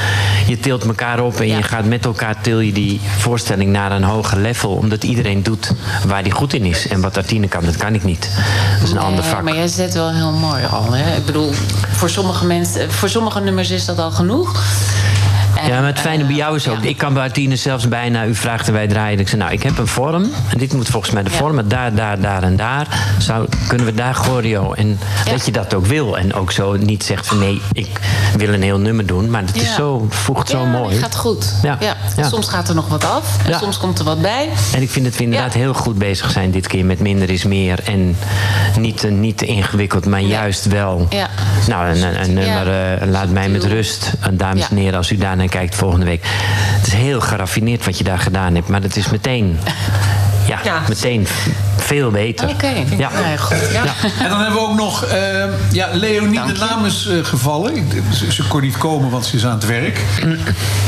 je 0.46 0.60
tilt 0.60 0.84
elkaar 0.84 1.20
op 1.20 1.40
en 1.40 1.48
je 1.48 1.62
gaat 1.62 1.84
met 1.84 2.04
elkaar 2.04 2.36
til 2.40 2.60
je 2.60 2.72
die 2.72 3.00
voorstelling 3.18 3.70
naar 3.70 3.92
een 3.92 4.04
hoger 4.04 4.38
level. 4.38 4.70
Omdat 4.70 5.04
iedereen 5.04 5.35
doet 5.42 5.72
waar 6.06 6.22
hij 6.22 6.30
goed 6.30 6.52
in 6.52 6.64
is. 6.64 6.88
En 6.88 7.00
wat 7.00 7.16
Artine 7.16 7.48
kan, 7.48 7.64
dat 7.64 7.76
kan 7.76 7.94
ik 7.94 8.04
niet. 8.04 8.28
Dat 8.78 8.88
is 8.88 8.90
een 8.90 8.98
ander 8.98 9.24
vak. 9.24 9.42
Maar 9.42 9.54
jij 9.54 9.68
zet 9.68 9.94
wel 9.94 10.12
heel 10.12 10.32
mooi 10.32 10.64
al. 10.64 10.92
Hè? 10.92 11.16
Ik 11.16 11.26
bedoel, 11.26 11.52
voor 11.90 12.10
sommige 12.10 12.44
mensen, 12.44 12.92
voor 12.92 13.08
sommige 13.08 13.40
nummers 13.40 13.70
is 13.70 13.84
dat 13.84 13.98
al 13.98 14.10
genoeg. 14.10 14.62
Ja, 15.64 15.78
maar 15.80 15.86
het 15.86 15.98
fijne 15.98 16.24
bij 16.24 16.34
jou 16.34 16.56
is 16.56 16.68
ook... 16.68 16.82
Ik 16.82 16.98
kan 16.98 17.14
bij 17.14 17.30
zelfs 17.52 17.88
bijna... 17.88 18.26
U 18.26 18.34
vraagt 18.34 18.66
en 18.66 18.72
wij 18.72 18.86
draaien. 18.86 19.18
Ik 19.18 19.28
zeg, 19.28 19.38
nou, 19.38 19.52
ik 19.52 19.62
heb 19.62 19.78
een 19.78 19.86
vorm. 19.86 20.22
En 20.48 20.58
dit 20.58 20.72
moet 20.72 20.88
volgens 20.88 21.12
mij 21.12 21.22
de 21.22 21.30
vorm. 21.30 21.68
Daar, 21.68 21.94
daar, 21.94 22.20
daar 22.20 22.42
en 22.42 22.56
daar. 22.56 23.14
Zou, 23.18 23.48
kunnen 23.68 23.86
we 23.86 23.94
daar 23.94 24.14
choreo? 24.14 24.72
En 24.72 24.98
dat 25.30 25.46
je 25.46 25.52
dat 25.52 25.74
ook 25.74 25.86
wil. 25.86 26.18
En 26.18 26.34
ook 26.34 26.52
zo 26.52 26.76
niet 26.76 27.04
zegt 27.04 27.26
van... 27.26 27.38
Nee, 27.38 27.60
ik 27.72 28.00
wil 28.36 28.52
een 28.52 28.62
heel 28.62 28.78
nummer 28.78 29.06
doen. 29.06 29.30
Maar 29.30 29.42
het 29.42 29.56
is 29.56 29.74
zo, 29.74 30.06
voegt 30.08 30.48
zo 30.48 30.58
ja, 30.60 30.64
mooi. 30.64 30.92
Het 30.94 31.02
gaat 31.02 31.16
goed. 31.16 31.52
Ja. 31.62 31.78
Soms 32.30 32.48
gaat 32.48 32.68
er 32.68 32.74
nog 32.74 32.88
wat 32.88 33.04
af. 33.04 33.46
En 33.46 33.58
soms 33.58 33.78
komt 33.78 33.98
er 33.98 34.04
wat 34.04 34.22
bij. 34.22 34.48
En 34.74 34.82
ik 34.82 34.90
vind 34.90 35.04
dat 35.04 35.16
we 35.16 35.22
inderdaad 35.22 35.54
heel 35.54 35.74
goed 35.74 35.98
bezig 35.98 36.30
zijn 36.30 36.50
dit 36.50 36.66
keer 36.66 36.84
met 36.84 37.00
minder 37.00 37.30
is 37.30 37.44
meer. 37.44 37.78
En 37.84 38.16
niet, 38.78 39.00
te- 39.00 39.10
niet 39.10 39.38
te 39.38 39.46
ingewikkeld, 39.46 40.06
maar 40.06 40.20
juist 40.20 40.64
wel. 40.64 41.06
Ja. 41.10 41.28
Nou, 41.68 41.86
een, 41.88 42.34
nummer 42.34 42.68
eh, 42.68 43.08
Laat 43.08 43.28
mij 43.30 43.48
met 43.48 43.64
rust. 43.64 44.12
Dames 44.32 44.68
en 44.70 44.76
heren, 44.76 44.96
als 44.96 45.10
u 45.10 45.16
daarnaar 45.50 45.68
kijkt 45.68 45.74
volgende 45.74 46.06
week. 46.06 46.20
Het 46.24 46.86
is 46.86 46.92
heel 46.92 47.20
geraffineerd 47.20 47.84
wat 47.84 47.98
je 47.98 48.04
daar 48.04 48.18
gedaan 48.18 48.54
hebt. 48.54 48.68
Maar 48.68 48.82
het 48.82 48.96
is 48.96 49.10
meteen, 49.10 49.58
ja, 50.64 50.82
meteen 50.88 51.26
veel 51.86 52.10
beter. 52.10 52.48
Oké. 52.48 52.72
Ja. 52.96 53.10
Nou, 53.10 53.36
goed. 53.38 53.70
Ja. 53.72 53.84
En 54.22 54.28
dan 54.28 54.40
hebben 54.40 54.60
we 54.60 54.68
ook 54.68 54.76
nog 54.76 55.04
eh, 55.04 55.44
ja, 55.72 55.88
Leonie, 55.92 56.40
de 56.44 56.58
naam 56.58 56.84
is 56.84 57.06
eh, 57.06 57.24
gevallen. 57.24 57.88
Ze, 58.12 58.32
ze 58.32 58.46
kon 58.46 58.60
niet 58.60 58.78
komen, 58.78 59.10
want 59.10 59.26
ze 59.26 59.36
is 59.36 59.46
aan 59.46 59.54
het 59.54 59.66
werk. 59.66 60.00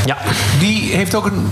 Ja. 0.05 0.17
Die 0.59 0.95
heeft 0.95 1.15
ook 1.15 1.25
een, 1.25 1.47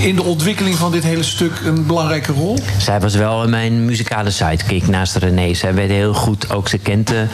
in 0.00 0.14
de 0.14 0.22
ontwikkeling 0.22 0.76
van 0.76 0.92
dit 0.92 1.02
hele 1.02 1.22
stuk 1.22 1.52
een 1.64 1.86
belangrijke 1.86 2.32
rol. 2.32 2.58
Zij 2.78 3.00
was 3.00 3.14
wel 3.14 3.48
mijn 3.48 3.84
muzikale 3.84 4.30
sidekick 4.30 4.88
naast 4.88 5.16
René. 5.16 5.54
Zij 5.54 5.74
weet 5.74 5.90
heel 5.90 6.14
goed, 6.14 6.52
ook 6.52 6.68
ze 6.68 6.78
kent, 6.78 7.06
de, 7.06 7.26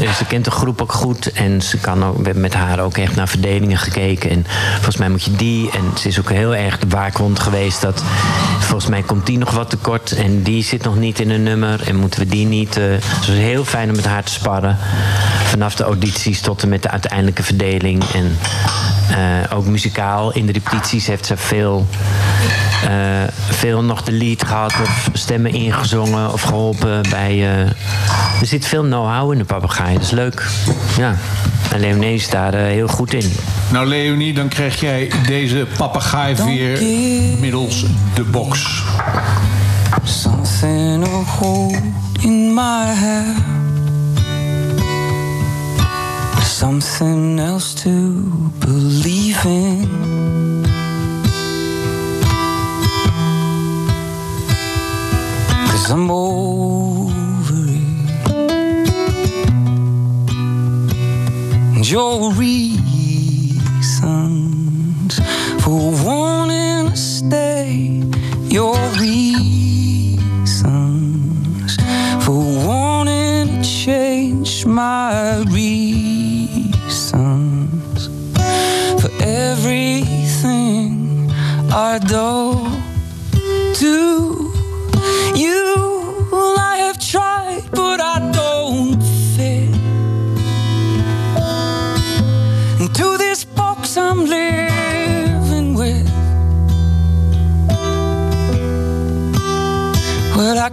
eh, 0.00 0.12
ze 0.12 0.24
kent 0.24 0.44
de 0.44 0.50
groep 0.50 0.82
ook 0.82 0.92
goed. 0.92 1.32
En 1.32 1.62
ze 1.62 1.78
kan 1.78 2.04
ook, 2.04 2.16
we 2.16 2.24
hebben 2.24 2.42
met 2.42 2.54
haar 2.54 2.80
ook 2.80 2.96
echt 2.96 3.16
naar 3.16 3.28
verdelingen 3.28 3.78
gekeken. 3.78 4.30
En 4.30 4.46
volgens 4.74 4.96
mij 4.96 5.08
moet 5.08 5.24
je 5.24 5.36
die. 5.36 5.70
En 5.70 5.98
ze 5.98 6.08
is 6.08 6.18
ook 6.18 6.30
heel 6.30 6.54
erg 6.54 6.78
de 6.78 6.88
waakhond 6.88 7.38
geweest. 7.38 7.80
Dat, 7.80 8.02
volgens 8.72 8.92
mij 8.92 9.02
komt 9.02 9.26
die 9.26 9.38
nog 9.38 9.50
wat 9.50 9.70
tekort. 9.70 10.12
En 10.12 10.42
die 10.42 10.62
zit 10.62 10.82
nog 10.82 10.96
niet 10.96 11.20
in 11.20 11.30
een 11.30 11.42
nummer. 11.42 11.88
En 11.88 11.96
moeten 11.96 12.20
we 12.20 12.26
die 12.26 12.46
niet. 12.46 12.76
eh, 12.76 12.84
dus 12.84 13.06
het 13.06 13.26
was 13.26 13.36
heel 13.36 13.64
fijn 13.64 13.88
om 13.88 13.96
met 13.96 14.06
haar 14.06 14.22
te 14.22 14.32
sparren. 14.32 14.78
Vanaf 15.44 15.74
de 15.74 15.84
audities 15.84 16.40
tot 16.40 16.62
en 16.62 16.68
met 16.68 16.82
de 16.82 16.90
uiteindelijke 16.90 17.42
verdeling. 17.42 18.04
En 18.04 18.38
eh, 19.10 19.56
ook 19.56 19.66
muzikaal 19.66 20.32
in 20.32 20.46
de 20.46 20.52
repetities 20.52 21.06
heeft 21.06 21.26
ze 21.26 21.36
veel, 21.36 21.86
eh, 22.84 22.92
veel 23.48 23.82
nog 23.82 24.02
de 24.02 24.12
lead 24.12 24.44
gehad. 24.44 24.72
Of 24.82 25.08
stemmen 25.12 25.52
ingezongen 25.52 26.32
of 26.32 26.42
geholpen 26.42 27.02
bij... 27.10 27.42
er 28.40 28.46
zit 28.46 28.66
veel 28.66 28.82
know-how 28.82 29.32
in 29.32 29.38
de 29.38 29.44
papegaai. 29.44 29.94
Dat 29.94 30.02
is 30.02 30.10
leuk. 30.10 30.46
Ja. 30.96 31.16
En 31.72 31.80
Leonie 31.80 32.14
is 32.14 32.30
daar 32.30 32.54
eh, 32.54 32.64
heel 32.64 32.88
goed 32.88 33.14
in. 33.14 33.32
Nou, 33.70 33.86
Leonie, 33.86 34.34
dan 34.34 34.48
krijg 34.48 34.80
jij 34.80 35.10
deze 35.26 35.66
papegaai 35.76 36.34
weer 36.34 36.82
middels 37.40 37.84
de 38.14 38.22
box. 38.22 38.82
Something 40.02 41.04
a 41.04 41.24
in 42.20 42.54
my 42.54 42.94
head. 42.94 43.36
Something 46.44 47.40
else 47.40 47.74
to 47.74 47.90
believe 48.58 49.48
in. 49.48 49.88
Cause 55.70 55.94
And 61.82 61.90
your 61.90 62.30
reasons 62.34 63.58
for 65.64 65.90
wanting 66.06 66.90
to 66.90 66.96
stay, 66.96 68.00
your 68.44 68.76
reasons 69.00 70.16
for 72.24 72.40
wanting 72.64 73.62
to 73.62 73.68
change 73.68 74.64
my 74.64 75.38
reasons 75.50 76.70
for 79.02 79.10
everything 79.20 80.94
I 81.72 81.98
do 81.98 82.70
to 83.80 84.52
you. 85.34 85.81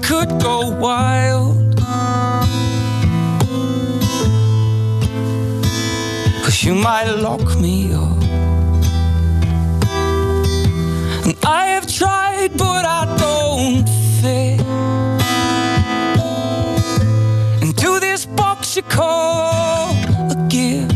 Could 0.09 0.41
go 0.41 0.71
wild. 0.71 1.77
Cause 6.43 6.63
you 6.63 6.73
might 6.73 7.11
lock 7.11 7.45
me 7.59 7.93
up. 7.93 8.23
And 11.25 11.35
I 11.45 11.67
have 11.75 11.85
tried, 11.85 12.57
but 12.57 12.85
I 12.99 13.01
don't 13.23 13.87
fit 14.19 14.59
into 17.61 17.99
this 17.99 18.25
box 18.25 18.75
you 18.77 18.81
call 18.81 19.91
a 20.33 20.47
gift. 20.49 20.91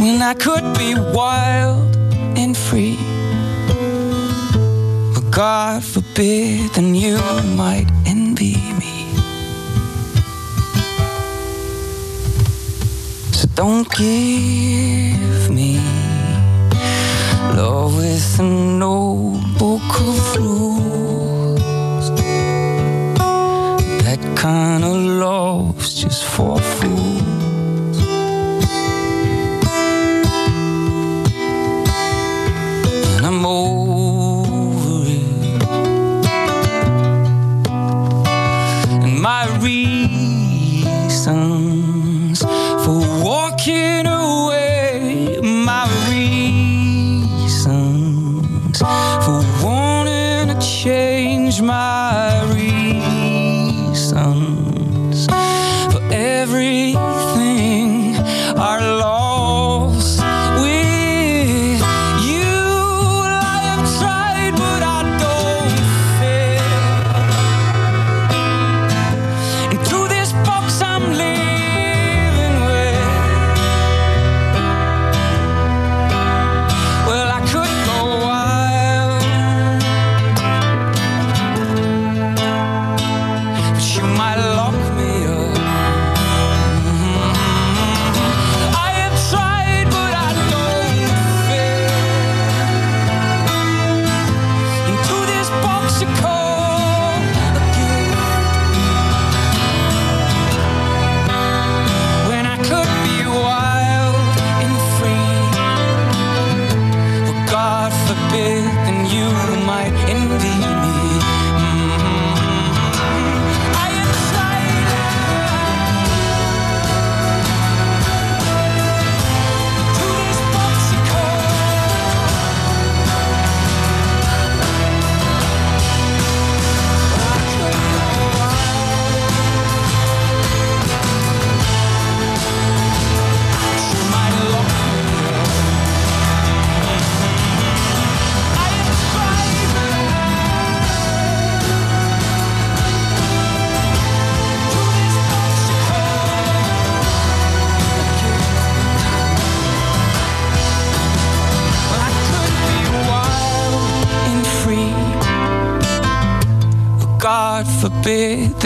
When 0.00 0.22
I 0.22 0.32
could 0.32 0.66
be 0.78 0.94
wild 1.18 1.94
and 2.38 2.56
free. 2.56 3.05
God 5.36 5.84
forbid, 5.84 6.72
then 6.72 6.94
you 6.94 7.18
might 7.58 7.84
envy 8.06 8.56
me. 8.80 9.12
So 13.32 13.46
don't 13.54 13.86
give 13.90 15.50
me 15.50 15.78
love 17.54 17.96
with 17.98 18.40
no 18.40 19.38
book 19.58 20.00
of 20.00 20.36
rules. 20.38 21.60
That 24.04 24.22
kind 24.38 24.84
of 24.84 24.96
love's 24.96 25.92
just 26.02 26.24
for 26.24 26.58
fools. 26.58 27.25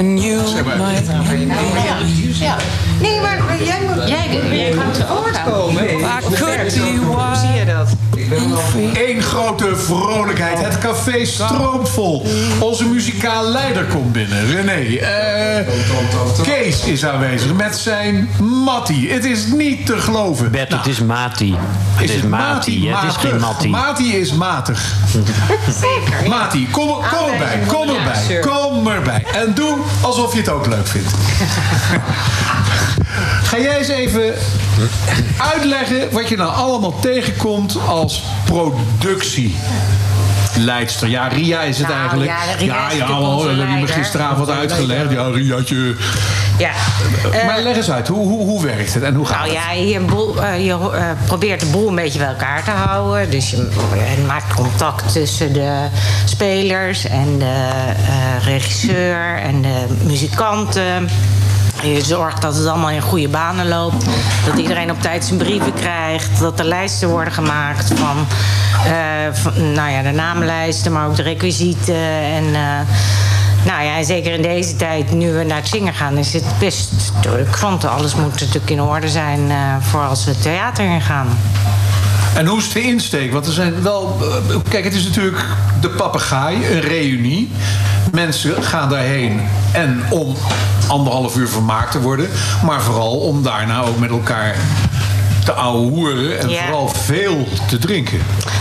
Then 0.00 0.16
you 0.16 0.40
might 0.64 1.06
Ja. 2.38 2.56
Nee, 3.00 3.20
maar 3.20 3.62
jij 3.62 3.80
moet... 3.86 4.08
Jij, 4.08 4.40
jij 4.50 4.72
gaat 4.72 4.94
te 4.94 5.06
woord 5.06 5.42
komen. 5.42 5.86
Could 6.34 6.74
be 6.74 6.98
Hoe 7.04 7.36
zie 7.36 7.58
je 7.58 7.64
dat? 7.64 7.88
Eén 8.94 9.22
grote 9.22 9.76
vrolijkheid. 9.76 10.58
Het 10.58 10.78
café 10.78 11.24
stroomt 11.24 11.88
vol. 11.88 12.26
Onze 12.60 12.84
muzikaal 12.84 13.44
leider 13.44 13.84
komt 13.84 14.12
binnen. 14.12 14.46
René. 14.46 15.00
Kees 16.70 16.84
is 16.84 17.04
aanwezig 17.04 17.52
met 17.54 17.76
zijn 17.76 18.28
Mattie. 18.64 19.12
Het 19.12 19.24
is 19.24 19.46
niet 19.46 19.86
te 19.86 19.98
geloven. 19.98 20.50
Bert, 20.50 20.72
het 20.72 20.86
is 20.86 21.00
Mati. 21.00 21.54
Het 21.94 22.10
is, 22.10 22.22
Mati. 22.22 22.88
Het 22.88 23.10
is 23.10 23.16
geen 23.16 23.40
Matti. 23.40 23.68
Mati 23.68 24.16
is 24.16 24.32
matig. 24.32 24.92
Zeker. 25.80 26.28
Mati, 26.28 26.68
kom, 26.70 26.86
kom 26.88 27.32
erbij. 27.32 27.60
Kom 27.66 27.88
erbij. 27.88 28.38
Kom 28.40 28.88
erbij. 28.88 29.24
En 29.32 29.54
doe 29.54 29.78
alsof 30.00 30.32
je 30.32 30.38
het 30.38 30.48
ook 30.48 30.66
leuk 30.66 30.86
vindt. 30.86 31.10
Ga 33.48 33.58
jij 33.58 33.78
eens 33.78 33.88
even 33.88 34.34
uitleggen 35.54 36.12
wat 36.12 36.28
je 36.28 36.36
nou 36.36 36.54
allemaal 36.54 36.98
tegenkomt 37.00 37.76
als 37.86 38.22
productieleidster? 38.44 41.08
Ja, 41.08 41.28
Ria 41.28 41.60
is 41.62 41.78
het 41.78 41.86
Nou, 41.88 42.00
eigenlijk. 42.00 42.30
ja, 42.30 42.36
Ria 42.58 42.74
ja, 42.74 42.88
is 42.90 42.96
ja, 42.96 43.00
natuurlijk 43.00 43.28
onze 43.28 43.46
dat 43.46 43.56
heb 43.56 43.58
je 43.58 43.62
me 43.64 43.70
leider. 43.74 43.94
gisteravond 43.94 44.50
uitgelegd. 44.50 45.10
Ja, 45.12 45.28
Riaatje. 45.28 45.94
Ja. 46.60 46.70
Maar 47.46 47.60
leg 47.60 47.76
eens 47.76 47.90
uit, 47.90 48.08
hoe, 48.08 48.28
hoe, 48.28 48.44
hoe 48.46 48.62
werkt 48.62 48.94
het 48.94 49.02
en 49.02 49.14
hoe 49.14 49.26
gaat 49.26 49.38
Nou 49.38 49.48
het? 49.48 49.58
ja, 49.62 49.72
je, 49.72 50.00
boel, 50.00 50.42
eh, 50.44 50.64
je 50.66 50.72
eh, 50.72 51.04
probeert 51.26 51.60
de 51.60 51.66
boel 51.66 51.88
een 51.88 51.94
beetje 51.94 52.18
bij 52.18 52.28
elkaar 52.28 52.64
te 52.64 52.70
houden. 52.70 53.30
Dus 53.30 53.50
je 53.50 53.68
eh, 53.94 54.26
maakt 54.26 54.54
contact 54.54 55.12
tussen 55.12 55.52
de 55.52 55.86
spelers 56.24 57.04
en 57.06 57.38
de 57.38 57.44
eh, 58.08 58.44
regisseur 58.44 59.38
en 59.42 59.62
de 59.62 59.86
muzikanten. 60.02 61.08
Je 61.82 62.00
zorgt 62.04 62.42
dat 62.42 62.56
het 62.56 62.66
allemaal 62.66 62.90
in 62.90 63.00
goede 63.00 63.28
banen 63.28 63.68
loopt. 63.68 64.04
Dat 64.46 64.58
iedereen 64.58 64.90
op 64.90 65.00
tijd 65.02 65.24
zijn 65.24 65.38
brieven 65.38 65.74
krijgt. 65.74 66.40
Dat 66.40 66.58
er 66.58 66.64
lijsten 66.64 67.08
worden 67.08 67.32
gemaakt 67.32 67.92
van, 67.94 68.26
eh, 68.84 68.92
van 69.32 69.72
nou 69.72 69.90
ja, 69.90 70.02
de 70.02 70.10
namenlijsten, 70.10 70.92
maar 70.92 71.06
ook 71.06 71.16
de 71.16 71.22
requisieten. 71.22 71.94
En, 72.22 72.44
eh, 72.54 72.60
nou 73.66 73.82
ja, 73.84 73.96
en 73.96 74.04
zeker 74.04 74.32
in 74.32 74.42
deze 74.42 74.76
tijd, 74.76 75.12
nu 75.12 75.32
we 75.32 75.44
naar 75.44 75.56
het 75.56 75.68
zingen 75.68 75.94
gaan, 75.94 76.16
is 76.16 76.32
het 76.32 76.44
best 76.58 76.90
druk. 77.20 77.56
Want 77.56 77.84
alles 77.84 78.14
moet 78.14 78.40
natuurlijk 78.40 78.70
in 78.70 78.80
orde 78.82 79.08
zijn 79.08 79.50
eh, 79.50 79.56
voor 79.80 80.00
als 80.00 80.24
we 80.24 80.30
het 80.30 80.42
theater 80.42 80.84
in 80.84 81.00
gaan. 81.00 81.26
En 82.34 82.46
hoe 82.46 82.58
is 82.58 82.64
het 82.64 82.72
de 82.72 82.82
insteek? 82.82 83.32
Want 83.32 83.46
er 83.46 83.52
zijn 83.52 83.82
wel. 83.82 84.16
eh, 84.50 84.56
Kijk, 84.68 84.84
het 84.84 84.94
is 84.94 85.04
natuurlijk 85.04 85.44
de 85.80 85.88
papegaai, 85.88 86.56
een 86.72 86.80
reunie. 86.80 87.50
Mensen 88.12 88.62
gaan 88.62 88.88
daarheen 88.88 89.40
en 89.72 90.02
om 90.10 90.36
anderhalf 90.86 91.36
uur 91.36 91.48
vermaakt 91.48 91.90
te 91.92 92.00
worden, 92.00 92.28
maar 92.64 92.80
vooral 92.80 93.18
om 93.18 93.42
daarna 93.42 93.82
ook 93.82 93.98
met 93.98 94.10
elkaar 94.10 94.54
te 95.44 95.52
ouwehoeren 95.52 96.40
en 96.40 96.48
Ja. 96.48 96.62
vooral 96.64 96.88
veel 96.88 97.48
te 97.68 97.78
drinken. 97.78 98.20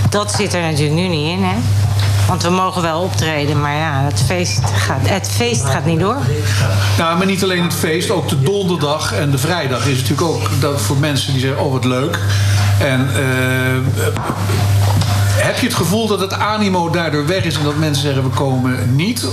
Dat 0.10 0.32
zit 0.32 0.54
er 0.54 0.62
natuurlijk 0.62 0.94
nu 0.96 1.08
niet 1.08 1.38
in, 1.38 1.44
hè? 1.44 1.56
Want 2.30 2.44
we 2.44 2.50
mogen 2.50 2.82
wel 2.82 3.02
optreden, 3.02 3.62
maar 3.62 3.76
ja, 3.76 4.02
het 4.04 4.22
feest 4.26 4.62
gaat, 4.74 5.10
het 5.10 5.30
feest 5.30 5.66
gaat 5.66 5.86
niet 5.86 6.00
door. 6.00 6.18
Nou, 6.98 7.18
maar 7.18 7.26
niet 7.26 7.44
alleen 7.44 7.64
het 7.64 7.74
feest, 7.74 8.10
ook 8.10 8.30
de 8.30 8.42
donderdag 8.42 9.14
en 9.14 9.32
de 9.32 9.38
vrijdag 9.38 9.88
is 9.88 10.02
natuurlijk 10.02 10.22
ook 10.22 10.50
dat 10.60 10.82
voor 10.82 10.98
mensen 10.98 11.32
die 11.32 11.42
zeggen: 11.42 11.64
Oh, 11.64 11.72
wat 11.72 11.86
leuk. 11.86 12.20
En 12.80 13.10
eh, 13.16 14.04
heb 15.44 15.58
je 15.58 15.66
het 15.66 15.76
gevoel 15.76 16.08
dat 16.08 16.20
het 16.20 16.34
animo 16.34 16.90
daardoor 16.90 17.28
weg 17.28 17.44
is 17.44 17.58
en 17.58 17.64
dat 17.64 17.78
mensen 17.78 18.04
zeggen: 18.04 18.24
We 18.24 18.30
komen 18.30 18.96
niet? 18.96 19.26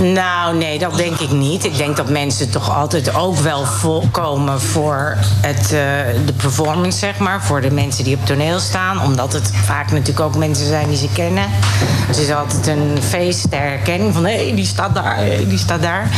Nou, 0.00 0.56
nee, 0.56 0.78
dat 0.78 0.96
denk 0.96 1.18
ik 1.18 1.30
niet. 1.30 1.64
Ik 1.64 1.76
denk 1.76 1.96
dat 1.96 2.08
mensen 2.08 2.50
toch 2.50 2.76
altijd 2.76 3.14
ook 3.14 3.36
wel 3.36 3.64
volkomen 3.64 4.60
voor 4.60 5.16
het, 5.20 5.62
eh, 5.62 5.70
de 6.26 6.32
performance, 6.36 6.98
zeg 6.98 7.18
maar. 7.18 7.42
Voor 7.42 7.60
de 7.60 7.70
mensen 7.70 8.04
die 8.04 8.16
op 8.16 8.26
toneel 8.26 8.58
staan. 8.58 9.02
Omdat 9.02 9.32
het 9.32 9.50
vaak 9.64 9.90
natuurlijk 9.90 10.20
ook 10.20 10.36
mensen 10.36 10.66
zijn 10.66 10.88
die 10.88 10.96
ze 10.96 11.08
kennen. 11.12 11.48
Dus 12.06 12.16
het 12.16 12.26
is 12.26 12.34
altijd 12.34 12.66
een 12.66 12.98
feest 13.02 13.50
ter 13.50 13.60
herkenning 13.60 14.14
van... 14.14 14.24
hé, 14.24 14.54
die 14.54 14.66
staat 14.66 14.94
daar, 14.94 15.18
die 15.48 15.58
staat 15.58 15.82
daar. 15.82 16.08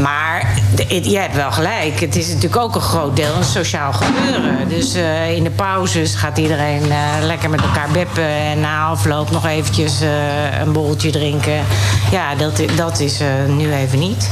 Maar 0.00 0.60
je 0.88 1.18
hebt 1.18 1.34
wel 1.34 1.52
gelijk. 1.52 2.00
Het 2.00 2.16
is 2.16 2.26
natuurlijk 2.26 2.56
ook 2.56 2.74
een 2.74 2.80
groot 2.80 3.16
deel 3.16 3.34
een 3.36 3.44
sociaal 3.44 3.92
gebeuren. 3.92 4.68
Dus 4.68 4.94
eh, 4.94 5.34
in 5.36 5.44
de 5.44 5.50
pauzes 5.50 6.14
gaat 6.14 6.38
iedereen 6.38 6.90
eh, 6.90 6.98
lekker 7.20 7.50
met 7.50 7.60
elkaar 7.60 7.88
beppen. 7.92 8.26
En 8.26 8.60
na 8.60 8.84
afloop 8.84 9.30
nog 9.30 9.46
eventjes 9.46 10.00
eh, 10.00 10.60
een 10.60 10.72
borreltje 10.72 11.10
drinken. 11.10 11.64
Ja, 12.10 12.34
dat, 12.34 12.62
dat 12.76 13.00
is 13.00 13.20
nu 13.48 13.72
even 13.72 13.98
niet. 13.98 14.30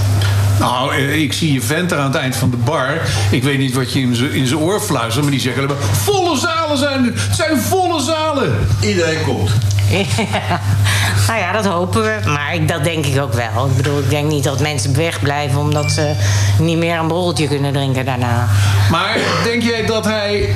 Nou, 0.61 0.95
eh, 0.95 1.23
ik 1.23 1.33
zie 1.33 1.53
je 1.53 1.61
vent 1.61 1.93
er 1.93 1.99
aan 1.99 2.05
het 2.13 2.15
eind 2.15 2.37
van 2.37 2.51
de 2.51 2.57
bar. 2.57 2.89
Ik 3.31 3.43
weet 3.43 3.59
niet 3.59 3.75
wat 3.75 3.93
je 3.93 4.01
in 4.01 4.15
zijn- 4.15 4.33
in 4.33 4.47
zijn 4.47 4.61
oor 4.61 4.81
fluistert, 4.81 5.23
maar 5.23 5.31
die 5.33 5.41
zeggen 5.41 5.63
alleen 5.65 5.77
maar... 5.77 5.97
Volle 5.97 6.39
zalen 6.39 6.79
zijn 6.79 7.05
het! 7.05 7.15
Het 7.23 7.37
zijn 7.37 7.59
volle 7.61 8.03
zalen! 8.03 8.69
Iedereen 8.81 9.25
komt. 9.25 9.51
nou 11.27 11.39
ja, 11.39 11.53
dat 11.53 11.67
hopen 11.67 12.03
we. 12.03 12.19
Maar 12.25 12.55
ik, 12.55 12.69
dat 12.69 12.85
denk 12.85 13.07
ik 13.07 13.21
ook 13.21 13.33
wel. 13.33 13.67
Ik 13.67 13.77
bedoel, 13.77 13.99
ik 13.99 14.11
denk 14.11 14.29
niet 14.31 14.45
dat 14.45 14.61
mensen 14.61 14.97
wegblijven... 14.97 15.59
omdat 15.61 15.91
ze 15.93 16.13
niet 16.59 16.79
meer 16.79 16.99
een 16.99 17.09
borreltje 17.09 17.49
kunnen 17.49 17.73
drinken 17.73 18.05
daarna. 18.05 18.49
Maar 18.91 19.17
denk 19.45 19.63
jij 19.63 19.87
dat 19.87 20.05
hij 20.05 20.55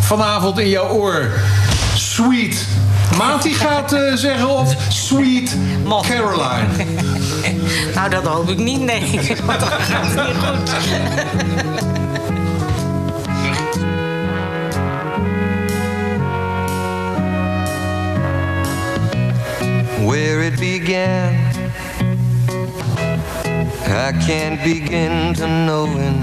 vanavond 0.00 0.58
in 0.58 0.68
jouw 0.68 0.88
oor 0.88 1.30
sweet 1.94 2.66
Mati 3.18 3.54
gaat 3.54 3.92
eh, 3.92 4.00
zeggen 4.14 4.48
of 4.48 4.74
sweet 4.88 5.56
Caroline? 6.08 6.66
Nou, 7.94 8.10
dat 8.10 8.26
hoop 8.26 8.48
ik 8.48 8.58
niet, 8.58 8.80
nee. 8.80 9.20
Want 9.46 9.62
gaat 9.62 10.26
niet 10.26 10.36
goed. 10.36 10.74
where 20.06 20.40
it 20.42 20.58
began. 20.60 21.34
I 23.88 24.12
can't 24.26 24.62
begin 24.62 25.34
to 25.34 25.46
knowing, 25.46 26.20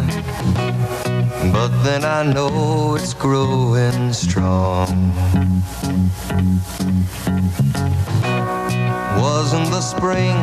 but 1.52 1.72
then 1.84 2.06
I 2.06 2.24
know 2.24 2.96
it's 2.96 3.14
growing 3.14 4.14
strong. 4.14 5.12
Wasn't 9.20 9.70
the 9.70 9.82
spring, 9.82 10.38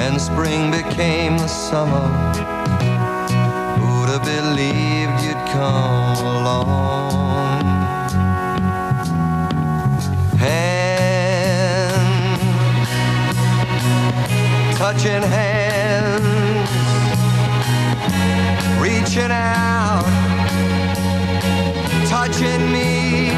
and 0.00 0.20
spring 0.20 0.70
became 0.70 1.36
the 1.38 1.48
summer. 1.48 2.08
Who'd 3.78 4.08
have 4.10 4.24
believed 4.24 5.22
you'd 5.24 5.42
come 5.52 6.24
along? 6.36 7.64
Hand, 10.38 11.98
touching 14.76 15.22
hands, 15.22 16.70
reaching 18.80 19.32
out, 19.32 20.04
touching 22.08 22.62
me, 22.72 23.37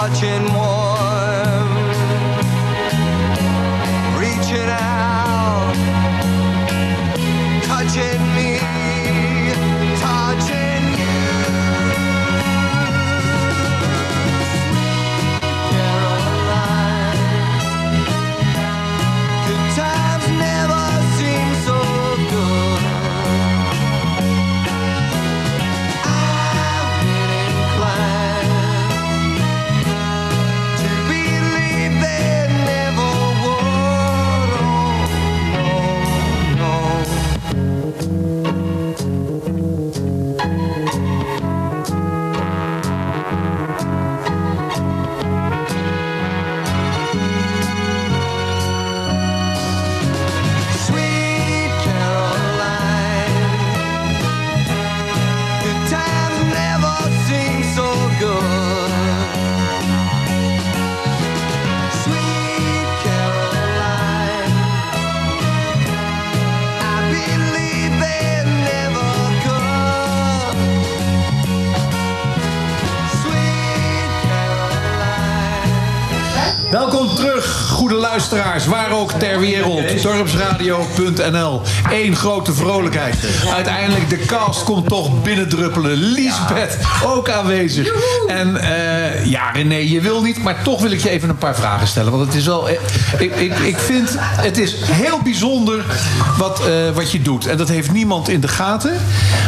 touching 0.00 0.54
walls. 0.54 0.89
Goede 77.90 78.06
luisteraars, 78.08 78.66
waar 78.66 78.90
ook 78.92 79.12
ter 79.12 79.40
wereld. 79.40 80.02
Dorpsradio.nl. 80.02 81.60
Eén 81.90 82.16
grote 82.16 82.52
vrolijkheid. 82.52 83.16
Uiteindelijk, 83.54 84.08
de 84.08 84.24
cast 84.26 84.64
komt 84.64 84.88
toch 84.88 85.22
binnendruppelen. 85.22 85.92
Liesbeth, 85.96 86.78
ook 87.04 87.28
aanwezig. 87.30 87.92
En 88.28 88.56
eh, 88.56 89.26
ja, 89.26 89.50
René, 89.50 89.74
je 89.76 90.00
wil 90.00 90.22
niet, 90.22 90.42
maar 90.42 90.62
toch 90.62 90.80
wil 90.80 90.90
ik 90.90 91.00
je 91.00 91.10
even 91.10 91.28
een 91.28 91.36
paar 91.38 91.54
vragen 91.56 91.86
stellen. 91.86 92.12
Want 92.12 92.26
het 92.26 92.34
is 92.34 92.46
wel. 92.46 92.68
eh, 92.68 92.74
Ik, 93.18 93.34
ik, 93.36 93.58
ik 93.58 93.78
vind 93.78 94.16
het 94.20 94.58
is 94.58 94.74
heel 94.84 95.18
bijzonder 95.22 95.84
wat, 96.38 96.60
eh, 96.66 96.72
wat 96.94 97.10
je 97.10 97.22
doet. 97.22 97.46
En 97.46 97.56
dat 97.56 97.68
heeft 97.68 97.92
niemand 97.92 98.28
in 98.28 98.40
de 98.40 98.48
gaten. 98.48 98.92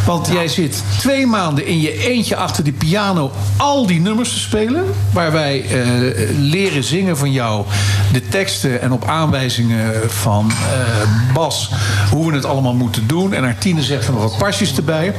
Want 0.06 0.28
jij 0.32 0.48
zit 0.48 0.82
twee 0.98 1.26
maanden 1.26 1.66
in 1.66 1.80
je 1.80 1.98
eentje 2.08 2.36
achter 2.36 2.64
die 2.64 2.72
piano 2.72 3.30
al 3.56 3.86
die 3.86 4.00
nummers 4.00 4.32
te 4.32 4.38
spelen. 4.38 4.84
Waar 5.12 5.32
wij 5.32 5.64
leren 6.38 6.84
zingen 6.84 7.16
van 7.16 7.32
jou 7.32 7.64
de 8.12 8.28
teksten 8.28 8.80
en 8.80 8.92
op 8.92 9.04
aanwijzingen 9.04 10.10
van 10.10 10.50
eh, 10.50 11.34
Bas 11.34 11.70
hoe 12.10 12.30
we 12.30 12.34
het 12.36 12.44
allemaal 12.44 12.74
moeten 12.74 13.06
doen. 13.06 13.32
En 13.34 13.44
Artine 13.44 13.82
zegt 13.82 14.06
er 14.06 14.12
nog 14.12 14.22
wat 14.22 14.38
pasjes 14.38 14.76
erbij. 14.76 15.14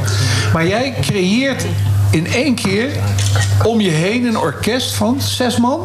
Maar 0.54 0.68
jij 0.68 0.94
creëert 1.02 1.66
in 2.10 2.28
één 2.28 2.56
keer 2.56 2.90
om 3.64 3.82
je 3.82 3.90
heen 3.90 4.26
een 4.26 4.38
orkest 4.38 4.94
van 4.94 5.22
zes 5.22 5.58
man. 5.58 5.80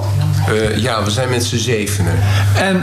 Eh, 0.47 0.77
ja, 0.77 1.05
we 1.05 1.11
zijn 1.11 1.29
met 1.29 1.45
z'n 1.45 1.57
zevenen. 1.57 2.19
En 2.57 2.83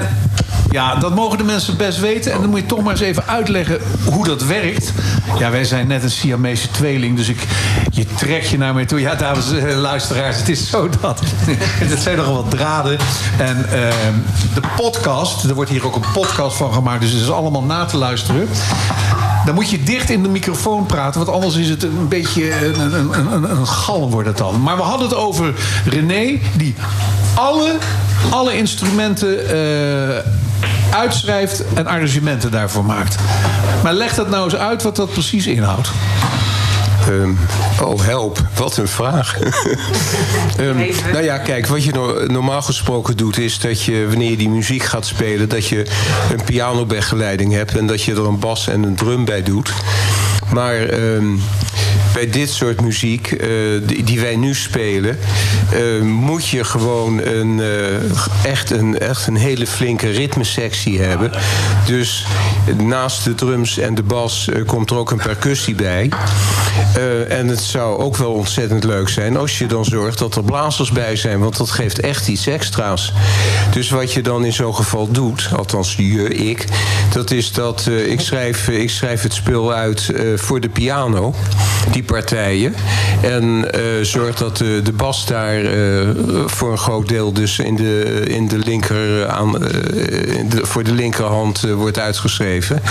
ja, 0.76 0.96
dat 0.96 1.16
mogen 1.16 1.38
de 1.38 1.44
mensen 1.44 1.78
best 1.78 2.00
weten. 2.00 2.32
En 2.32 2.42
dan 2.42 2.50
moet 2.50 2.60
je 2.60 2.66
toch 2.66 2.84
maar 2.84 2.92
eens 2.92 3.02
even 3.02 3.28
uitleggen 3.28 3.80
hoe 4.04 4.26
dat 4.26 4.44
werkt. 4.44 4.92
Ja, 5.40 5.52
wij 5.52 5.64
zijn 5.64 5.88
net 5.88 6.04
een 6.04 6.12
Siamese 6.12 6.72
tweeling, 6.72 7.18
dus 7.18 7.28
ik, 7.28 7.46
je 7.92 8.06
trekt 8.06 8.50
je 8.50 8.58
naar 8.58 8.74
mij 8.74 8.86
toe. 8.86 9.00
Ja, 9.00 9.16
dames 9.16 9.52
en 9.52 9.76
luisteraars, 9.76 10.38
het 10.38 10.50
is 10.50 10.70
zo 10.70 10.90
dat. 11.02 11.22
Het 11.92 12.02
zijn 12.02 12.18
nogal 12.18 12.36
wat 12.36 12.52
draden. 12.52 12.98
En 13.38 13.66
ehm, 13.72 14.14
de 14.54 14.62
podcast, 14.76 15.44
er 15.44 15.54
wordt 15.54 15.70
hier 15.70 15.86
ook 15.86 15.96
een 15.96 16.12
podcast 16.14 16.58
van 16.58 16.74
gemaakt, 16.74 17.02
dus 17.02 17.12
het 17.12 17.22
is 17.22 17.32
allemaal 17.32 17.64
na 17.64 17.86
te 17.86 17.98
luisteren. 17.98 18.48
Dan 19.46 19.56
moet 19.56 19.70
je 19.70 19.84
dicht 19.84 20.10
in 20.10 20.24
de 20.24 20.30
microfoon 20.30 20.86
praten, 20.86 21.26
want 21.26 21.36
anders 21.36 21.56
is 21.56 21.70
het 21.70 21.84
een 21.84 22.08
beetje 22.08 22.66
een, 22.66 22.80
een, 22.80 23.34
een, 23.34 23.52
een, 23.52 23.68
galm 23.68 24.12
wordt 24.12 24.28
het 24.28 24.38
dan. 24.38 24.62
Maar 24.62 24.76
we 24.76 24.84
hadden 24.84 25.08
het 25.08 25.18
over 25.18 25.54
René, 25.86 26.40
die 26.58 26.76
alle, 27.36 27.78
alle 28.30 28.58
instrumenten 28.58 29.50
eh, 29.50 30.32
uitschrijft 30.96 31.64
en 31.74 31.88
arrangementen 31.88 32.52
daarvoor 32.52 32.86
maakt. 32.86 33.16
Maar 33.84 33.94
leg 33.94 34.14
dat 34.14 34.30
nou 34.30 34.44
eens 34.44 34.56
uit 34.56 34.84
wat 34.84 34.96
dat 34.96 35.12
precies 35.12 35.48
inhoudt. 35.48 35.92
Ehm, 37.08 37.34
oh, 37.84 38.02
help. 38.02 38.42
Wat 38.56 38.78
een 38.78 38.88
vraag. 38.88 39.38
Ehm, 40.58 40.78
nou 41.12 41.24
ja, 41.24 41.38
kijk, 41.38 41.68
wat 41.68 41.84
je 41.84 41.92
no- 41.92 42.26
normaal 42.26 42.62
gesproken 42.62 43.18
doet... 43.18 43.38
is 43.38 43.60
dat 43.60 43.84
je, 43.84 44.06
wanneer 44.08 44.30
je 44.30 44.38
die 44.38 44.50
muziek 44.50 44.84
gaat 44.84 45.06
spelen... 45.06 45.50
dat 45.50 45.68
je 45.68 45.86
een 46.32 46.44
pianobegeleiding 46.44 47.54
hebt... 47.54 47.78
en 47.78 47.88
dat 47.88 48.04
je 48.04 48.12
er 48.12 48.26
een 48.26 48.40
bas 48.40 48.68
en 48.68 48.84
een 48.84 48.96
drum 48.96 49.26
bij 49.26 49.44
doet. 49.44 49.74
Maar 50.54 50.76
ehm, 50.76 51.26
bij 52.16 52.30
dit 52.30 52.50
soort 52.50 52.82
muziek 52.82 53.32
eh, 53.32 53.50
die, 54.04 54.20
wij 54.20 54.36
nu 54.36 54.54
spelen... 54.54 55.20
eh, 55.72 56.02
moet 56.02 56.48
je 56.48 56.64
gewoon 56.64 57.22
een, 57.22 57.60
eh, 57.60 58.52
echt, 58.52 58.72
een, 58.72 59.00
echt 59.00 59.28
een 59.28 59.36
hele 59.36 59.68
flinke 59.68 60.10
ritmesectie 60.10 61.00
hebben. 61.00 61.32
Dus 61.86 62.26
naast 62.78 63.24
de 63.24 63.36
drums 63.36 63.78
en 63.78 63.96
de 63.96 64.04
bas 64.04 64.50
komt 64.66 64.90
er 64.90 64.98
ook 64.98 65.12
een 65.12 65.18
percussie 65.18 65.76
bij. 65.76 66.10
En 67.30 67.48
het 67.48 67.62
zou 67.62 68.00
ook 68.00 68.18
wel 68.18 68.32
ontzettend 68.32 68.84
leuk 68.84 69.10
zijn 69.10 69.38
als 69.38 69.58
je 69.58 69.66
dan 69.66 69.86
zorgt 69.86 70.20
dat 70.20 70.36
er 70.36 70.44
blazers 70.44 70.92
bij 70.92 71.16
zijn, 71.16 71.40
want 71.40 71.58
dat 71.58 71.70
geeft 71.70 72.00
echt 72.00 72.28
iets 72.28 72.48
extra's. 72.48 73.14
Dus 73.74 73.90
wat 73.90 74.14
je 74.14 74.22
dan 74.22 74.46
in 74.46 74.54
zo'n 74.54 74.76
geval 74.76 75.12
doet, 75.12 75.50
althans 75.56 75.96
je, 75.96 76.28
ik, 76.28 76.66
dat 77.14 77.32
is 77.32 77.52
dat 77.52 77.90
ik, 78.08 78.20
schrijf, 78.20 78.68
ik 78.68 78.90
schrijf 78.90 79.22
het 79.22 79.34
spul 79.34 79.74
uit 79.74 80.14
voor 80.36 80.60
de 80.60 80.70
piano, 80.70 81.34
die 81.92 82.04
partijen. 82.06 82.76
En 83.22 83.72
eh, 83.72 83.82
zorg 84.02 84.36
dat 84.36 84.58
de, 84.58 84.82
de 84.84 84.92
bas 84.92 85.26
daar 85.26 85.64
eh, 85.64 86.10
voor 86.46 86.72
een 86.72 86.78
groot 86.78 87.08
deel 87.08 87.34
dus 87.34 87.60
in 87.60 87.76
de, 87.76 88.24
in 88.28 88.48
de 88.48 88.58
linker 88.58 89.28
aan, 89.28 89.64
eh, 89.66 90.64
voor 90.64 90.84
de 90.84 90.94
linkerhand 90.94 91.64
eh, 91.64 91.74
wordt 91.74 92.00
uitgeschreven. 92.00 92.82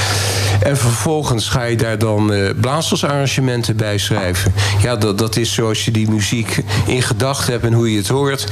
En 0.63 0.77
vervolgens 0.77 1.49
ga 1.49 1.63
je 1.63 1.77
daar 1.77 1.99
dan 1.99 2.33
eh, 2.33 2.51
blazersarrangementen 2.61 3.77
bij 3.77 3.99
schrijven. 3.99 4.55
Ja, 4.83 4.97
dat, 4.97 5.19
dat 5.19 5.37
is 5.37 5.53
zoals 5.53 5.85
je 5.85 5.91
die 5.91 6.11
muziek 6.11 6.63
in 6.87 7.03
gedachten 7.03 7.53
hebt 7.53 7.65
en 7.65 7.73
hoe 7.73 7.91
je 7.91 7.97
het 7.97 8.09
hoort. 8.09 8.47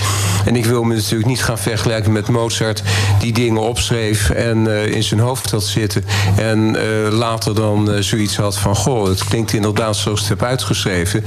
En 0.44 0.56
ik 0.56 0.66
wil 0.66 0.82
me 0.82 0.94
natuurlijk 0.94 1.26
niet 1.26 1.44
gaan 1.44 1.58
vergelijken 1.58 2.12
met 2.12 2.28
Mozart... 2.28 2.82
die 3.18 3.32
dingen 3.32 3.62
opschreef 3.62 4.30
en 4.30 4.66
eh, 4.66 4.86
in 4.86 5.02
zijn 5.02 5.20
hoofd 5.20 5.50
had 5.50 5.64
zitten. 5.64 6.04
En 6.36 6.76
eh, 6.76 7.12
later 7.12 7.54
dan 7.54 7.92
eh, 7.92 8.02
zoiets 8.02 8.36
had 8.36 8.56
van... 8.56 8.76
goh, 8.76 9.08
het 9.08 9.24
klinkt 9.24 9.52
inderdaad 9.52 9.96
zoals 9.96 10.20
het 10.20 10.28
heb 10.28 10.42
uitgeschreven. 10.52 11.24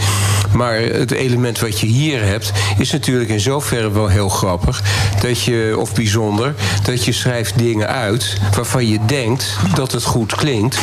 Maar 0.53 0.77
het 0.77 1.11
element 1.11 1.59
wat 1.59 1.79
je 1.79 1.87
hier 1.87 2.23
hebt... 2.23 2.51
is 2.77 2.91
natuurlijk 2.91 3.29
in 3.29 3.39
zoverre 3.39 3.91
wel 3.91 4.07
heel 4.07 4.29
grappig. 4.29 4.81
Dat 5.21 5.41
je, 5.41 5.75
of 5.77 5.93
bijzonder, 5.93 6.53
dat 6.83 7.05
je 7.05 7.11
schrijft 7.11 7.57
dingen 7.57 7.87
uit... 7.87 8.37
waarvan 8.55 8.87
je 8.87 8.99
denkt 9.05 9.57
dat 9.75 9.91
het 9.91 10.03
goed 10.03 10.35
klinkt. 10.35 10.77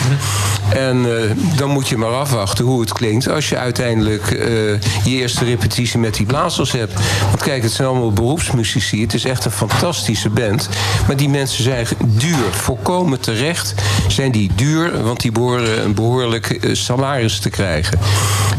En 0.75 1.21
eh, 1.21 1.31
dan 1.57 1.71
moet 1.71 1.89
je 1.89 1.97
maar 1.97 2.15
afwachten 2.15 2.65
hoe 2.65 2.81
het 2.81 2.93
klinkt... 2.93 3.29
als 3.29 3.49
je 3.49 3.57
uiteindelijk 3.57 4.31
eh, 4.31 4.47
je 4.81 5.11
eerste 5.11 5.45
repetitie 5.45 5.99
met 5.99 6.15
die 6.15 6.27
blazers 6.27 6.73
hebt. 6.73 6.93
Want 7.29 7.43
kijk, 7.43 7.63
het 7.63 7.73
zijn 7.73 7.89
allemaal 7.89 8.13
beroepsmuzici. 8.13 9.03
Het 9.03 9.15
is 9.15 9.25
echt 9.25 9.45
een 9.45 9.51
fantastische 9.51 10.31
band. 10.31 10.69
Maar 11.07 11.17
die 11.17 11.29
mensen 11.29 11.63
zijn 11.63 11.87
duur. 12.01 12.51
Volkomen 12.51 13.21
terecht 13.21 13.75
zijn 14.09 14.33
die 14.33 14.51
duur... 14.55 15.03
want 15.03 15.21
die 15.21 15.33
behoren 15.33 15.85
een 15.85 15.95
behoorlijk 15.95 16.51
eh, 16.51 16.75
salaris 16.75 17.39
te 17.39 17.51
krijgen. 17.51 17.99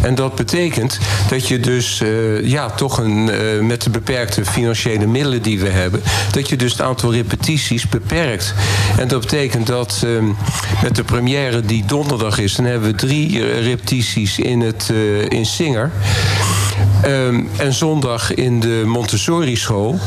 En 0.04 0.16
dat 0.16 0.36
betekent 0.36 1.00
dat 1.30 1.48
je 1.48 1.60
dus 1.60 2.02
eh, 2.02 2.46
ja, 2.46 2.70
toch 2.70 2.98
een, 2.98 3.30
eh, 3.30 3.60
met 3.60 3.82
de 3.82 3.90
beperkte 3.90 4.46
financiële 4.46 5.08
middelen 5.08 5.42
die 5.42 5.60
we 5.60 5.70
hebben... 5.70 6.02
dat 6.32 6.50
je 6.50 6.56
dus 6.56 6.72
het 6.72 6.82
aantal 6.82 7.14
repetities 7.14 7.90
beperkt. 7.90 8.54
En 8.98 9.08
dat 9.08 9.22
betekent 9.22 9.68
dat 9.68 10.04
eh, 10.06 10.10
met 10.84 10.96
de 10.96 11.04
première 11.04 11.62
die 11.62 11.86
donderdag 11.86 12.40
is... 12.40 12.56
dan 12.56 12.66
hebben 12.66 12.92
we 12.92 12.96
drie 12.96 13.40
eh, 13.40 13.66
repetities 13.66 14.40
in, 14.40 14.62
het, 14.62 14.92
in 15.28 15.46
Singer... 15.46 15.92
Ehm, 17.02 17.44
en 17.58 17.74
zondag 17.74 18.34
in 18.34 18.60
de 18.60 18.84
Montessori 18.86 19.56
school. 19.56 20.00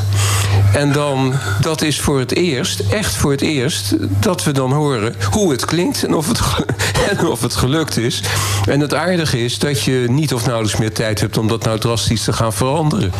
En 0.76 0.92
dan, 0.92 1.32
dat 1.60 1.82
is 1.82 2.00
voor 2.00 2.18
het 2.18 2.34
eerst, 2.34 2.80
echt 2.80 3.14
voor 3.14 3.30
het 3.30 3.40
eerst, 3.40 3.94
dat 4.20 4.44
we 4.44 4.52
dan 4.52 4.72
horen 4.72 5.14
hoe 5.30 5.50
het 5.50 5.64
klinkt 5.64 6.04
en 6.04 6.14
of 6.14 6.28
het, 6.28 6.40
en 7.18 7.26
of 7.26 7.40
het 7.40 7.54
gelukt 7.54 7.96
is. 7.96 8.22
En 8.68 8.80
het 8.80 8.94
aardige 8.94 9.44
is 9.44 9.58
dat 9.58 9.82
je 9.82 10.06
niet 10.08 10.34
of 10.34 10.46
nauwelijks 10.46 10.78
meer 10.78 10.92
tijd 10.92 11.20
hebt 11.20 11.38
om 11.38 11.48
dat 11.48 11.64
nou 11.64 11.78
drastisch 11.78 12.24
te 12.24 12.32
gaan 12.32 12.52
veranderen. 12.52 13.12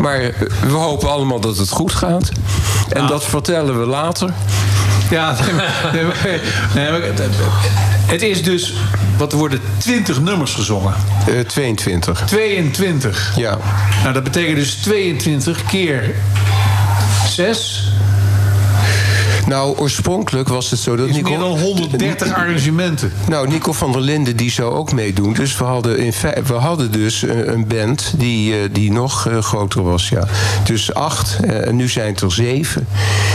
Maar 0.00 0.20
we 0.66 0.72
hopen 0.72 1.10
allemaal 1.10 1.40
dat 1.40 1.56
het 1.58 1.68
goed 1.70 1.92
gaat. 1.92 2.28
En 2.88 3.06
dat 3.06 3.24
vertellen 3.24 3.78
we 3.80 3.86
later. 3.86 4.32
Ja, 5.10 5.36
nee, 5.92 6.04
maar- 6.04 6.28
nee, 6.74 6.90
het- 8.06 8.22
is 8.22 8.42
dus, 8.42 8.72
wat 9.16 9.32
er 9.32 9.38
worden 9.38 9.60
20 9.78 10.20
nummers 10.20 10.54
gezongen. 10.54 10.94
Eh 11.26 11.40
22. 11.40 12.22
22. 12.26 13.32
Ja. 13.36 13.58
Nou, 14.02 14.14
dat 14.14 14.24
betekent 14.24 14.56
dus 14.56 14.74
22 14.74 15.64
keer 15.64 16.14
6. 17.36 17.82
Nou, 19.46 19.76
oorspronkelijk 19.78 20.48
was 20.48 20.70
het 20.70 20.80
zo 20.80 20.96
dat 20.96 21.08
Nico... 21.08 21.28
meer 21.28 21.38
dan 21.38 21.58
130 21.58 22.32
arrangementen. 22.36 23.12
Nou, 23.28 23.48
Nico 23.48 23.72
van 23.72 23.92
der 23.92 24.00
Linden 24.00 24.36
die 24.36 24.50
zou 24.50 24.74
ook 24.74 24.92
meedoen. 24.92 25.32
Dus 25.32 25.58
we 25.58 25.64
hadden, 25.64 25.98
in 25.98 26.12
we 26.46 26.52
hadden 26.52 26.92
dus 26.92 27.22
een, 27.22 27.52
een 27.52 27.66
band 27.66 28.14
die, 28.16 28.60
eh, 28.60 28.68
die 28.72 28.92
nog 28.92 29.26
eh, 29.28 29.38
groter 29.38 29.82
was, 29.82 30.08
ja. 30.08 30.26
Dus 30.64 30.94
acht, 30.94 31.38
eh, 31.44 31.66
en 31.66 31.76
nu 31.76 31.88
zijn 31.88 32.12
het 32.12 32.20
er 32.20 32.32
zeven. 32.32 32.86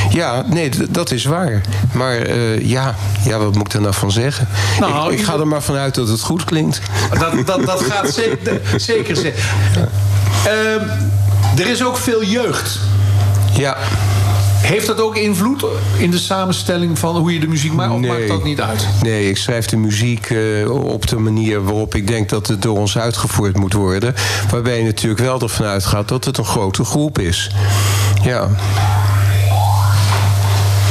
Ja, 0.10 0.44
nee, 0.48 0.72
dat 0.90 1.11
is 1.11 1.26
waar. 1.26 1.61
Maar 1.91 2.18
eh, 2.18 2.60
ja, 2.69 2.95
ja, 3.26 3.38
wat 3.38 3.56
moet 3.56 3.68
ik 3.68 3.73
er 3.73 3.82
nou 3.82 3.94
van 3.94 4.11
zeggen? 4.11 4.48
Nou, 4.80 5.14
ik, 5.14 5.19
ik 5.19 5.26
ga 5.26 5.34
er 5.34 5.48
maar 5.48 5.64
vanuit 5.64 5.95
dat 5.95 6.07
het 6.07 6.22
goed 6.22 6.44
klinkt. 6.44 6.82
Dat, 7.19 7.45
dat, 7.45 7.65
dat 7.65 7.84
gaat 7.84 8.14
zeker, 8.23 8.61
zeker 8.78 9.15
zijn. 9.15 9.34
Ehm, 10.45 10.88
er 11.60 11.68
is 11.68 11.84
ook 11.84 11.98
veel 11.98 12.23
jeugd. 12.23 12.80
Ja. 13.53 13.78
Heeft 14.61 14.88
dat 14.88 15.02
ook 15.02 15.15
invloed 15.15 15.65
in 15.98 16.11
de 16.11 16.18
samenstelling 16.18 16.99
van 16.99 17.18
hoe 17.18 17.34
je 17.34 17.40
de 17.40 17.48
muziek 17.48 17.73
maakt? 17.73 17.91
Of 17.91 17.99
maakt 17.99 18.28
dat 18.28 18.44
niet 18.44 18.61
uit? 18.61 18.88
Nee, 19.02 19.30
ik 19.30 19.38
schrijf 19.38 19.65
de 19.65 19.78
muziek 19.78 20.30
eh, 20.30 20.69
op 20.69 21.07
de 21.07 21.18
manier 21.18 21.64
waarop 21.64 21.95
ik 21.95 22.07
denk 22.07 22.30
dat 22.30 22.48
het 22.48 22.61
door 22.61 22.78
ons 22.78 22.98
uitgevoerd 22.98 23.57
moet 23.57 23.73
worden. 23.73 24.15
Waarbij 24.49 24.78
je 24.78 24.84
natuurlijk 24.84 25.22
wel 25.22 25.41
ervan 25.41 25.65
uitgaat 25.65 26.07
dat 26.07 26.26
het 26.26 26.38
een 26.38 26.45
grote 26.45 26.84
groep 26.84 27.19
is. 27.19 27.52
Ja. 28.23 28.49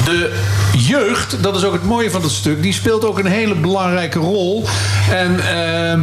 De 0.04 0.40
jeugd, 0.72 1.42
dat 1.42 1.56
is 1.56 1.64
ook 1.64 1.72
het 1.72 1.84
mooie 1.84 2.10
van 2.10 2.22
het 2.22 2.30
stuk, 2.30 2.62
die 2.62 2.72
speelt 2.72 3.04
ook 3.04 3.18
een 3.18 3.26
hele 3.26 3.54
belangrijke 3.54 4.18
rol. 4.18 4.64
En 5.10 5.40
ehm, 5.48 6.02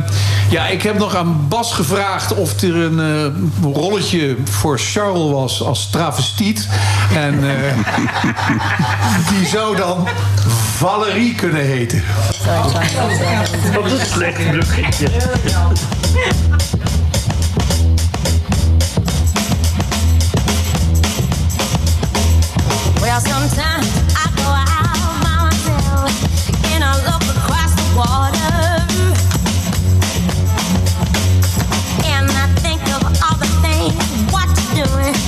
Ja, 0.50 0.68
ik 0.68 0.82
heb 0.82 0.98
nog 0.98 1.16
aan 1.16 1.46
Bas 1.48 1.74
gevraagd 1.74 2.34
of 2.34 2.62
er 2.62 2.76
een 2.76 3.00
eh, 3.00 3.74
rolletje 3.74 4.36
voor 4.44 4.80
Charles 4.80 5.32
was 5.32 5.62
als 5.62 5.90
travestiet. 5.90 6.68
En 7.14 7.50
eh, 7.50 7.74
die 9.30 9.48
zou 9.48 9.76
dan 9.76 10.08
Valerie 10.76 11.36
kunnen 11.36 11.62
heten. 11.62 12.04
Wat 13.74 13.92
een 13.92 14.06
slecht 14.06 14.52
bruggetje. 14.52 15.08
Well, 23.00 23.20
sometimes 23.24 24.07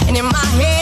And 0.08 0.18
in 0.18 0.26
my 0.26 0.46
head, 0.58 0.79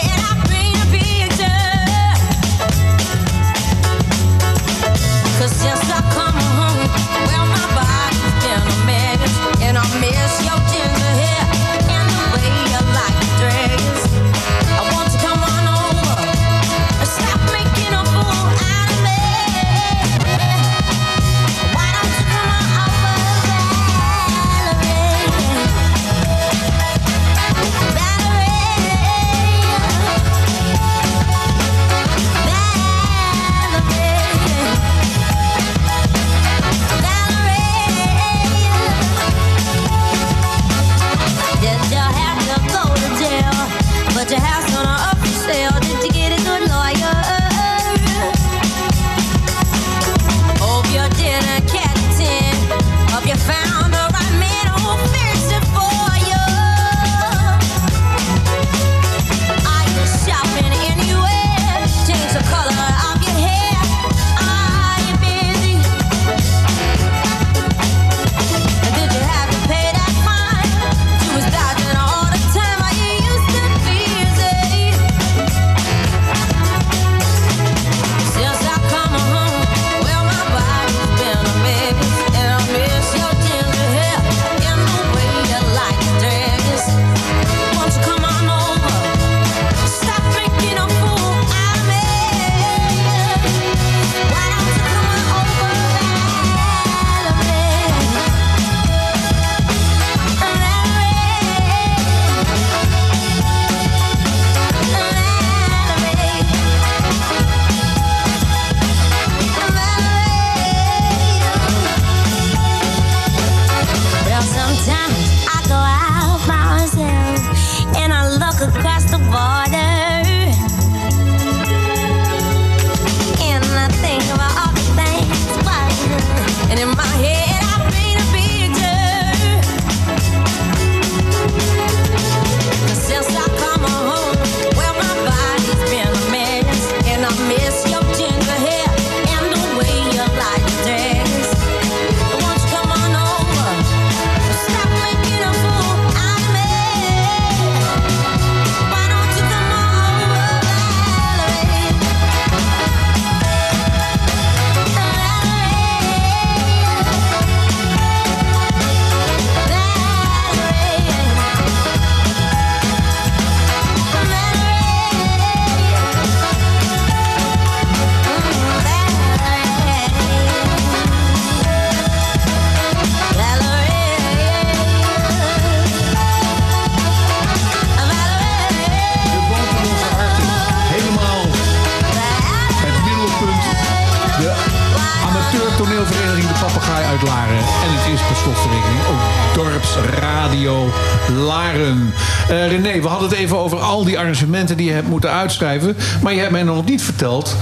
uitschrijven. 195.63 196.21
Maar 196.21 196.33
je 196.33 196.39
hebt 196.39 196.51
mij 196.51 196.63
nog 196.63 196.85
niet 196.85 197.01
verteld... 197.01 197.55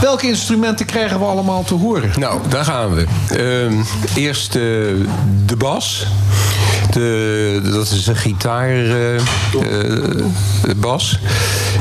Welke 0.00 0.26
instrumenten 0.26 0.86
krijgen 0.86 1.18
we 1.18 1.24
allemaal 1.24 1.64
te 1.64 1.74
horen? 1.74 2.10
Nou, 2.18 2.40
daar 2.48 2.64
gaan 2.64 2.94
we. 2.94 3.06
Ehm, 3.28 3.74
eerst 4.14 4.54
eh, 4.54 4.62
de 5.46 5.56
bas. 5.58 6.06
De, 6.90 7.60
dat 7.72 7.90
is 7.90 8.06
een 8.06 8.16
gitaarbas. 8.16 9.20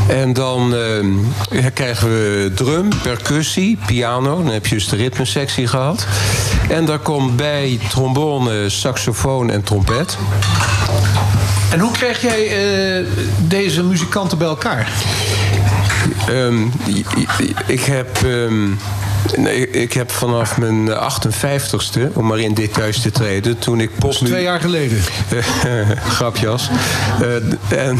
en 0.07 0.34
dan 0.34 0.76
eh, 0.76 1.66
krijgen 1.74 2.07
we 2.07 2.52
drum, 2.56 2.90
percussie, 3.02 3.78
piano. 3.86 4.44
Dan 4.44 4.53
heb 4.53 4.68
je 4.68 4.76
dus 4.76 4.90
de 4.90 4.95
ritmesectie 4.95 5.68
gehad. 5.68 6.06
En 6.70 6.86
daar 6.86 6.99
komt 6.99 7.36
bij 7.36 7.80
trombone, 7.90 8.70
saxofoon 8.70 9.49
en 9.49 9.64
trompet. 9.64 10.18
En 11.72 11.80
hoe 11.80 11.91
krijg 11.91 12.22
jij 12.22 12.48
eh, 12.48 13.06
deze 13.48 13.84
muzikanten 13.84 14.38
bij 14.38 14.48
elkaar? 14.48 14.91
Ehm, 16.30 16.68
ik 17.68 17.82
heb. 17.82 18.18
ehm, 18.26 18.70
nee, 19.36 19.70
ik 19.70 19.94
heb 19.94 20.12
vanaf 20.12 20.58
mijn 20.58 20.90
58ste, 20.90 22.14
om 22.14 22.26
maar 22.26 22.40
in 22.40 22.54
details 22.54 23.02
te 23.02 23.12
treden, 23.12 23.60
toen 23.60 23.80
ik 23.80 23.90
pop. 24.00 24.12
Twee 24.12 24.44
jaar 24.44 24.60
geleden. 24.60 25.02
Grapjas. 26.16 26.70
Eh, 27.22 27.88
en 27.88 28.00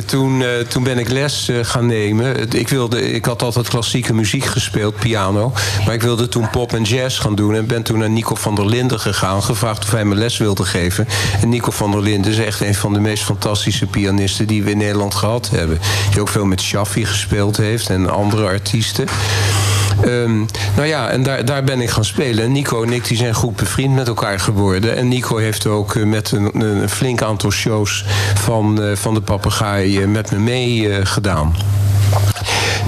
toen, 0.00 0.42
eh, 0.42 0.48
toen 0.68 0.82
ben 0.82 0.98
ik 0.98 1.08
les 1.08 1.48
eh, 1.48 1.56
gaan 1.62 1.86
nemen. 1.86 2.50
Ik, 2.50 2.68
wilde, 2.68 3.12
ik 3.12 3.24
had 3.24 3.42
altijd 3.42 3.68
klassieke 3.68 4.14
muziek 4.14 4.44
gespeeld, 4.44 4.96
piano. 4.96 5.52
Maar 5.84 5.94
ik 5.94 6.02
wilde 6.02 6.28
toen 6.28 6.50
pop 6.50 6.72
en 6.72 6.82
jazz 6.82 7.20
gaan 7.20 7.34
doen. 7.34 7.54
En 7.54 7.66
ben 7.66 7.82
toen 7.82 7.98
naar 7.98 8.10
Nico 8.10 8.34
van 8.34 8.54
der 8.54 8.66
Linden 8.66 9.00
gegaan. 9.00 9.42
Gevraagd 9.42 9.84
of 9.84 9.90
hij 9.90 10.04
me 10.04 10.14
les 10.14 10.36
wilde 10.36 10.64
geven. 10.64 11.08
En 11.40 11.48
Nico 11.48 11.70
van 11.70 11.90
der 11.90 12.02
Linden 12.02 12.32
is 12.32 12.38
echt 12.38 12.60
een 12.60 12.74
van 12.74 12.92
de 12.92 13.00
meest 13.00 13.22
fantastische 13.22 13.86
pianisten 13.86 14.46
die 14.46 14.62
we 14.62 14.70
in 14.70 14.78
Nederland 14.78 15.14
gehad 15.14 15.50
hebben. 15.50 15.78
Die 16.10 16.20
ook 16.20 16.28
veel 16.28 16.44
met 16.44 16.60
Shaffi 16.60 17.04
gespeeld 17.04 17.56
heeft 17.56 17.90
en 17.90 18.10
andere 18.10 18.46
artiesten. 18.46 19.06
Ehm, 20.00 20.38
nou 20.76 20.86
ja, 20.86 21.08
en 21.08 21.22
daar, 21.22 21.44
daar 21.44 21.64
ben 21.64 21.80
ik 21.80 21.90
gaan 21.90 22.04
spelen. 22.04 22.44
En 22.44 22.52
Nico 22.52 22.82
en 22.82 22.92
ik 22.92 23.06
zijn 23.12 23.34
goed 23.34 23.56
bevriend 23.56 23.94
met 23.94 24.08
elkaar 24.08 24.40
geworden. 24.40 24.96
En 24.96 25.08
Nico 25.08 25.36
heeft 25.36 25.66
ook 25.66 25.94
eh, 25.94 26.04
met 26.04 26.32
een, 26.32 26.88
flink 26.88 27.22
aantal 27.22 27.50
shows 27.50 28.04
van, 28.34 28.82
eh, 28.82 28.96
van 28.96 29.14
de 29.14 29.20
papegaai 29.20 30.02
eh, 30.02 30.08
met 30.08 30.30
me 30.30 30.38
mee 30.38 30.88
eh, 30.88 31.06
gedaan. 31.06 31.54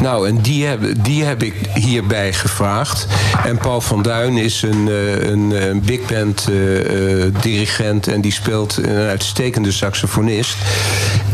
Nou, 0.01 0.29
en 0.29 0.41
die 0.41 0.67
heb, 0.67 0.81
die 1.05 1.25
heb 1.25 1.43
ik 1.43 1.55
hierbij 1.75 2.33
gevraagd. 2.33 3.07
En 3.45 3.59
Paul 3.59 3.81
van 3.81 4.03
Duin 4.03 4.37
is 4.37 4.63
een, 4.63 4.89
eh, 4.89 5.29
een, 5.31 5.69
een 5.71 5.81
big 5.81 6.01
band 6.07 6.49
eh, 6.49 7.25
eh, 7.25 7.35
dirigent 7.41 8.09
en 8.09 8.21
die 8.21 8.33
speelt 8.33 8.77
een 8.77 9.09
uitstekende 9.09 9.73
saxofonist. 9.73 10.57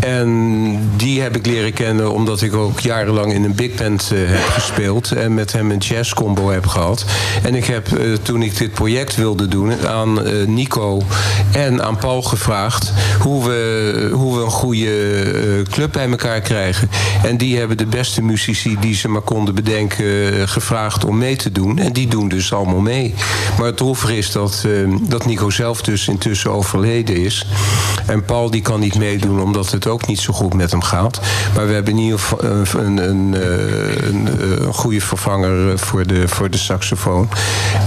En 0.01 0.91
die 0.97 1.21
heb 1.21 1.37
ik 1.37 1.47
leren 1.47 1.73
kennen 1.73 2.13
omdat 2.13 2.43
ik 2.43 2.55
ook 2.55 2.81
jarenlang 2.81 3.33
in 3.33 3.45
een 3.45 3.55
big 3.55 3.75
band 3.75 4.11
eh, 4.13 4.19
heb 4.25 4.49
gespeeld 4.49 5.13
en 5.13 5.35
met 5.35 5.53
hem 5.53 5.71
een 5.71 5.79
jazz 5.79 6.13
combo 6.13 6.51
heb 6.51 6.67
gehad. 6.67 7.05
En 7.43 7.55
ik 7.55 7.65
heb 7.65 7.93
eh, 7.93 8.13
toen 8.23 8.43
ik 8.43 8.57
dit 8.57 8.73
project 8.73 9.17
wilde 9.17 9.49
doen 9.49 9.87
aan 9.87 10.25
eh, 10.25 10.47
Nico 10.47 11.03
en 11.53 11.85
aan 11.85 11.97
Paul 11.97 12.23
gevraagd 12.23 12.93
hoe 13.19 13.45
we, 13.45 14.11
hoe 14.13 14.37
we 14.37 14.45
een 14.45 14.51
goede 14.51 15.23
eh, 15.23 15.73
club 15.73 15.93
bij 15.93 16.11
elkaar 16.11 16.41
krijgen. 16.41 16.91
En 17.23 17.37
die 17.37 17.59
hebben 17.59 17.77
de 17.77 17.87
beste 17.87 18.23
die 18.81 18.95
ze 18.95 19.09
maar 19.09 19.21
konden 19.21 19.55
bedenken 19.55 20.33
eh, 20.35 20.49
gevraagd 20.49 21.05
om 21.05 21.19
mee 21.19 21.37
te 21.37 21.53
doen. 21.53 21.79
En 21.79 21.93
die 21.93 22.09
doen 22.09 22.29
dus 22.29 22.53
allemaal 22.53 22.81
mee. 22.81 23.15
Maar 23.59 23.67
het 23.67 23.77
droevige 23.77 24.17
is 24.17 24.33
dat, 24.33 24.65
eh, 24.67 24.73
dat 25.01 25.27
Nico 25.27 25.51
zelf 25.51 25.83
dus 25.83 26.09
intussen 26.09 26.51
overleden 26.53 27.17
is. 27.17 27.47
En 28.07 28.25
Paul 28.25 28.51
die 28.51 28.63
kan 28.63 28.81
niet 28.81 28.99
meedoen 28.99 29.41
omdat 29.41 29.71
het 29.71 29.87
ook 29.87 30.07
niet 30.07 30.21
zo 30.21 30.33
goed 30.33 30.55
met 30.55 30.71
hem 30.71 30.83
gaat. 30.83 31.21
Maar 31.55 31.67
we 31.67 31.73
hebben 31.73 31.93
in 31.93 32.03
ieder 32.03 32.19
geval 32.19 32.45
een, 32.45 32.99
een, 32.99 33.09
een, 33.09 33.35
eh, 33.35 34.67
een, 34.67 34.73
goede 34.73 35.01
vervanger 35.01 35.79
voor 35.79 36.07
de, 36.07 36.29
voor 36.29 36.51
de 36.51 36.59
saxofoon. 36.59 37.29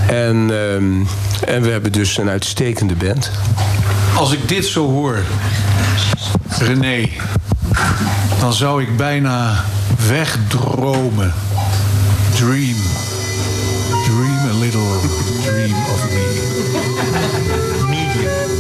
En, 0.08 0.50
ehm, 0.52 1.02
en 1.46 1.62
we 1.62 1.70
hebben 1.70 1.92
dus 1.92 2.18
een 2.18 2.30
uitstekende 2.30 2.96
band. 2.96 3.32
Als 4.16 4.32
ik 4.32 4.48
dit 4.48 4.66
zo 4.66 4.92
hoor, 4.92 5.24
René, 6.60 7.10
dan 8.40 8.54
zou 8.54 8.82
ik 8.82 8.98
bijna 8.98 9.64
wegdromen. 10.08 11.34
Dream. 12.36 12.76
Dream 14.04 14.50
a 14.50 14.54
little 14.60 15.00
dream 15.42 15.76
of 15.76 16.10
me. 16.10 16.26
Medium. 17.90 18.52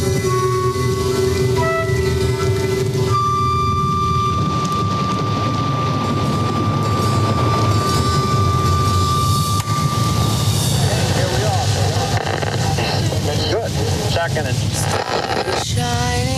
Good. 13.51 13.71
Second 14.11 14.47
and 14.47 15.65
Shining 15.65 16.32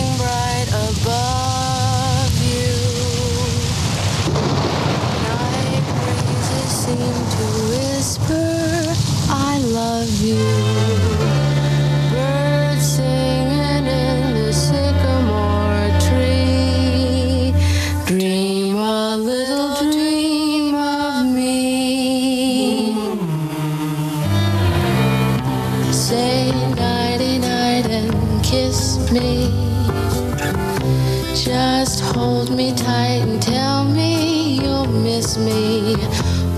Just 31.34 32.00
hold 32.00 32.50
me 32.50 32.74
tight 32.74 33.22
and 33.22 33.40
tell 33.40 33.84
me 33.84 34.58
you'll 34.60 34.86
miss 34.86 35.38
me. 35.38 35.94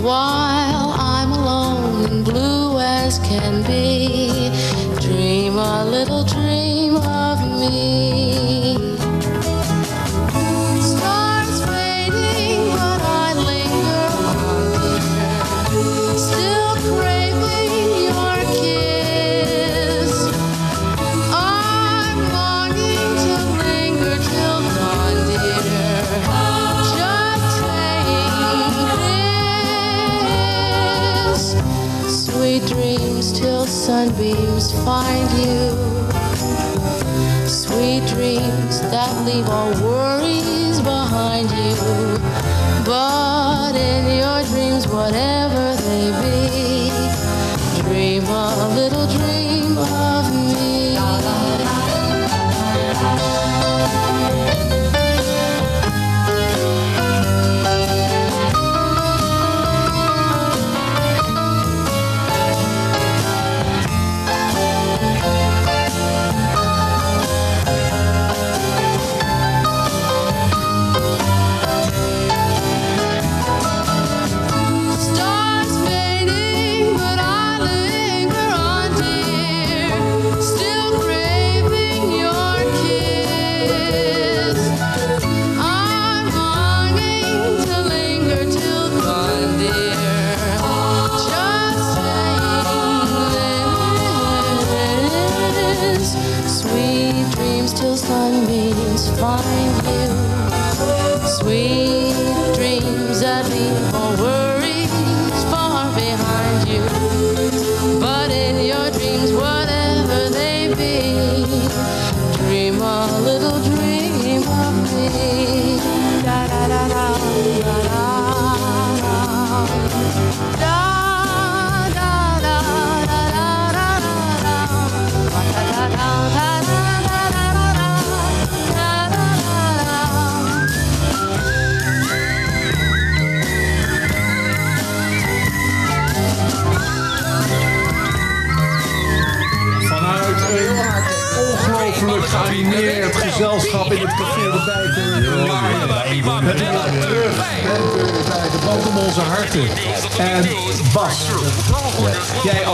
While 0.02 0.47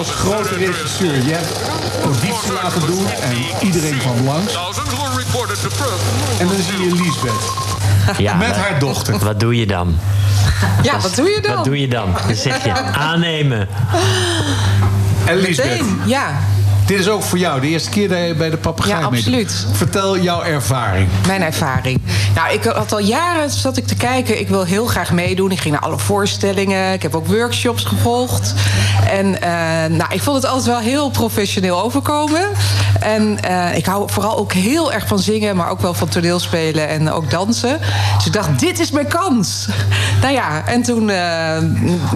als 0.04 0.12
grote 0.14 0.54
regisseur, 0.54 1.14
je 1.24 1.32
hebt 1.32 1.60
auditie 2.02 2.52
laten 2.52 2.80
doen 2.86 3.06
en 3.20 3.36
iedereen 3.66 3.98
kwam 3.98 4.24
langs. 4.24 4.58
En 6.38 6.46
dan 6.46 6.56
zie 6.56 6.88
je 6.88 6.94
Liesbeth. 6.94 7.52
Ja, 8.18 8.34
Met 8.34 8.56
haar 8.56 8.78
dochter. 8.78 9.18
Wat 9.18 9.40
doe 9.40 9.56
je 9.56 9.66
dan? 9.66 9.98
Ja, 10.82 11.00
wat 11.00 11.14
doe 11.14 11.28
je 11.28 11.40
dan? 11.40 11.54
Wat 11.54 11.64
doe 11.64 11.80
je 11.80 11.88
dan? 11.88 12.12
Dan 12.26 12.36
zeg 12.36 12.64
je 12.64 12.72
aannemen. 13.08 13.68
En 15.24 15.36
Lisbeth, 15.36 15.66
Meteen, 15.66 16.00
ja. 16.06 16.38
Dit 16.86 16.98
is 16.98 17.08
ook 17.08 17.22
voor 17.22 17.38
jou 17.38 17.60
de 17.60 17.66
eerste 17.66 17.90
keer 17.90 18.08
dat 18.08 18.18
je 18.26 18.34
bij 18.34 18.50
de 18.50 18.56
papegaai 18.56 19.00
Ja, 19.00 19.06
absoluut. 19.06 19.66
Vertel 19.72 20.18
jouw 20.18 20.42
ervaring. 20.42 21.08
Mijn 21.26 21.42
ervaring. 21.42 22.00
Nou, 22.34 22.52
ik 22.52 22.64
had 22.64 22.92
al 22.92 22.98
jaren 22.98 23.50
zat 23.50 23.76
ik 23.76 23.86
te 23.86 23.94
kijken. 23.94 24.40
Ik 24.40 24.48
wil 24.48 24.64
heel 24.64 24.86
graag 24.86 25.12
meedoen. 25.12 25.50
Ik 25.50 25.60
ging 25.60 25.74
naar 25.74 25.82
alle 25.82 25.98
voorstellingen. 25.98 26.92
Ik 26.92 27.02
heb 27.02 27.14
ook 27.14 27.26
workshops 27.26 27.84
gevolgd. 27.84 28.54
En 29.10 29.42
eh, 29.42 29.50
nou, 29.96 30.12
ik 30.12 30.22
vond 30.22 30.36
het 30.36 30.46
altijd 30.46 30.66
wel 30.66 30.78
heel 30.78 31.10
professioneel 31.10 31.82
overkomen. 31.82 32.48
En 33.04 33.42
eh, 33.42 33.76
ik 33.76 33.86
hou 33.86 34.10
vooral 34.10 34.36
ook 34.36 34.52
heel 34.52 34.92
erg 34.92 35.06
van 35.06 35.18
zingen, 35.18 35.56
maar 35.56 35.70
ook 35.70 35.80
wel 35.80 35.94
van 35.94 36.08
toneelspelen 36.08 36.88
en 36.88 37.10
ook 37.10 37.30
dansen. 37.30 37.80
Dus 38.16 38.26
ik 38.26 38.32
dacht, 38.32 38.60
dit 38.60 38.78
is 38.78 38.90
mijn 38.90 39.06
kans. 39.06 39.66
Nou 40.20 40.36
ja, 40.36 40.66
en 40.66 40.82
toen 40.82 41.10
eh, 41.10 41.58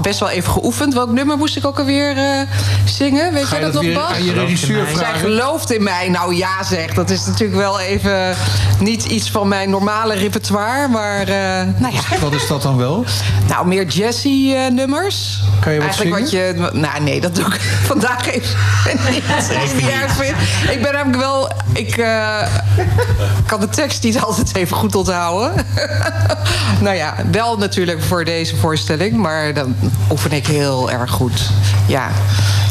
best 0.02 0.20
wel 0.20 0.28
even 0.28 0.52
geoefend. 0.52 0.94
Welk 0.94 1.10
nummer 1.10 1.36
moest 1.36 1.56
ik 1.56 1.66
ook 1.66 1.78
alweer 1.78 2.16
eh, 2.16 2.40
zingen? 2.85 3.32
Weet 3.32 3.44
Ga 3.44 3.56
jij 3.56 3.66
je 3.66 3.73
dat, 3.73 3.74
dat 3.74 3.82
nog, 3.82 3.94
Bas? 3.94 4.12
aan 4.12 4.24
je 4.24 4.32
regisseur 4.32 4.86
Zij 4.97 5.15
gelooft 5.15 5.73
in 5.73 5.82
mij. 5.82 6.09
Nou 6.09 6.35
ja, 6.35 6.62
zeg. 6.62 6.94
Dat 6.94 7.10
is 7.10 7.27
natuurlijk 7.27 7.59
wel 7.59 7.81
even 7.81 8.36
niet 8.81 9.05
iets 9.05 9.31
van 9.31 9.48
mijn 9.48 9.70
normale 9.70 10.15
repertoire. 10.15 10.89
Maar 10.89 11.20
eh, 11.20 11.66
nou 11.77 11.94
ja. 11.94 12.19
Wat 12.20 12.32
is 12.32 12.47
dat 12.47 12.62
dan 12.62 12.77
wel? 12.77 13.05
Nou, 13.48 13.66
meer 13.66 13.86
jazzy 13.86 14.52
eh, 14.55 14.70
nummers. 14.70 15.40
Kan 15.60 15.73
je 15.73 15.78
wat 15.78 15.86
Eigenlijk 15.86 16.19
wat 16.19 16.31
je... 16.31 16.70
Nou, 16.73 17.02
nee, 17.02 17.20
dat 17.20 17.35
doe 17.35 17.47
ik 17.47 17.60
vandaag 17.93 18.27
even 18.27 18.56
niet. 19.10 19.16
Ik 19.16 19.23
het 19.27 19.74
niet 19.74 19.89
erg 19.89 20.12
vind. 20.12 20.36
Ik 20.70 20.77
ben 20.82 20.92
namelijk 20.92 21.22
wel... 21.22 21.50
Ik 21.72 21.96
eh, 21.96 22.46
kan 23.46 23.60
de 23.60 23.68
tekst 23.68 24.02
niet 24.02 24.20
altijd 24.26 24.55
even 24.55 24.76
goed 24.76 24.94
onthouden. 24.94 25.66
nou 26.80 26.96
ja, 26.96 27.14
wel 27.30 27.59
natuurlijk 27.59 28.02
voor 28.02 28.24
deze 28.24 28.56
voorstelling. 28.56 29.16
Maar 29.16 29.55
dan 29.55 29.76
oefen 30.10 30.32
ik 30.32 30.46
heel 30.46 30.90
erg 30.90 31.10
goed. 31.10 31.50
Ja, 31.86 32.09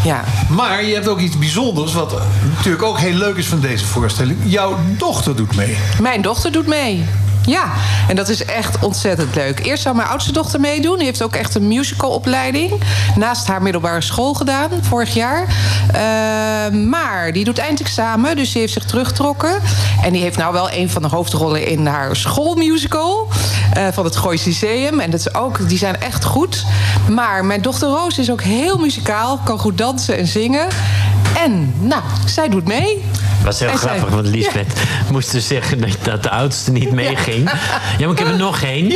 ja. 0.04 0.24
Maar 0.50 0.84
je 0.84 0.94
hebt 0.94 1.08
ook 1.08 1.20
iets 1.20 1.38
bijzonders, 1.38 1.94
wat 1.94 2.22
natuurlijk 2.56 2.84
ook 2.84 3.00
heel 3.00 3.14
leuk 3.14 3.36
is 3.36 3.48
van 3.48 3.60
deze 3.60 3.86
voorstelling. 3.86 4.38
Jouw 4.44 4.78
dochter 4.98 5.36
doet 5.36 5.56
mee. 5.56 5.78
Mijn 6.02 6.22
dochter 6.22 6.52
doet 6.52 6.68
mee. 6.68 7.06
Ja, 7.48 7.72
en 8.08 8.16
dat 8.16 8.30
is 8.30 8.46
echt 8.46 8.80
ontzettend 8.80 9.36
leuk. 9.36 9.66
Eerst 9.66 9.84
zou 9.84 9.96
mijn 9.96 10.08
oudste 10.08 10.32
dochter 10.32 10.60
meedoen. 10.60 10.96
Die 10.98 11.06
heeft 11.06 11.22
ook 11.22 11.36
echt 11.36 11.56
een 11.56 11.68
musicalopleiding. 11.68 12.72
Naast 13.16 13.48
haar 13.48 13.62
middelbare 13.62 14.02
school 14.02 14.34
gedaan, 14.34 14.70
vorig 14.82 15.14
jaar. 15.14 15.46
Eh, 15.94 16.80
maar 16.80 17.32
die 17.32 17.44
doet 17.44 17.58
eindexamen, 17.58 18.36
dus 18.36 18.52
die 18.52 18.62
heeft 18.62 18.74
zich 18.74 18.86
teruggetrokken. 18.86 19.62
En 20.04 20.12
die 20.14 20.22
heeft 20.22 20.38
nou 20.38 20.54
wel 20.54 20.72
een 20.72 20.90
van 20.90 21.02
de 21.02 21.08
hoofdrollen 21.08 21.68
in 21.68 21.86
haar 21.86 22.16
schoolmusical. 22.16 23.28
eh, 23.74 23.88
van 23.92 24.06
het 24.06 24.16
Goois 24.16 24.44
Lyceum. 24.44 25.00
En 25.00 25.12
dat 25.12 25.20
is 25.20 25.34
ook, 25.34 25.70
die 25.70 25.78
zijn 25.78 26.02
echt 26.02 26.24
goed. 26.24 26.66
Maar 27.10 27.46
mijn 27.46 27.62
dochter 27.62 27.88
Roos 27.88 28.18
is 28.18 28.32
ook 28.32 28.42
heel 28.42 28.78
muzikaal. 28.78 29.38
Kan 29.44 29.60
goed 29.60 29.78
dansen 29.78 30.18
en 30.18 30.28
zingen. 30.28 30.68
En, 31.44 31.74
nou, 31.80 32.02
zij 32.26 32.50
doet 32.50 32.68
mee. 32.68 33.04
was 33.44 33.60
heel 33.60 33.70
En 33.70 33.78
zij- 33.78 33.88
grappig, 33.90 34.16
want 34.16 34.28
Lisbeth 34.28 34.74
moest 35.12 35.32
dus 35.32 35.48
zeggen 35.48 35.80
dat, 35.82 35.98
dat 36.04 36.24
de 36.24 36.30
oudste 36.30 36.72
niet 36.72 36.92
meeging. 36.92 37.50
Ja. 37.98 38.06
maar 38.06 38.10
ik 38.12 38.18
heb 38.20 38.28
er 38.28 38.38
nog 38.38 38.62
één. 38.62 38.92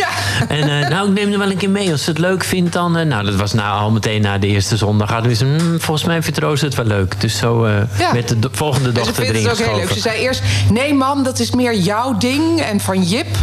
En 0.47 0.81
eh, 0.83 0.89
nou, 0.89 1.07
ik 1.07 1.13
neem 1.13 1.31
er 1.31 1.37
wel 1.39 1.51
een 1.51 1.57
keer 1.57 1.69
mee. 1.69 1.91
Als 1.91 2.03
ze 2.03 2.09
het 2.09 2.19
leuk 2.19 2.43
vindt, 2.43 2.73
dan... 2.73 2.97
eh, 2.97 3.05
nou, 3.05 3.25
dat 3.25 3.35
was 3.35 3.53
nou 3.53 3.79
al 3.81 3.91
meteen 3.91 4.21
na 4.21 4.37
de 4.37 4.47
eerste 4.47 4.77
zondag. 4.77 5.09
Hadden 5.09 5.29
we 5.29 5.35
ze, 5.37 5.45
"Hmm, 5.45 5.79
volgens 5.81 6.07
mij 6.07 6.21
vindt 6.23 6.39
Roos 6.39 6.61
het 6.61 6.75
wel 6.75 6.85
leuk. 6.85 7.21
Dus 7.21 7.37
zo 7.37 7.65
eh 7.65 7.73
Ja. 7.99 8.13
werd 8.13 8.27
de 8.27 8.39
do- 8.39 8.49
volgende 8.51 8.87
En 8.89 8.93
ze 8.95 8.99
dochter 8.99 9.15
vindt 9.23 9.29
erin 9.37 9.49
het 9.49 9.59
ook 9.61 9.65
heel 9.67 9.75
leuk. 9.75 9.91
Ze 9.93 9.99
zei 9.99 10.19
eerst: 10.19 10.41
Nee, 10.69 10.93
mam, 10.93 11.23
dat 11.23 11.39
is 11.39 11.51
meer 11.51 11.75
jouw 11.75 12.17
ding 12.17 12.59
en 12.61 12.79
van 12.79 13.03
Jip. 13.03 13.37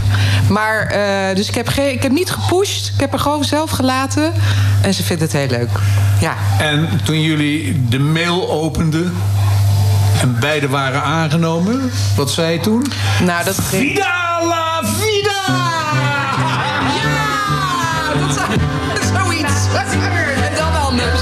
Maar, 0.48 0.86
eh, 0.86 1.36
dus 1.36 1.48
ik 1.48 1.54
heb, 1.54 1.68
geen, 1.68 1.90
ik 1.92 2.02
heb 2.02 2.12
niet 2.12 2.30
gepusht. 2.30 2.86
Ik 2.94 3.00
heb 3.00 3.10
haar 3.10 3.20
gewoon 3.20 3.44
zelf 3.44 3.70
gelaten. 3.70 4.32
En 4.82 4.94
ze 4.94 5.02
vindt 5.02 5.22
het 5.22 5.32
heel 5.32 5.46
leuk. 5.46 5.68
Ja. 6.20 6.34
En 6.58 6.88
toen 7.04 7.20
jullie 7.22 7.86
de 7.88 7.98
mail 7.98 8.40
en 10.20 10.36
beide 10.40 10.68
waren 10.68 11.02
aangenomen, 11.02 11.90
wat 12.16 12.30
zei 12.30 12.52
je 12.52 12.60
toen? 12.60 12.84
Nou, 13.24 13.44
dat 13.44 13.58
ging... 13.58 13.88
Vida 13.88 14.44
la 14.44 14.82
vida! 14.84 15.56
Ja, 17.02 18.12
dat 18.94 19.02
is 19.02 19.08
zoiets. 19.08 19.66
En 20.48 20.54
dan 20.56 20.82
anders. 20.82 21.20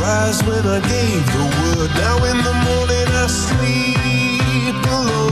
Rise 0.00 0.42
when 0.44 0.66
I 0.66 0.80
gave 0.80 1.26
the 1.32 1.44
word. 1.58 1.90
Now 1.94 2.24
in 2.24 2.36
the 2.36 2.52
morning 2.66 3.08
I 3.08 3.26
sleep 3.26 4.84
alone. 4.86 5.29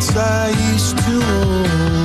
Streets 0.00 0.16
I 0.16 0.50
used 0.72 0.96
to. 0.98 1.97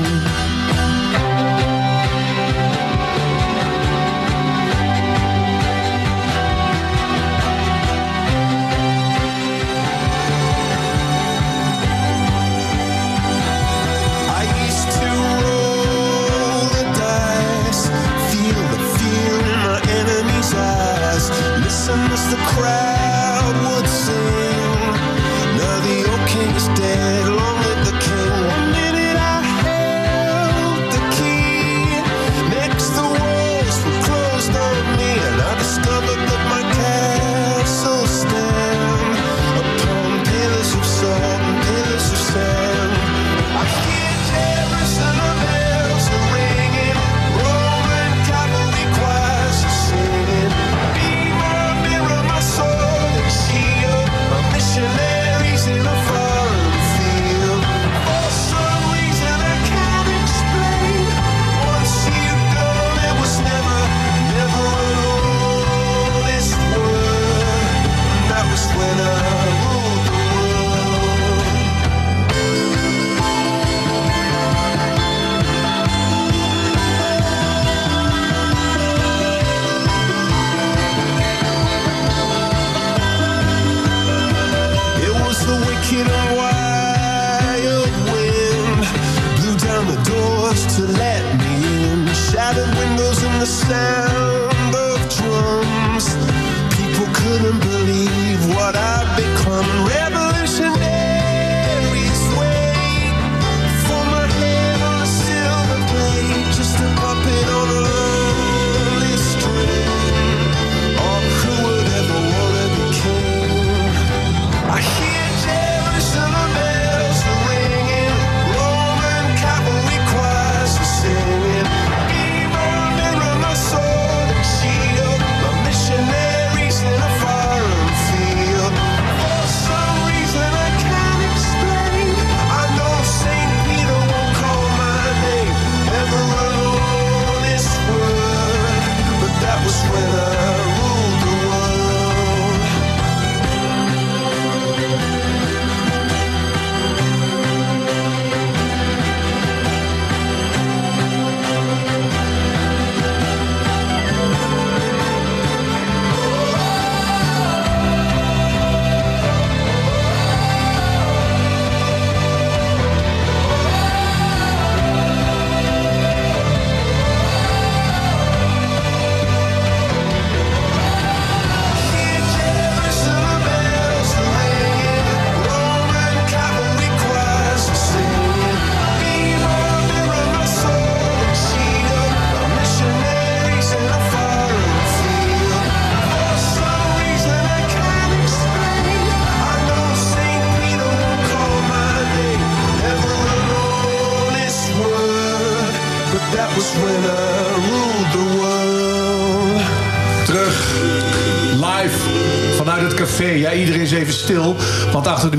understand. 93.64 94.02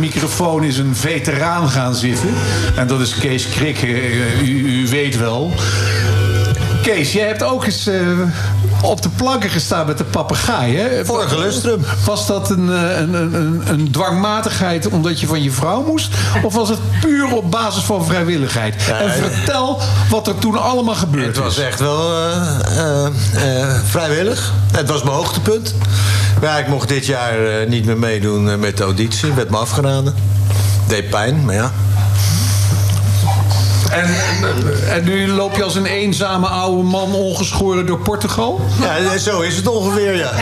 Microfoon 0.04 0.64
is 0.64 0.78
een 0.78 0.96
veteraan 0.96 1.68
gaan 1.68 1.94
zitten. 1.94 2.28
En 2.76 2.86
dat 2.86 3.00
is 3.00 3.14
Kees 3.14 3.48
Krik. 3.48 3.82
eh, 3.82 4.48
u 4.48 4.88
weet 4.88 5.18
wel. 5.18 5.54
Kees, 6.84 7.12
jij 7.12 7.26
hebt 7.26 7.42
ook 7.42 7.64
eens 7.64 7.86
eh, 7.86 8.00
op 8.82 9.02
de 9.02 9.08
planken 9.08 9.50
gestaan 9.50 9.86
met 9.86 9.98
de 9.98 10.04
papegaai, 10.04 10.76
hè? 10.76 11.04
Vorige 11.04 11.38
lustrum. 11.38 11.84
Was 12.04 12.26
dat 12.26 12.50
een, 12.50 12.72
eh, 12.72 12.98
een, 12.98 13.14
een, 13.14 13.34
een, 13.34 13.62
een 13.66 13.90
dwangmatigheid 13.90 14.86
omdat 14.86 15.20
je 15.20 15.26
van 15.26 15.42
je 15.42 15.50
vrouw 15.50 15.82
moest? 15.82 16.14
Of 16.42 16.54
was 16.54 16.68
het 16.68 16.78
puur 17.00 17.32
op 17.36 17.50
basis 17.50 17.82
van 17.82 18.06
vrijwilligheid? 18.06 18.74
en 19.00 19.10
vertel 19.10 19.80
wat 20.10 20.26
er 20.26 20.38
toen 20.38 20.62
allemaal 20.62 20.94
gebeurd 20.94 21.26
Het 21.26 21.36
is. 21.36 21.42
was 21.42 21.58
echt 21.58 21.80
wel 21.80 22.12
eh, 22.16 23.06
vrijwillig. 23.84 24.52
Het 24.72 24.88
was 24.88 25.02
mijn 25.02 25.16
hoogtepunt. 25.16 25.74
Maar 26.40 26.50
ja, 26.50 26.58
ik 26.58 26.68
mocht 26.68 26.88
dit 26.88 27.06
jaar 27.06 27.66
niet 27.68 27.84
meer 27.84 27.98
meedoen 27.98 28.58
met 28.60 28.76
de 28.76 28.82
auditie. 28.82 29.32
Werd 29.32 29.50
me 29.50 29.56
afgeraden. 29.56 30.14
Deed 30.86 31.10
pijn, 31.10 31.44
maar 31.44 31.54
ja. 31.54 31.72
En, 33.94 34.06
en 34.88 35.04
nu 35.04 35.28
loop 35.28 35.56
je 35.56 35.62
als 35.62 35.74
een 35.74 35.86
eenzame 35.86 36.46
oude 36.46 36.82
man 36.82 37.12
ongeschoren 37.12 37.86
door 37.86 37.98
Portugal? 37.98 38.60
Ja, 38.80 39.18
zo 39.18 39.40
is 39.40 39.56
het 39.56 39.66
ongeveer, 39.66 40.16
ja. 40.16 40.32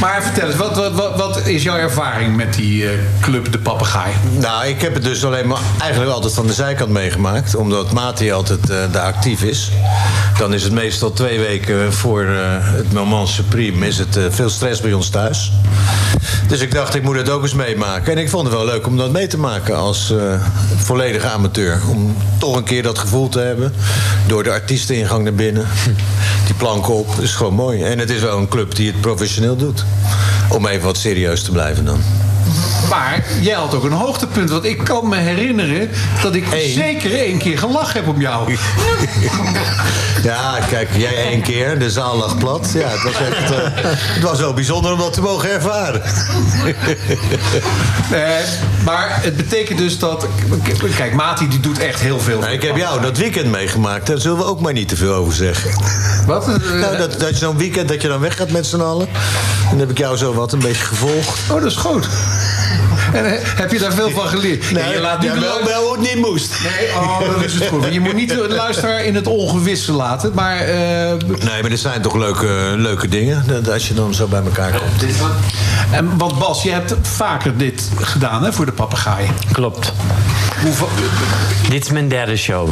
maar 0.00 0.22
vertel 0.22 0.46
eens, 0.46 0.56
wat, 0.56 0.76
wat, 0.76 0.92
wat, 0.92 1.16
wat 1.16 1.46
is 1.46 1.62
jouw 1.62 1.76
ervaring 1.76 2.36
met 2.36 2.54
die 2.54 2.88
eh, 2.88 2.98
club 3.20 3.52
De 3.52 3.58
Papegaai? 3.58 4.12
Nou, 4.30 4.66
ik 4.66 4.80
heb 4.80 4.94
het 4.94 5.02
dus 5.02 5.24
alleen 5.24 5.46
maar 5.46 5.58
eigenlijk 5.80 6.12
altijd 6.12 6.34
van 6.34 6.46
de 6.46 6.52
zijkant 6.52 6.90
meegemaakt. 6.90 7.54
Omdat 7.54 7.92
Mati 7.92 8.32
altijd 8.32 8.70
eh, 8.70 8.76
daar 8.92 9.04
actief 9.04 9.42
is. 9.42 9.70
Dan 10.38 10.54
is 10.54 10.62
het 10.62 10.72
meestal 10.72 11.12
twee 11.12 11.38
weken 11.38 11.92
voor 11.92 12.22
eh, 12.22 12.34
het 12.58 12.92
moment 12.92 13.28
supreme... 13.28 13.86
is 13.86 13.98
het 13.98 14.18
veel 14.30 14.50
stress 14.50 14.80
bij 14.80 14.92
ons 14.92 15.08
thuis. 15.08 15.52
Dus 16.48 16.60
ik 16.60 16.72
dacht, 16.72 16.94
ik 16.94 17.02
moet 17.02 17.16
het 17.16 17.30
ook 17.30 17.42
eens 17.42 17.54
meemaken. 17.54 18.12
En 18.12 18.18
ik 18.18 18.28
vond 18.28 18.46
het 18.46 18.54
wel 18.54 18.64
leuk 18.64 18.86
om 18.86 18.96
dat 18.96 19.10
mee 19.10 19.26
te 19.26 19.38
maken 19.38 19.76
als 19.76 20.10
eh, 20.10 20.42
volledige 20.98 21.28
amateur. 21.28 21.80
Om 21.88 22.16
toch 22.38 22.56
een 22.56 22.64
keer 22.64 22.82
dat 22.82 22.98
gevoel 22.98 23.28
te 23.28 23.38
hebben. 23.38 23.72
Door 24.26 24.42
de 24.42 24.50
artiesteningang 24.50 25.24
naar 25.24 25.34
binnen. 25.34 25.66
Die 26.46 26.54
planken 26.54 26.94
op. 26.94 27.06
Dat 27.14 27.24
is 27.24 27.34
gewoon 27.34 27.54
mooi. 27.54 27.82
En 27.82 27.98
het 27.98 28.10
is 28.10 28.20
wel 28.20 28.38
een 28.38 28.48
club 28.48 28.74
die 28.74 28.86
het 28.86 29.00
professioneel 29.00 29.56
doet. 29.56 29.84
Om 30.48 30.66
even 30.66 30.84
wat 30.84 30.96
serieus 30.96 31.42
te 31.42 31.50
blijven 31.50 31.84
dan. 31.84 32.00
Maar 32.88 33.24
jij 33.40 33.54
had 33.54 33.74
ook 33.74 33.84
een 33.84 33.92
hoogtepunt. 33.92 34.50
Want 34.50 34.64
ik 34.64 34.78
kan 34.84 35.08
me 35.08 35.16
herinneren 35.16 35.90
dat 36.22 36.34
ik 36.34 36.44
zeker 36.74 37.14
één 37.14 37.38
keer 37.38 37.58
gelachen 37.58 38.00
heb 38.00 38.08
om 38.08 38.20
jou. 38.20 38.48
Ja, 40.22 40.58
kijk, 40.70 40.88
jij 40.96 41.16
één 41.16 41.42
keer, 41.42 41.78
de 41.78 41.90
zaal 41.90 42.16
lag 42.16 42.38
plat. 42.38 42.70
Ja, 42.74 42.88
het 42.88 43.02
was, 43.02 43.12
echt, 43.12 43.50
eh, 43.50 43.58
het 43.92 44.22
was 44.22 44.40
wel 44.40 44.52
bijzonder 44.52 44.92
om 44.92 44.98
dat 44.98 45.12
te 45.12 45.20
mogen 45.20 45.50
ervaren. 45.50 46.02
Eh, 48.10 48.20
maar 48.84 49.18
het 49.22 49.36
betekent 49.36 49.78
dus 49.78 49.98
dat... 49.98 50.26
Kijk, 50.96 51.14
Mati 51.14 51.48
die 51.48 51.60
doet 51.60 51.78
echt 51.78 52.00
heel 52.00 52.20
veel. 52.20 52.38
Nou, 52.38 52.52
ik 52.52 52.62
heb 52.62 52.76
jou 52.76 53.00
dat 53.00 53.16
weekend 53.16 53.50
meegemaakt. 53.50 54.06
Daar 54.06 54.18
zullen 54.18 54.38
we 54.38 54.44
ook 54.44 54.60
maar 54.60 54.72
niet 54.72 54.88
te 54.88 54.96
veel 54.96 55.14
over 55.14 55.32
zeggen. 55.32 55.70
Wat? 56.26 56.46
Nou, 56.46 56.96
dat, 56.96 57.20
dat 57.20 57.28
je 57.28 57.36
zo'n 57.36 57.56
weekend 57.56 57.88
dat 57.88 58.02
je 58.02 58.08
dan 58.08 58.20
weggaat 58.20 58.50
met 58.50 58.66
z'n 58.66 58.80
allen. 58.80 59.08
Dan 59.70 59.78
heb 59.78 59.90
ik 59.90 59.98
jou 59.98 60.16
zo 60.16 60.34
wat 60.34 60.52
een 60.52 60.58
beetje 60.58 60.84
gevolgd. 60.84 61.50
Oh, 61.50 61.60
dat 61.60 61.70
is 61.70 61.76
goed. 61.76 62.08
En 63.12 63.24
eh, 63.24 63.40
heb 63.44 63.72
je 63.72 63.78
daar 63.78 63.92
veel 63.92 64.10
van 64.10 64.28
geleerd? 64.28 64.70
Nee, 64.70 64.92
je 64.92 65.00
laat 65.00 65.20
nu 65.20 65.26
ja, 65.26 65.40
wel, 65.40 65.64
wel 65.64 65.82
hoe 65.82 65.92
het 65.98 66.14
niet 66.14 66.24
moest. 66.26 66.52
Nee, 66.62 66.88
oh, 66.94 67.20
dat 67.34 67.44
is 67.44 67.54
het 67.54 67.66
goed. 67.68 67.86
Je 67.92 68.00
moet 68.00 68.14
niet 68.14 68.28
de 68.28 68.46
luisteraar 68.48 69.04
in 69.04 69.14
het 69.14 69.26
ongewisse 69.26 69.92
laten. 69.92 70.32
Maar 70.34 70.56
eh, 70.56 70.66
Nee, 71.26 71.62
maar 71.62 71.70
er 71.70 71.78
zijn 71.78 72.02
toch 72.02 72.14
leuke, 72.16 72.74
leuke 72.76 73.08
dingen. 73.08 73.44
dat- 73.46 73.70
Als 73.70 73.88
je 73.88 73.94
dan 73.94 74.14
zo 74.14 74.26
bij 74.26 74.42
elkaar 74.42 74.70
komt. 74.70 75.12
En, 75.90 76.16
want 76.18 76.38
Bas, 76.38 76.62
je 76.62 76.70
hebt 76.70 76.94
vaker 77.02 77.56
dit 77.56 77.88
gedaan 78.00 78.44
hè, 78.44 78.52
voor 78.52 78.66
de 78.66 78.72
papegaai. 78.72 79.26
Klopt. 79.52 79.92
Hoeveel, 80.62 80.88
Dit 81.68 81.84
is 81.84 81.90
mijn 81.90 82.08
derde 82.08 82.36
show. 82.36 82.68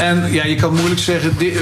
En 0.00 0.32
ja, 0.32 0.44
je 0.44 0.54
kan 0.54 0.74
moeilijk 0.74 1.00
zeggen... 1.00 1.36
di- 1.38 1.52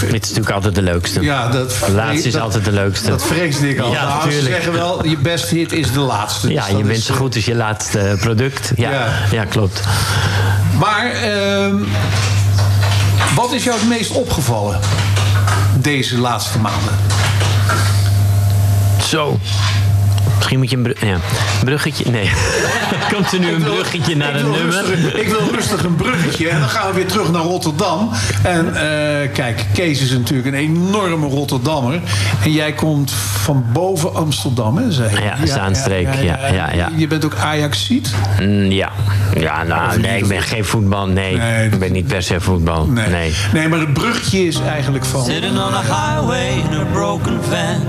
Dit 0.00 0.24
is 0.24 0.28
natuurlijk 0.28 0.50
altijd 0.50 0.74
de 0.74 0.82
leukste. 0.82 1.20
Ja, 1.22 1.48
dat, 1.48 1.76
de 1.86 1.92
laatste 1.92 2.26
is 2.26 2.32
dat- 2.32 2.42
altijd 2.42 2.64
de 2.64 2.72
leukste. 2.72 3.08
Dat 3.10 3.26
vreesde 3.26 3.68
ik 3.70 3.78
al. 3.78 3.92
Ja, 3.92 4.04
Nou, 4.18 4.30
ze 4.30 4.40
zeggen 4.42 4.72
wel, 4.72 5.06
je 5.06 5.16
beste 5.16 5.54
hit 5.54 5.72
is 5.72 5.92
de 5.92 6.00
laatste. 6.00 6.52
Ja, 6.52 6.66
Dus 6.66 6.76
je 6.76 6.82
bent 6.82 6.96
is, 6.98 7.04
zo 7.06 7.12
eh, 7.12 7.18
goed 7.18 7.34
als 7.34 7.44
je 7.44 7.54
laatste 7.54 8.16
product. 8.20 8.72
Ja, 8.76 8.90
Ja. 8.90 9.06
ja. 9.30 9.44
klopt. 9.44 9.80
Maar 10.78 11.10
ehm, 11.12 11.74
wat 13.34 13.52
is 13.52 13.64
jou 13.64 13.78
het 13.78 13.88
meest 13.88 14.10
opgevallen 14.10 14.78
deze 15.80 16.18
laatste 16.18 16.58
maanden? 16.58 16.94
Zo. 19.08 19.38
Misschien 20.36 20.58
moet 20.58 20.70
je 20.70 20.76
een 20.76 21.08
ja. 21.08 21.16
bruggetje. 21.64 22.10
Nee. 22.10 22.30
Komt 23.12 23.32
er 23.32 23.38
nu 23.38 23.52
een 23.52 23.62
bruggetje 23.62 24.16
naar 24.16 24.34
een 24.34 24.50
nummer? 24.50 24.84
Rustig, 24.84 25.14
ik 25.14 25.28
wil 25.28 25.40
rustig 25.52 25.84
een 25.84 25.96
bruggetje. 25.96 26.48
En 26.48 26.60
dan 26.60 26.68
gaan 26.68 26.88
we 26.88 26.94
weer 26.94 27.06
terug 27.06 27.30
naar 27.30 27.42
Rotterdam. 27.42 28.10
En 28.42 28.66
eh, 28.66 29.32
kijk, 29.32 29.64
Kees 29.74 30.00
is 30.00 30.10
natuurlijk 30.10 30.48
een 30.48 30.54
enorme 30.54 31.26
Rotterdammer. 31.26 32.00
En 32.42 32.52
jij 32.52 32.72
komt 32.72 33.10
van 33.44 33.64
boven 33.72 34.14
Amsterdam, 34.14 34.76
hè? 34.76 34.92
Zei 34.92 35.10
je? 35.10 35.22
Ja, 35.22 35.46
Zaanstreek. 35.46 36.14
Ja, 36.14 36.38
ja, 36.52 36.72
ja. 36.72 36.90
Je 36.96 37.06
bent 37.06 37.24
ook 37.24 37.34
Ajaxiet? 37.34 38.14
Mm, 38.40 38.70
ja. 38.70 38.90
Ja, 39.38 39.62
nou, 39.62 40.00
nee, 40.00 40.18
ik 40.18 40.28
ben 40.28 40.42
geen 40.42 40.64
voetbal. 40.64 41.06
Nee, 41.06 41.34
ik 41.64 41.78
ben 41.78 41.92
niet 41.92 42.06
per 42.06 42.22
se 42.22 42.40
voetbal. 42.40 42.86
Nee. 42.86 43.34
Nee, 43.52 43.68
maar 43.68 43.78
het 43.78 43.92
bruggetje 43.92 44.46
is 44.46 44.60
eigenlijk 44.60 45.04
van... 45.04 45.24
Sitting 45.24 45.52
on 45.52 45.74
a 45.74 45.82
highway 45.82 46.48
in 46.48 46.80
a 46.80 46.84
broken 46.92 47.38
van. 47.44 47.86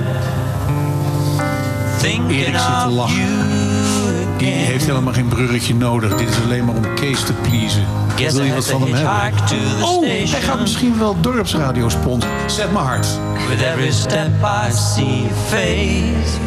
Erik 2.06 2.58
zit 2.58 2.82
te 2.82 2.90
lachen. 2.90 3.26
Die 4.38 4.48
heeft 4.48 4.86
helemaal 4.86 5.14
geen 5.14 5.28
bruggetje 5.28 5.76
nodig. 5.76 6.16
Dit 6.16 6.30
is 6.30 6.36
alleen 6.44 6.66
maar 6.66 6.76
om 6.76 6.94
Kees 6.94 7.24
te 7.24 7.34
pleasen. 7.34 7.86
Guess 8.16 8.36
Wil 8.36 8.44
je 8.44 8.54
wat 8.54 8.68
van 8.68 8.82
hem 8.82 8.94
hebben? 8.94 9.84
Oh, 9.84 10.06
hij 10.06 10.42
gaat 10.42 10.60
misschien 10.60 10.98
wel 10.98 11.16
dorpsradio 11.22 11.90
sponsoren. 11.90 12.50
Zet 12.50 12.72
maar 12.72 12.84
hard. 12.84 13.08
With 13.50 13.62
every 13.62 13.92
step 13.92 14.32
I 14.42 14.72
see 14.72 15.28
face 15.50 16.40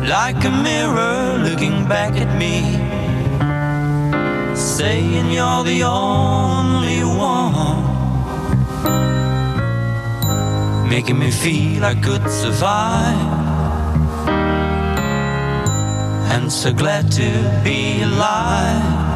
Like 0.00 0.46
a 0.46 0.50
mirror 0.50 1.38
looking 1.38 1.86
back 1.86 2.16
at 2.16 2.34
me 2.38 2.62
Saying 4.54 5.32
you're 5.32 5.64
the 5.64 5.84
only 5.84 7.02
one 7.04 7.88
Making 10.88 11.18
me 11.18 11.30
feel 11.30 11.84
I 11.84 11.94
could 11.94 12.28
survive 12.30 13.30
And 16.32 16.50
so 16.52 16.72
glad 16.72 17.12
to 17.12 17.60
be 17.62 18.02
alive 18.02 19.08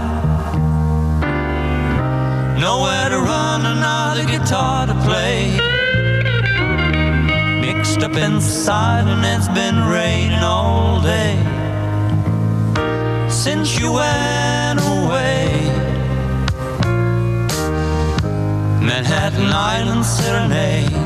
Nowhere 2.62 3.09
to 3.09 3.19
run, 3.19 3.66
another 3.66 4.24
guitar 4.24 4.86
to 4.86 4.94
play. 5.03 5.51
Mixed 7.61 8.05
up 8.05 8.15
inside, 8.15 9.09
and 9.09 9.24
it's 9.27 9.49
been 9.49 9.81
raining 9.89 10.44
all 10.44 11.03
day 11.03 11.35
since 13.28 13.81
you 13.81 13.90
went 13.90 14.78
away. 14.78 15.51
Manhattan 18.81 19.51
Island 19.51 20.05
Serenade. 20.05 21.02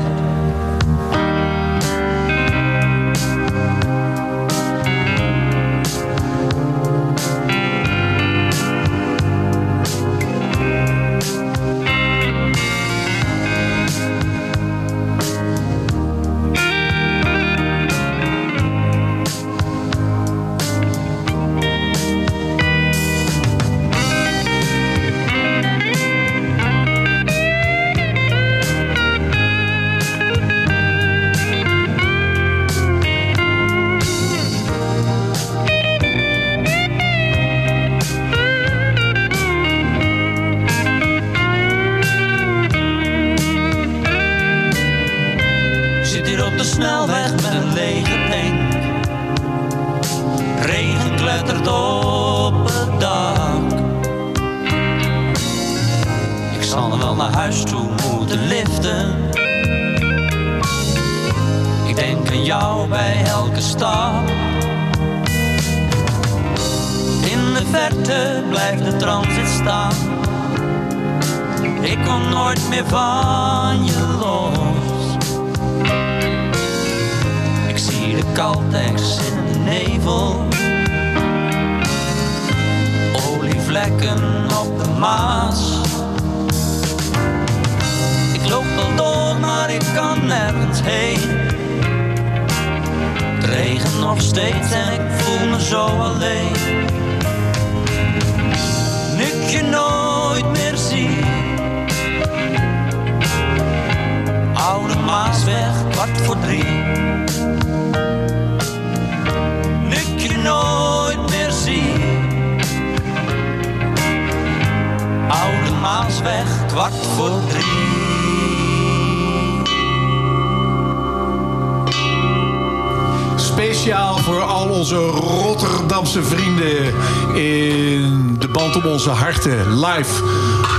Live 129.45 130.23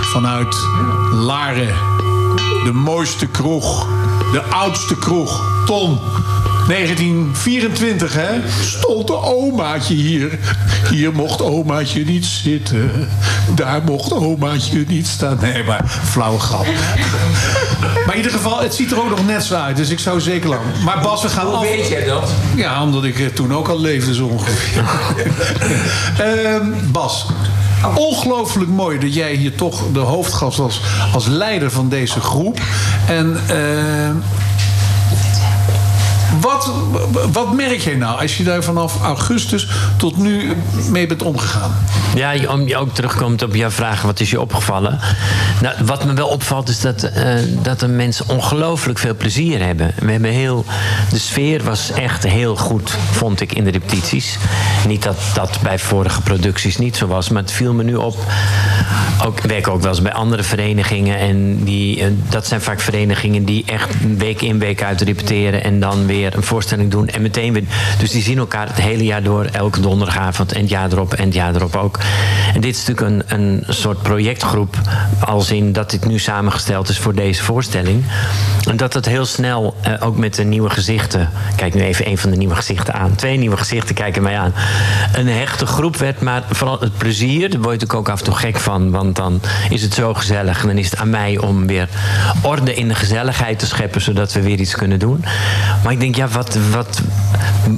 vanuit 0.02 0.56
Laren. 1.12 1.74
De 2.64 2.72
mooiste 2.72 3.26
kroeg. 3.26 3.86
De 4.32 4.43
oudste 4.43 4.97
kroeg. 4.97 5.43
Ton. 5.66 5.98
1924, 6.68 8.12
hè? 8.14 8.28
Stond 8.60 9.06
de 9.06 9.16
omaatje 9.22 9.94
hier. 9.94 10.39
Hier 10.90 11.12
mocht 11.12 11.43
omaatje 11.43 12.05
niet 12.05 12.24
zitten. 12.26 13.09
Daar 13.55 13.82
mocht 13.85 14.12
omaatje 14.12 14.85
niet 14.89 15.06
staan. 15.06 15.39
Nee, 15.40 15.64
maar 15.64 15.85
flauwe 16.05 16.39
grap. 16.40 16.66
Maar 18.06 18.14
in 18.14 18.16
ieder 18.16 18.32
geval, 18.32 18.60
het 18.60 18.74
ziet 18.74 18.90
er 18.90 18.98
ook 19.02 19.10
nog 19.10 19.26
net 19.26 19.44
zo 19.44 19.55
uit. 19.55 19.76
Dus 19.76 19.89
ik 19.90 19.98
zou 19.98 20.20
zeker 20.20 20.48
lang. 20.48 20.60
Maar 20.85 21.01
Bas, 21.01 21.22
we 21.22 21.28
gaan 21.28 21.47
Hoe 21.47 21.55
af- 21.55 21.60
weet 21.62 21.89
jij 21.89 22.05
dat? 22.05 22.30
Ja, 22.56 22.82
omdat 22.82 23.05
ik 23.05 23.18
eh, 23.20 23.26
toen 23.26 23.55
ook 23.55 23.68
al 23.68 23.80
leefde 23.80 24.14
zo 24.14 24.26
ongeveer. 24.26 24.85
Ehm, 26.26 26.66
Bas, 26.93 27.26
ongelooflijk 27.95 28.71
mooi 28.71 28.99
dat 28.99 29.15
jij 29.15 29.35
hier 29.35 29.55
toch 29.55 29.83
de 29.93 29.99
hoofdgast 29.99 30.59
was 30.59 30.81
als 31.13 31.27
leider 31.27 31.71
van 31.71 31.89
deze 31.89 32.21
groep. 32.21 32.61
En 33.07 33.41
ehm, 33.49 34.15
wat, 36.41 36.71
wat 37.33 37.53
merk 37.53 37.81
jij 37.81 37.95
nou 37.95 38.21
als 38.21 38.37
je 38.37 38.45
daar 38.45 38.63
vanaf 38.63 39.03
augustus 39.03 39.69
tot 39.97 40.17
nu 40.17 40.53
mee 40.91 41.07
bent 41.07 41.23
omgegaan? 41.23 41.77
Ja, 42.19 42.35
om 42.49 42.66
je 42.66 42.77
ook 42.77 42.95
terugkomt 42.95 43.43
op 43.43 43.55
jouw 43.55 43.70
vraag, 43.70 44.03
wat 44.03 44.20
is 44.20 44.31
je 44.31 44.40
opgevallen? 44.40 44.99
Nou, 45.61 45.74
wat 45.85 46.05
me 46.05 46.12
wel 46.12 46.28
opvalt 46.28 46.69
is 46.69 46.81
dat, 46.81 47.03
eh, 47.03 47.35
dat 47.62 47.81
de 47.81 47.89
mensen 47.89 48.28
ongelooflijk 48.28 48.99
veel 48.99 49.15
plezier 49.15 49.65
hebben. 49.65 49.95
We 49.99 50.11
hebben 50.11 50.31
heel, 50.31 50.65
de 51.11 51.19
sfeer 51.19 51.65
was 51.65 51.90
echt 51.90 52.23
heel 52.23 52.57
goed, 52.57 52.97
vond 53.11 53.40
ik, 53.40 53.53
in 53.53 53.65
de 53.65 53.70
repetities. 53.70 54.39
Niet 54.86 55.03
dat 55.03 55.16
dat 55.35 55.59
bij 55.62 55.78
vorige 55.78 56.23
producties 56.23 56.77
niet 56.77 56.97
zo 56.97 57.07
was, 57.07 57.28
maar 57.28 57.43
het 57.43 57.53
viel 57.53 57.73
me 57.73 57.82
nu 57.82 57.95
op. 57.95 58.16
Ook, 59.24 59.39
ik 59.39 59.51
werk 59.51 59.69
ook 59.69 59.81
wel 59.81 59.90
eens 59.90 60.03
bij 60.03 60.12
andere 60.12 60.43
verenigingen. 60.43 61.19
En 61.19 61.65
die, 61.65 62.01
eh, 62.01 62.07
dat 62.28 62.47
zijn 62.47 62.61
vaak 62.61 62.81
verenigingen 62.81 63.45
die 63.45 63.62
echt 63.66 63.95
week 64.16 64.43
in, 64.43 64.59
week 64.59 64.82
uit 64.82 65.01
repeteren. 65.01 65.65
En 65.65 65.81
dan 65.81 66.07
weer 66.07 66.36
een 66.36 66.43
voorstelling 66.43 66.90
doen. 66.90 67.09
En 67.09 67.23
meteen 67.23 67.53
weer. 67.53 67.65
Dus 67.99 68.11
die 68.11 68.23
zien 68.23 68.39
elkaar 68.39 68.66
het 68.66 68.81
hele 68.81 69.05
jaar 69.05 69.23
door. 69.23 69.45
Elke 69.45 69.81
donderdagavond. 69.81 70.53
En 70.53 70.61
het 70.61 70.70
jaar 70.70 70.93
erop 70.93 71.15
en 71.15 71.24
het 71.24 71.35
jaar 71.35 71.55
erop 71.55 71.77
ook. 71.77 71.99
En 72.55 72.60
dit 72.60 72.76
is 72.76 72.86
natuurlijk 72.86 73.30
een, 73.30 73.40
een 73.40 73.64
soort 73.68 74.02
projectgroep. 74.02 74.76
Als 75.20 75.51
in 75.51 75.72
dat 75.72 75.90
dit 75.90 76.06
nu 76.06 76.18
samengesteld 76.18 76.89
is 76.89 76.98
voor 76.98 77.14
deze 77.14 77.43
voorstelling. 77.43 78.05
En 78.68 78.76
dat 78.76 78.94
het 78.94 79.06
heel 79.06 79.24
snel, 79.24 79.74
eh, 79.80 79.93
ook 80.01 80.16
met 80.16 80.35
de 80.35 80.44
nieuwe 80.44 80.70
gezichten. 80.70 81.30
Kijk 81.56 81.74
nu 81.74 81.82
even 81.82 82.09
een 82.09 82.18
van 82.18 82.30
de 82.30 82.36
nieuwe 82.36 82.55
gezichten 82.55 82.94
aan. 82.94 83.14
Twee 83.14 83.39
nieuwe 83.39 83.56
gezichten 83.56 83.94
kijken 83.94 84.22
mij 84.22 84.39
aan. 84.39 84.52
Een 85.12 85.28
hechte 85.28 85.66
groep 85.66 85.97
werd. 85.97 86.20
Maar 86.20 86.43
vooral 86.51 86.80
het 86.80 86.97
plezier. 86.98 87.51
Daar 87.51 87.60
word 87.60 87.72
natuurlijk 87.80 87.98
ook 87.98 88.09
af 88.09 88.18
en 88.18 88.24
toe 88.24 88.35
gek 88.35 88.59
van. 88.59 88.90
Want 88.90 89.16
dan 89.16 89.40
is 89.70 89.82
het 89.82 89.94
zo 89.94 90.14
gezellig. 90.14 90.60
En 90.60 90.66
dan 90.66 90.78
is 90.78 90.90
het 90.90 91.01
aan 91.01 91.10
mij 91.10 91.39
om 91.39 91.66
weer 91.66 91.89
orde 92.43 92.74
in 92.74 92.89
de 92.89 92.94
gezelligheid 92.94 93.59
te 93.59 93.66
scheppen. 93.66 94.01
Zodat 94.01 94.32
we 94.32 94.43
weer 94.43 94.59
iets 94.59 94.74
kunnen 94.74 94.98
doen. 94.98 95.24
Maar 95.82 95.93
ik 95.93 96.01
denk, 96.01 96.16
ja, 96.16 96.28
wat, 96.28 96.59
wat, 96.70 97.02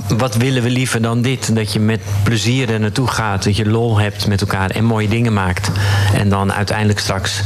wat 0.09 0.36
willen 0.36 0.62
we 0.62 0.70
liever 0.70 1.02
dan 1.02 1.23
dit? 1.23 1.55
Dat 1.55 1.73
je 1.73 1.81
met 1.81 2.01
plezier 2.23 2.70
er 2.70 2.81
naartoe 2.81 3.07
gaat. 3.07 3.44
Dat 3.44 3.57
je 3.57 3.69
lol 3.69 3.98
hebt 3.98 4.20
met 4.27 4.41
elkaar 4.41 4.71
en 4.71 4.85
mooie 4.85 5.09
dingen 5.09 5.33
maakt. 5.33 5.71
En 6.15 6.29
dan 6.29 6.53
uiteindelijk 6.53 6.99
straks 6.99 7.43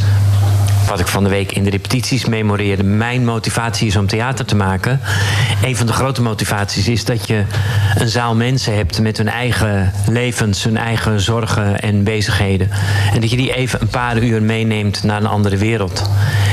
wat 0.86 1.00
ik 1.00 1.06
van 1.06 1.24
de 1.24 1.30
week 1.30 1.52
in 1.52 1.64
de 1.64 1.70
repetities 1.70 2.24
memoreerde. 2.24 2.82
Mijn 2.82 3.24
motivatie 3.24 3.86
is 3.86 3.96
om 3.96 4.06
theater 4.06 4.44
te 4.44 4.56
maken. 4.56 5.00
Een 5.62 5.76
van 5.76 5.86
de 5.86 5.92
grote 5.92 6.22
motivaties 6.22 6.88
is 6.88 7.04
dat 7.04 7.26
je 7.26 7.44
een 7.94 8.08
zaal 8.08 8.34
mensen 8.34 8.76
hebt 8.76 9.00
met 9.00 9.16
hun 9.16 9.28
eigen 9.28 9.92
levens, 10.06 10.64
hun 10.64 10.76
eigen 10.76 11.20
zorgen 11.20 11.80
en 11.80 12.04
bezigheden. 12.04 12.70
En 13.12 13.20
dat 13.20 13.30
je 13.30 13.36
die 13.36 13.54
even 13.54 13.80
een 13.80 13.88
paar 13.88 14.18
uur 14.18 14.42
meeneemt 14.42 15.02
naar 15.02 15.20
een 15.20 15.26
andere 15.26 15.56
wereld. 15.56 16.10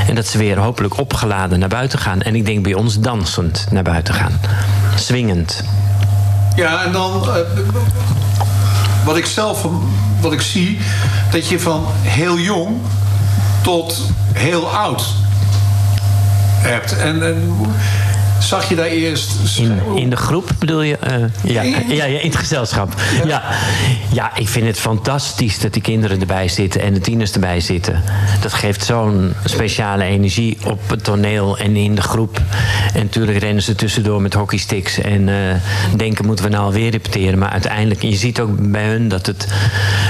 En 0.07 0.15
dat 0.15 0.27
ze 0.27 0.38
weer 0.38 0.60
hopelijk 0.60 0.98
opgeladen 0.98 1.60
naar 1.60 1.69
buiten 1.69 1.99
gaan. 1.99 2.22
En 2.22 2.35
ik 2.35 2.45
denk 2.45 2.64
bij 2.64 2.73
ons 2.73 2.99
dansend 2.99 3.68
naar 3.72 3.84
buiten 3.84 4.14
gaan. 4.14 4.39
Swingend. 4.95 5.64
Ja, 6.56 6.84
en 6.84 6.91
dan 6.91 7.23
eh, 7.23 7.35
wat 9.06 9.18
ik 9.18 9.26
zelf 9.26 9.68
wat 10.22 10.34
ik 10.34 10.41
zie, 10.41 10.77
dat 11.31 11.48
je 11.48 11.60
van 11.60 11.85
heel 12.02 12.39
jong 12.39 12.77
tot 13.61 14.02
heel 14.34 14.69
oud 14.69 15.03
hebt. 16.61 16.98
En, 16.98 17.23
zag 18.43 18.69
je 18.69 18.76
daar 18.76 18.85
eerst. 18.85 19.31
In, 19.57 19.80
in 19.95 20.09
de 20.09 20.15
groep 20.15 20.49
bedoel 20.59 20.81
je? 20.81 20.97
Eh, 20.97 21.13
ja. 21.43 21.61
Ja, 21.61 21.80
ja, 21.88 22.03
in 22.03 22.30
het 22.30 22.35
gezelschap. 22.35 22.93
Ja. 23.26 23.43
Ja. 24.13 24.35
ik 24.35 24.49
vind 24.49 24.65
het 24.65 24.80
fantastisch 24.80 25.59
dat 25.59 25.73
die 25.73 25.81
kinderen 25.81 26.19
erbij 26.19 26.47
zitten 26.47 26.81
en 26.81 26.93
de 26.93 26.99
tieners 26.99 27.31
erbij 27.31 27.59
zitten. 27.59 28.03
Dat 28.41 28.53
geeft 28.53 28.85
zo'n 28.85 29.34
speciale 29.45 30.03
energie 30.03 30.57
op 30.65 30.89
het 30.89 31.03
toneel 31.03 31.57
en 31.57 31.76
in 31.76 31.95
de 31.95 32.01
groep. 32.01 32.41
En 32.93 33.01
natuurlijk 33.01 33.38
rennen 33.38 33.63
ze 33.63 33.76
tussendoor 33.76 34.22
met 34.22 34.34
hockeysticks 34.34 34.97
en 34.97 35.30
eh, 35.30 35.35
denken 35.95 36.26
moeten 36.26 36.45
we 36.45 36.51
nou 36.51 36.63
alweer 36.63 36.91
repeteren. 36.91 37.39
Maar 37.39 37.49
uiteindelijk, 37.49 38.01
je 38.01 38.15
ziet 38.15 38.39
ook 38.39 38.72
bij 38.72 38.85
hun 38.85 39.07
dat 39.07 39.26
het 39.26 39.47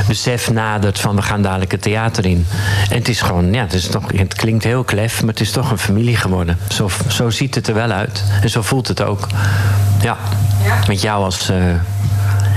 besef 0.07 0.51
nadert 0.51 0.99
van 0.99 1.15
we 1.15 1.21
gaan 1.21 1.41
dadelijk 1.41 1.71
het 1.71 1.81
theater 1.81 2.25
in. 2.25 2.45
En 2.89 2.97
het 2.97 3.07
is 3.07 3.21
gewoon, 3.21 3.53
ja, 3.53 3.61
het, 3.61 3.73
is 3.73 3.87
toch, 3.87 4.11
het 4.15 4.33
klinkt 4.33 4.63
heel 4.63 4.83
klef, 4.83 5.21
maar 5.21 5.29
het 5.29 5.39
is 5.39 5.51
toch 5.51 5.71
een 5.71 5.77
familie 5.77 6.15
geworden. 6.15 6.57
Zo, 6.69 6.89
zo 7.07 7.29
ziet 7.29 7.55
het 7.55 7.67
er 7.67 7.73
wel 7.73 7.91
uit. 7.91 8.20
En 8.41 8.49
zo 8.49 8.61
voelt 8.61 8.87
het 8.87 9.01
ook. 9.01 9.27
Ja. 10.01 10.17
Met 10.87 11.01
jou 11.01 11.23
als 11.23 11.49
eh, 11.49 11.57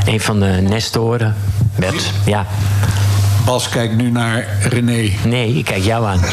een 0.05 0.21
van 0.21 0.41
de 0.41 0.47
nestoren. 0.47 1.35
Bert, 1.77 2.11
ja. 2.25 2.47
Bas 3.45 3.69
kijkt 3.69 3.97
nu 3.97 4.11
naar 4.11 4.45
René. 4.61 5.11
Nee, 5.25 5.55
ik 5.55 5.65
kijk 5.65 5.85
jou 5.85 6.07
aan. 6.07 6.21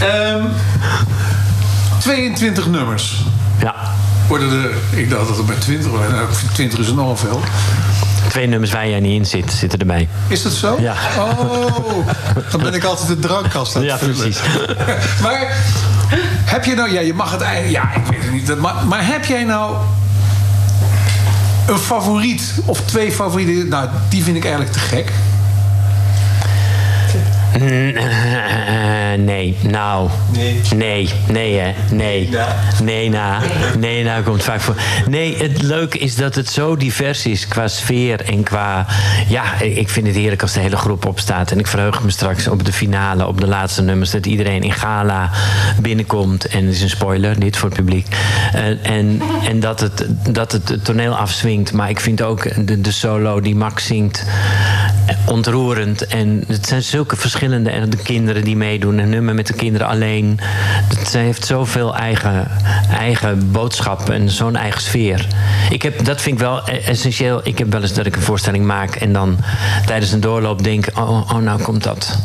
Ehm 0.00 0.44
22 2.00 2.66
nummers. 2.66 3.22
Ja. 3.60 3.74
Worden 4.28 4.62
er, 4.62 4.98
ik 4.98 5.10
dacht 5.10 5.28
dat 5.28 5.36
het 5.36 5.46
maar 5.46 5.58
20 5.58 5.90
waren. 5.90 6.10
Nou, 6.14 6.26
20 6.52 6.78
is 6.78 6.86
er 6.88 6.94
nogal 6.94 7.16
veel. 7.16 7.40
Twee 8.28 8.46
nummers 8.46 8.72
waar 8.72 8.88
jij 8.88 9.00
niet 9.00 9.18
in 9.18 9.26
zit, 9.26 9.52
zitten 9.52 9.78
erbij. 9.78 10.08
Is 10.26 10.42
dat 10.42 10.52
zo? 10.52 10.76
Ja. 10.80 10.94
Oh, 11.18 12.06
dan 12.50 12.60
ben 12.60 12.74
ik 12.74 12.84
altijd 12.84 13.08
de 13.08 13.18
drankkast 13.18 13.76
aan 13.76 13.82
het 13.82 13.90
Ja, 13.90 13.98
vullen. 13.98 14.14
precies. 14.16 14.40
maar 15.22 15.56
heb 16.44 16.64
je 16.64 16.74
nou, 16.74 16.92
ja, 16.92 17.00
je 17.00 17.14
mag 17.14 17.30
het 17.30 17.40
eigenlijk, 17.40 17.84
ja, 17.84 18.00
ik 18.00 18.06
weet 18.10 18.22
het 18.22 18.32
niet. 18.32 18.60
Maar, 18.60 18.86
maar 18.86 19.06
heb 19.06 19.24
jij 19.24 19.44
nou 19.44 19.76
een 21.66 21.78
favoriet 21.78 22.54
of 22.64 22.80
twee 22.80 23.12
favorieten? 23.12 23.68
Nou, 23.68 23.88
die 24.08 24.22
vind 24.22 24.36
ik 24.36 24.42
eigenlijk 24.42 24.72
te 24.72 24.78
gek. 24.78 25.12
Nee, 29.16 29.56
nou. 29.62 30.08
Nee. 30.32 30.60
Nee, 30.76 31.08
nee 31.28 31.58
hè. 31.58 31.74
Nee. 31.94 32.28
Nee, 32.82 33.08
na. 33.08 33.38
Nee, 33.78 34.04
na 34.04 34.20
komt 34.20 34.42
vaak 34.42 34.60
voor. 34.60 34.74
Nee, 35.08 35.36
het 35.36 35.62
leuke 35.62 35.98
is 35.98 36.16
dat 36.16 36.34
het 36.34 36.48
zo 36.48 36.76
divers 36.76 37.26
is 37.26 37.48
qua 37.48 37.68
sfeer 37.68 38.20
en 38.20 38.42
qua... 38.42 38.86
Ja, 39.28 39.60
ik 39.60 39.88
vind 39.88 40.06
het 40.06 40.16
heerlijk 40.16 40.42
als 40.42 40.52
de 40.52 40.60
hele 40.60 40.76
groep 40.76 41.06
opstaat. 41.06 41.50
En 41.50 41.58
ik 41.58 41.66
verheug 41.66 42.02
me 42.02 42.10
straks 42.10 42.48
op 42.48 42.64
de 42.64 42.72
finale, 42.72 43.26
op 43.26 43.40
de 43.40 43.46
laatste 43.46 43.82
nummers... 43.82 44.10
dat 44.10 44.26
iedereen 44.26 44.62
in 44.62 44.72
gala 44.72 45.30
binnenkomt. 45.80 46.46
En 46.46 46.64
het 46.64 46.74
is 46.74 46.82
een 46.82 46.90
spoiler, 46.90 47.40
dit 47.40 47.56
voor 47.56 47.68
het 47.68 47.78
publiek. 47.78 48.06
En, 48.52 48.84
en, 48.84 49.22
en 49.44 49.60
dat, 49.60 49.80
het, 49.80 50.06
dat 50.30 50.52
het 50.52 50.68
het 50.68 50.84
toneel 50.84 51.16
afswingt. 51.16 51.72
Maar 51.72 51.90
ik 51.90 52.00
vind 52.00 52.22
ook 52.22 52.66
de, 52.66 52.80
de 52.80 52.92
solo 52.92 53.40
die 53.40 53.56
Max 53.56 53.86
zingt 53.86 54.24
ontroerend. 55.26 56.06
En 56.06 56.44
het 56.46 56.66
zijn 56.66 56.82
zulke 56.82 57.16
verschillende. 57.16 57.47
En 57.52 57.90
de 57.90 57.96
kinderen 57.96 58.44
die 58.44 58.56
meedoen. 58.56 58.98
Een 58.98 59.08
nummer 59.08 59.34
met 59.34 59.46
de 59.46 59.52
kinderen 59.52 59.86
alleen. 59.86 60.38
Het 60.98 61.12
heeft 61.12 61.46
zoveel 61.46 61.96
eigen, 61.96 62.50
eigen 62.90 63.50
boodschap 63.52 64.10
en 64.10 64.30
zo'n 64.30 64.56
eigen 64.56 64.80
sfeer. 64.80 65.26
Ik 65.70 65.82
heb, 65.82 66.04
dat 66.04 66.20
vind 66.20 66.34
ik 66.34 66.42
wel 66.42 66.62
e- 66.68 66.76
essentieel. 66.76 67.40
Ik 67.42 67.58
heb 67.58 67.72
wel 67.72 67.82
eens 67.82 67.92
dat 67.92 68.06
ik 68.06 68.16
een 68.16 68.22
voorstelling 68.22 68.64
maak. 68.64 68.94
En 68.94 69.12
dan 69.12 69.38
tijdens 69.86 70.12
een 70.12 70.20
doorloop 70.20 70.62
denk. 70.64 70.86
Oh, 70.94 71.30
oh 71.32 71.36
nou 71.36 71.62
komt 71.62 71.82
dat. 71.82 72.18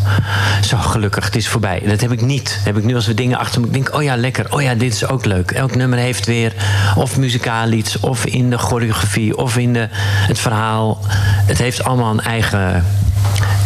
Zo 0.62 0.78
gelukkig, 0.78 1.26
het 1.26 1.36
is 1.36 1.48
voorbij. 1.48 1.82
Dat 1.86 2.02
heb 2.02 2.12
ik 2.12 2.22
niet. 2.22 2.60
Heb 2.64 2.78
ik 2.78 2.84
nu 2.84 2.96
als 2.96 3.08
we 3.08 3.14
dingen 3.14 3.38
achter 3.38 3.62
me. 3.62 3.68
Ik 3.68 3.74
denk, 3.74 3.96
oh 3.96 4.04
ja, 4.04 4.16
lekker. 4.16 4.54
Oh 4.54 4.62
ja, 4.62 4.76
dit 4.76 4.94
is 4.94 5.08
ook 5.08 5.26
leuk. 5.26 5.52
Elk 5.52 5.76
nummer 5.76 6.00
heeft 6.00 6.26
weer. 6.26 6.54
Of 6.96 7.18
muzikaal 7.18 7.72
iets. 7.72 8.00
Of 8.00 8.26
in 8.26 8.50
de 8.50 8.58
choreografie. 8.58 9.38
Of 9.38 9.58
in 9.58 9.74
de, 9.74 9.88
het 10.28 10.40
verhaal. 10.40 11.00
Het 11.46 11.58
heeft 11.58 11.84
allemaal 11.84 12.12
een 12.12 12.22
eigen, 12.22 12.86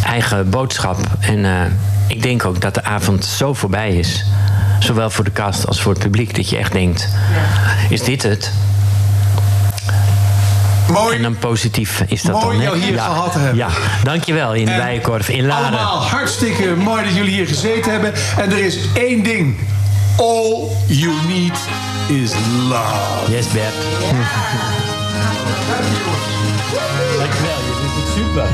eigen 0.08 0.50
boodschap. 0.50 0.98
En 1.20 1.46
eh, 1.46 1.52
ik 2.08 2.22
denk 2.22 2.46
ook 2.46 2.62
dat 2.62 2.74
de 2.74 2.84
avond 2.84 3.26
zo 3.26 3.54
voorbij 3.54 3.96
is. 3.96 4.26
Zowel 4.80 5.10
voor 5.10 5.24
de 5.24 5.32
cast 5.32 5.68
als 5.68 5.82
voor 5.82 5.94
het 5.94 6.02
publiek. 6.02 6.36
Dat 6.36 6.50
je 6.50 6.58
echt 6.58 6.72
denkt, 6.72 7.10
is 7.90 8.04
dit 8.04 8.24
het? 8.24 8.52
Mooi. 10.92 11.16
En 11.16 11.22
dan 11.22 11.38
positief 11.38 12.04
is 12.08 12.22
dat 12.22 12.42
Mooi 12.42 12.46
dan. 12.46 12.58
hè? 12.58 12.64
jou 12.64 12.78
hier 12.78 12.94
ja. 12.94 13.06
gehad 13.06 13.32
te 13.32 13.40
hebben. 13.40 13.58
Ja, 13.58 13.70
dankjewel 14.04 14.54
in 14.54 14.66
de 14.66 14.72
En 14.72 14.78
Bijenkorf 14.78 15.30
in 15.30 15.46
Laren. 15.46 15.66
Allemaal 15.66 16.04
hartstikke 16.04 16.76
mooi 16.76 17.04
dat 17.04 17.16
jullie 17.16 17.32
hier 17.32 17.48
gezeten 17.48 17.92
hebben. 17.92 18.14
En 18.38 18.52
er 18.52 18.66
is 18.66 18.78
één 18.94 19.24
ding. 19.24 19.60
All 20.18 20.68
you 20.88 21.14
need 21.28 21.60
is 22.08 22.32
love. 22.68 23.32
Yes, 23.32 23.48
Bert. 23.48 23.74
Dankjewel, 27.18 27.60
je 27.66 27.76
doet 27.82 28.04
het 28.04 28.14
super. 28.16 28.48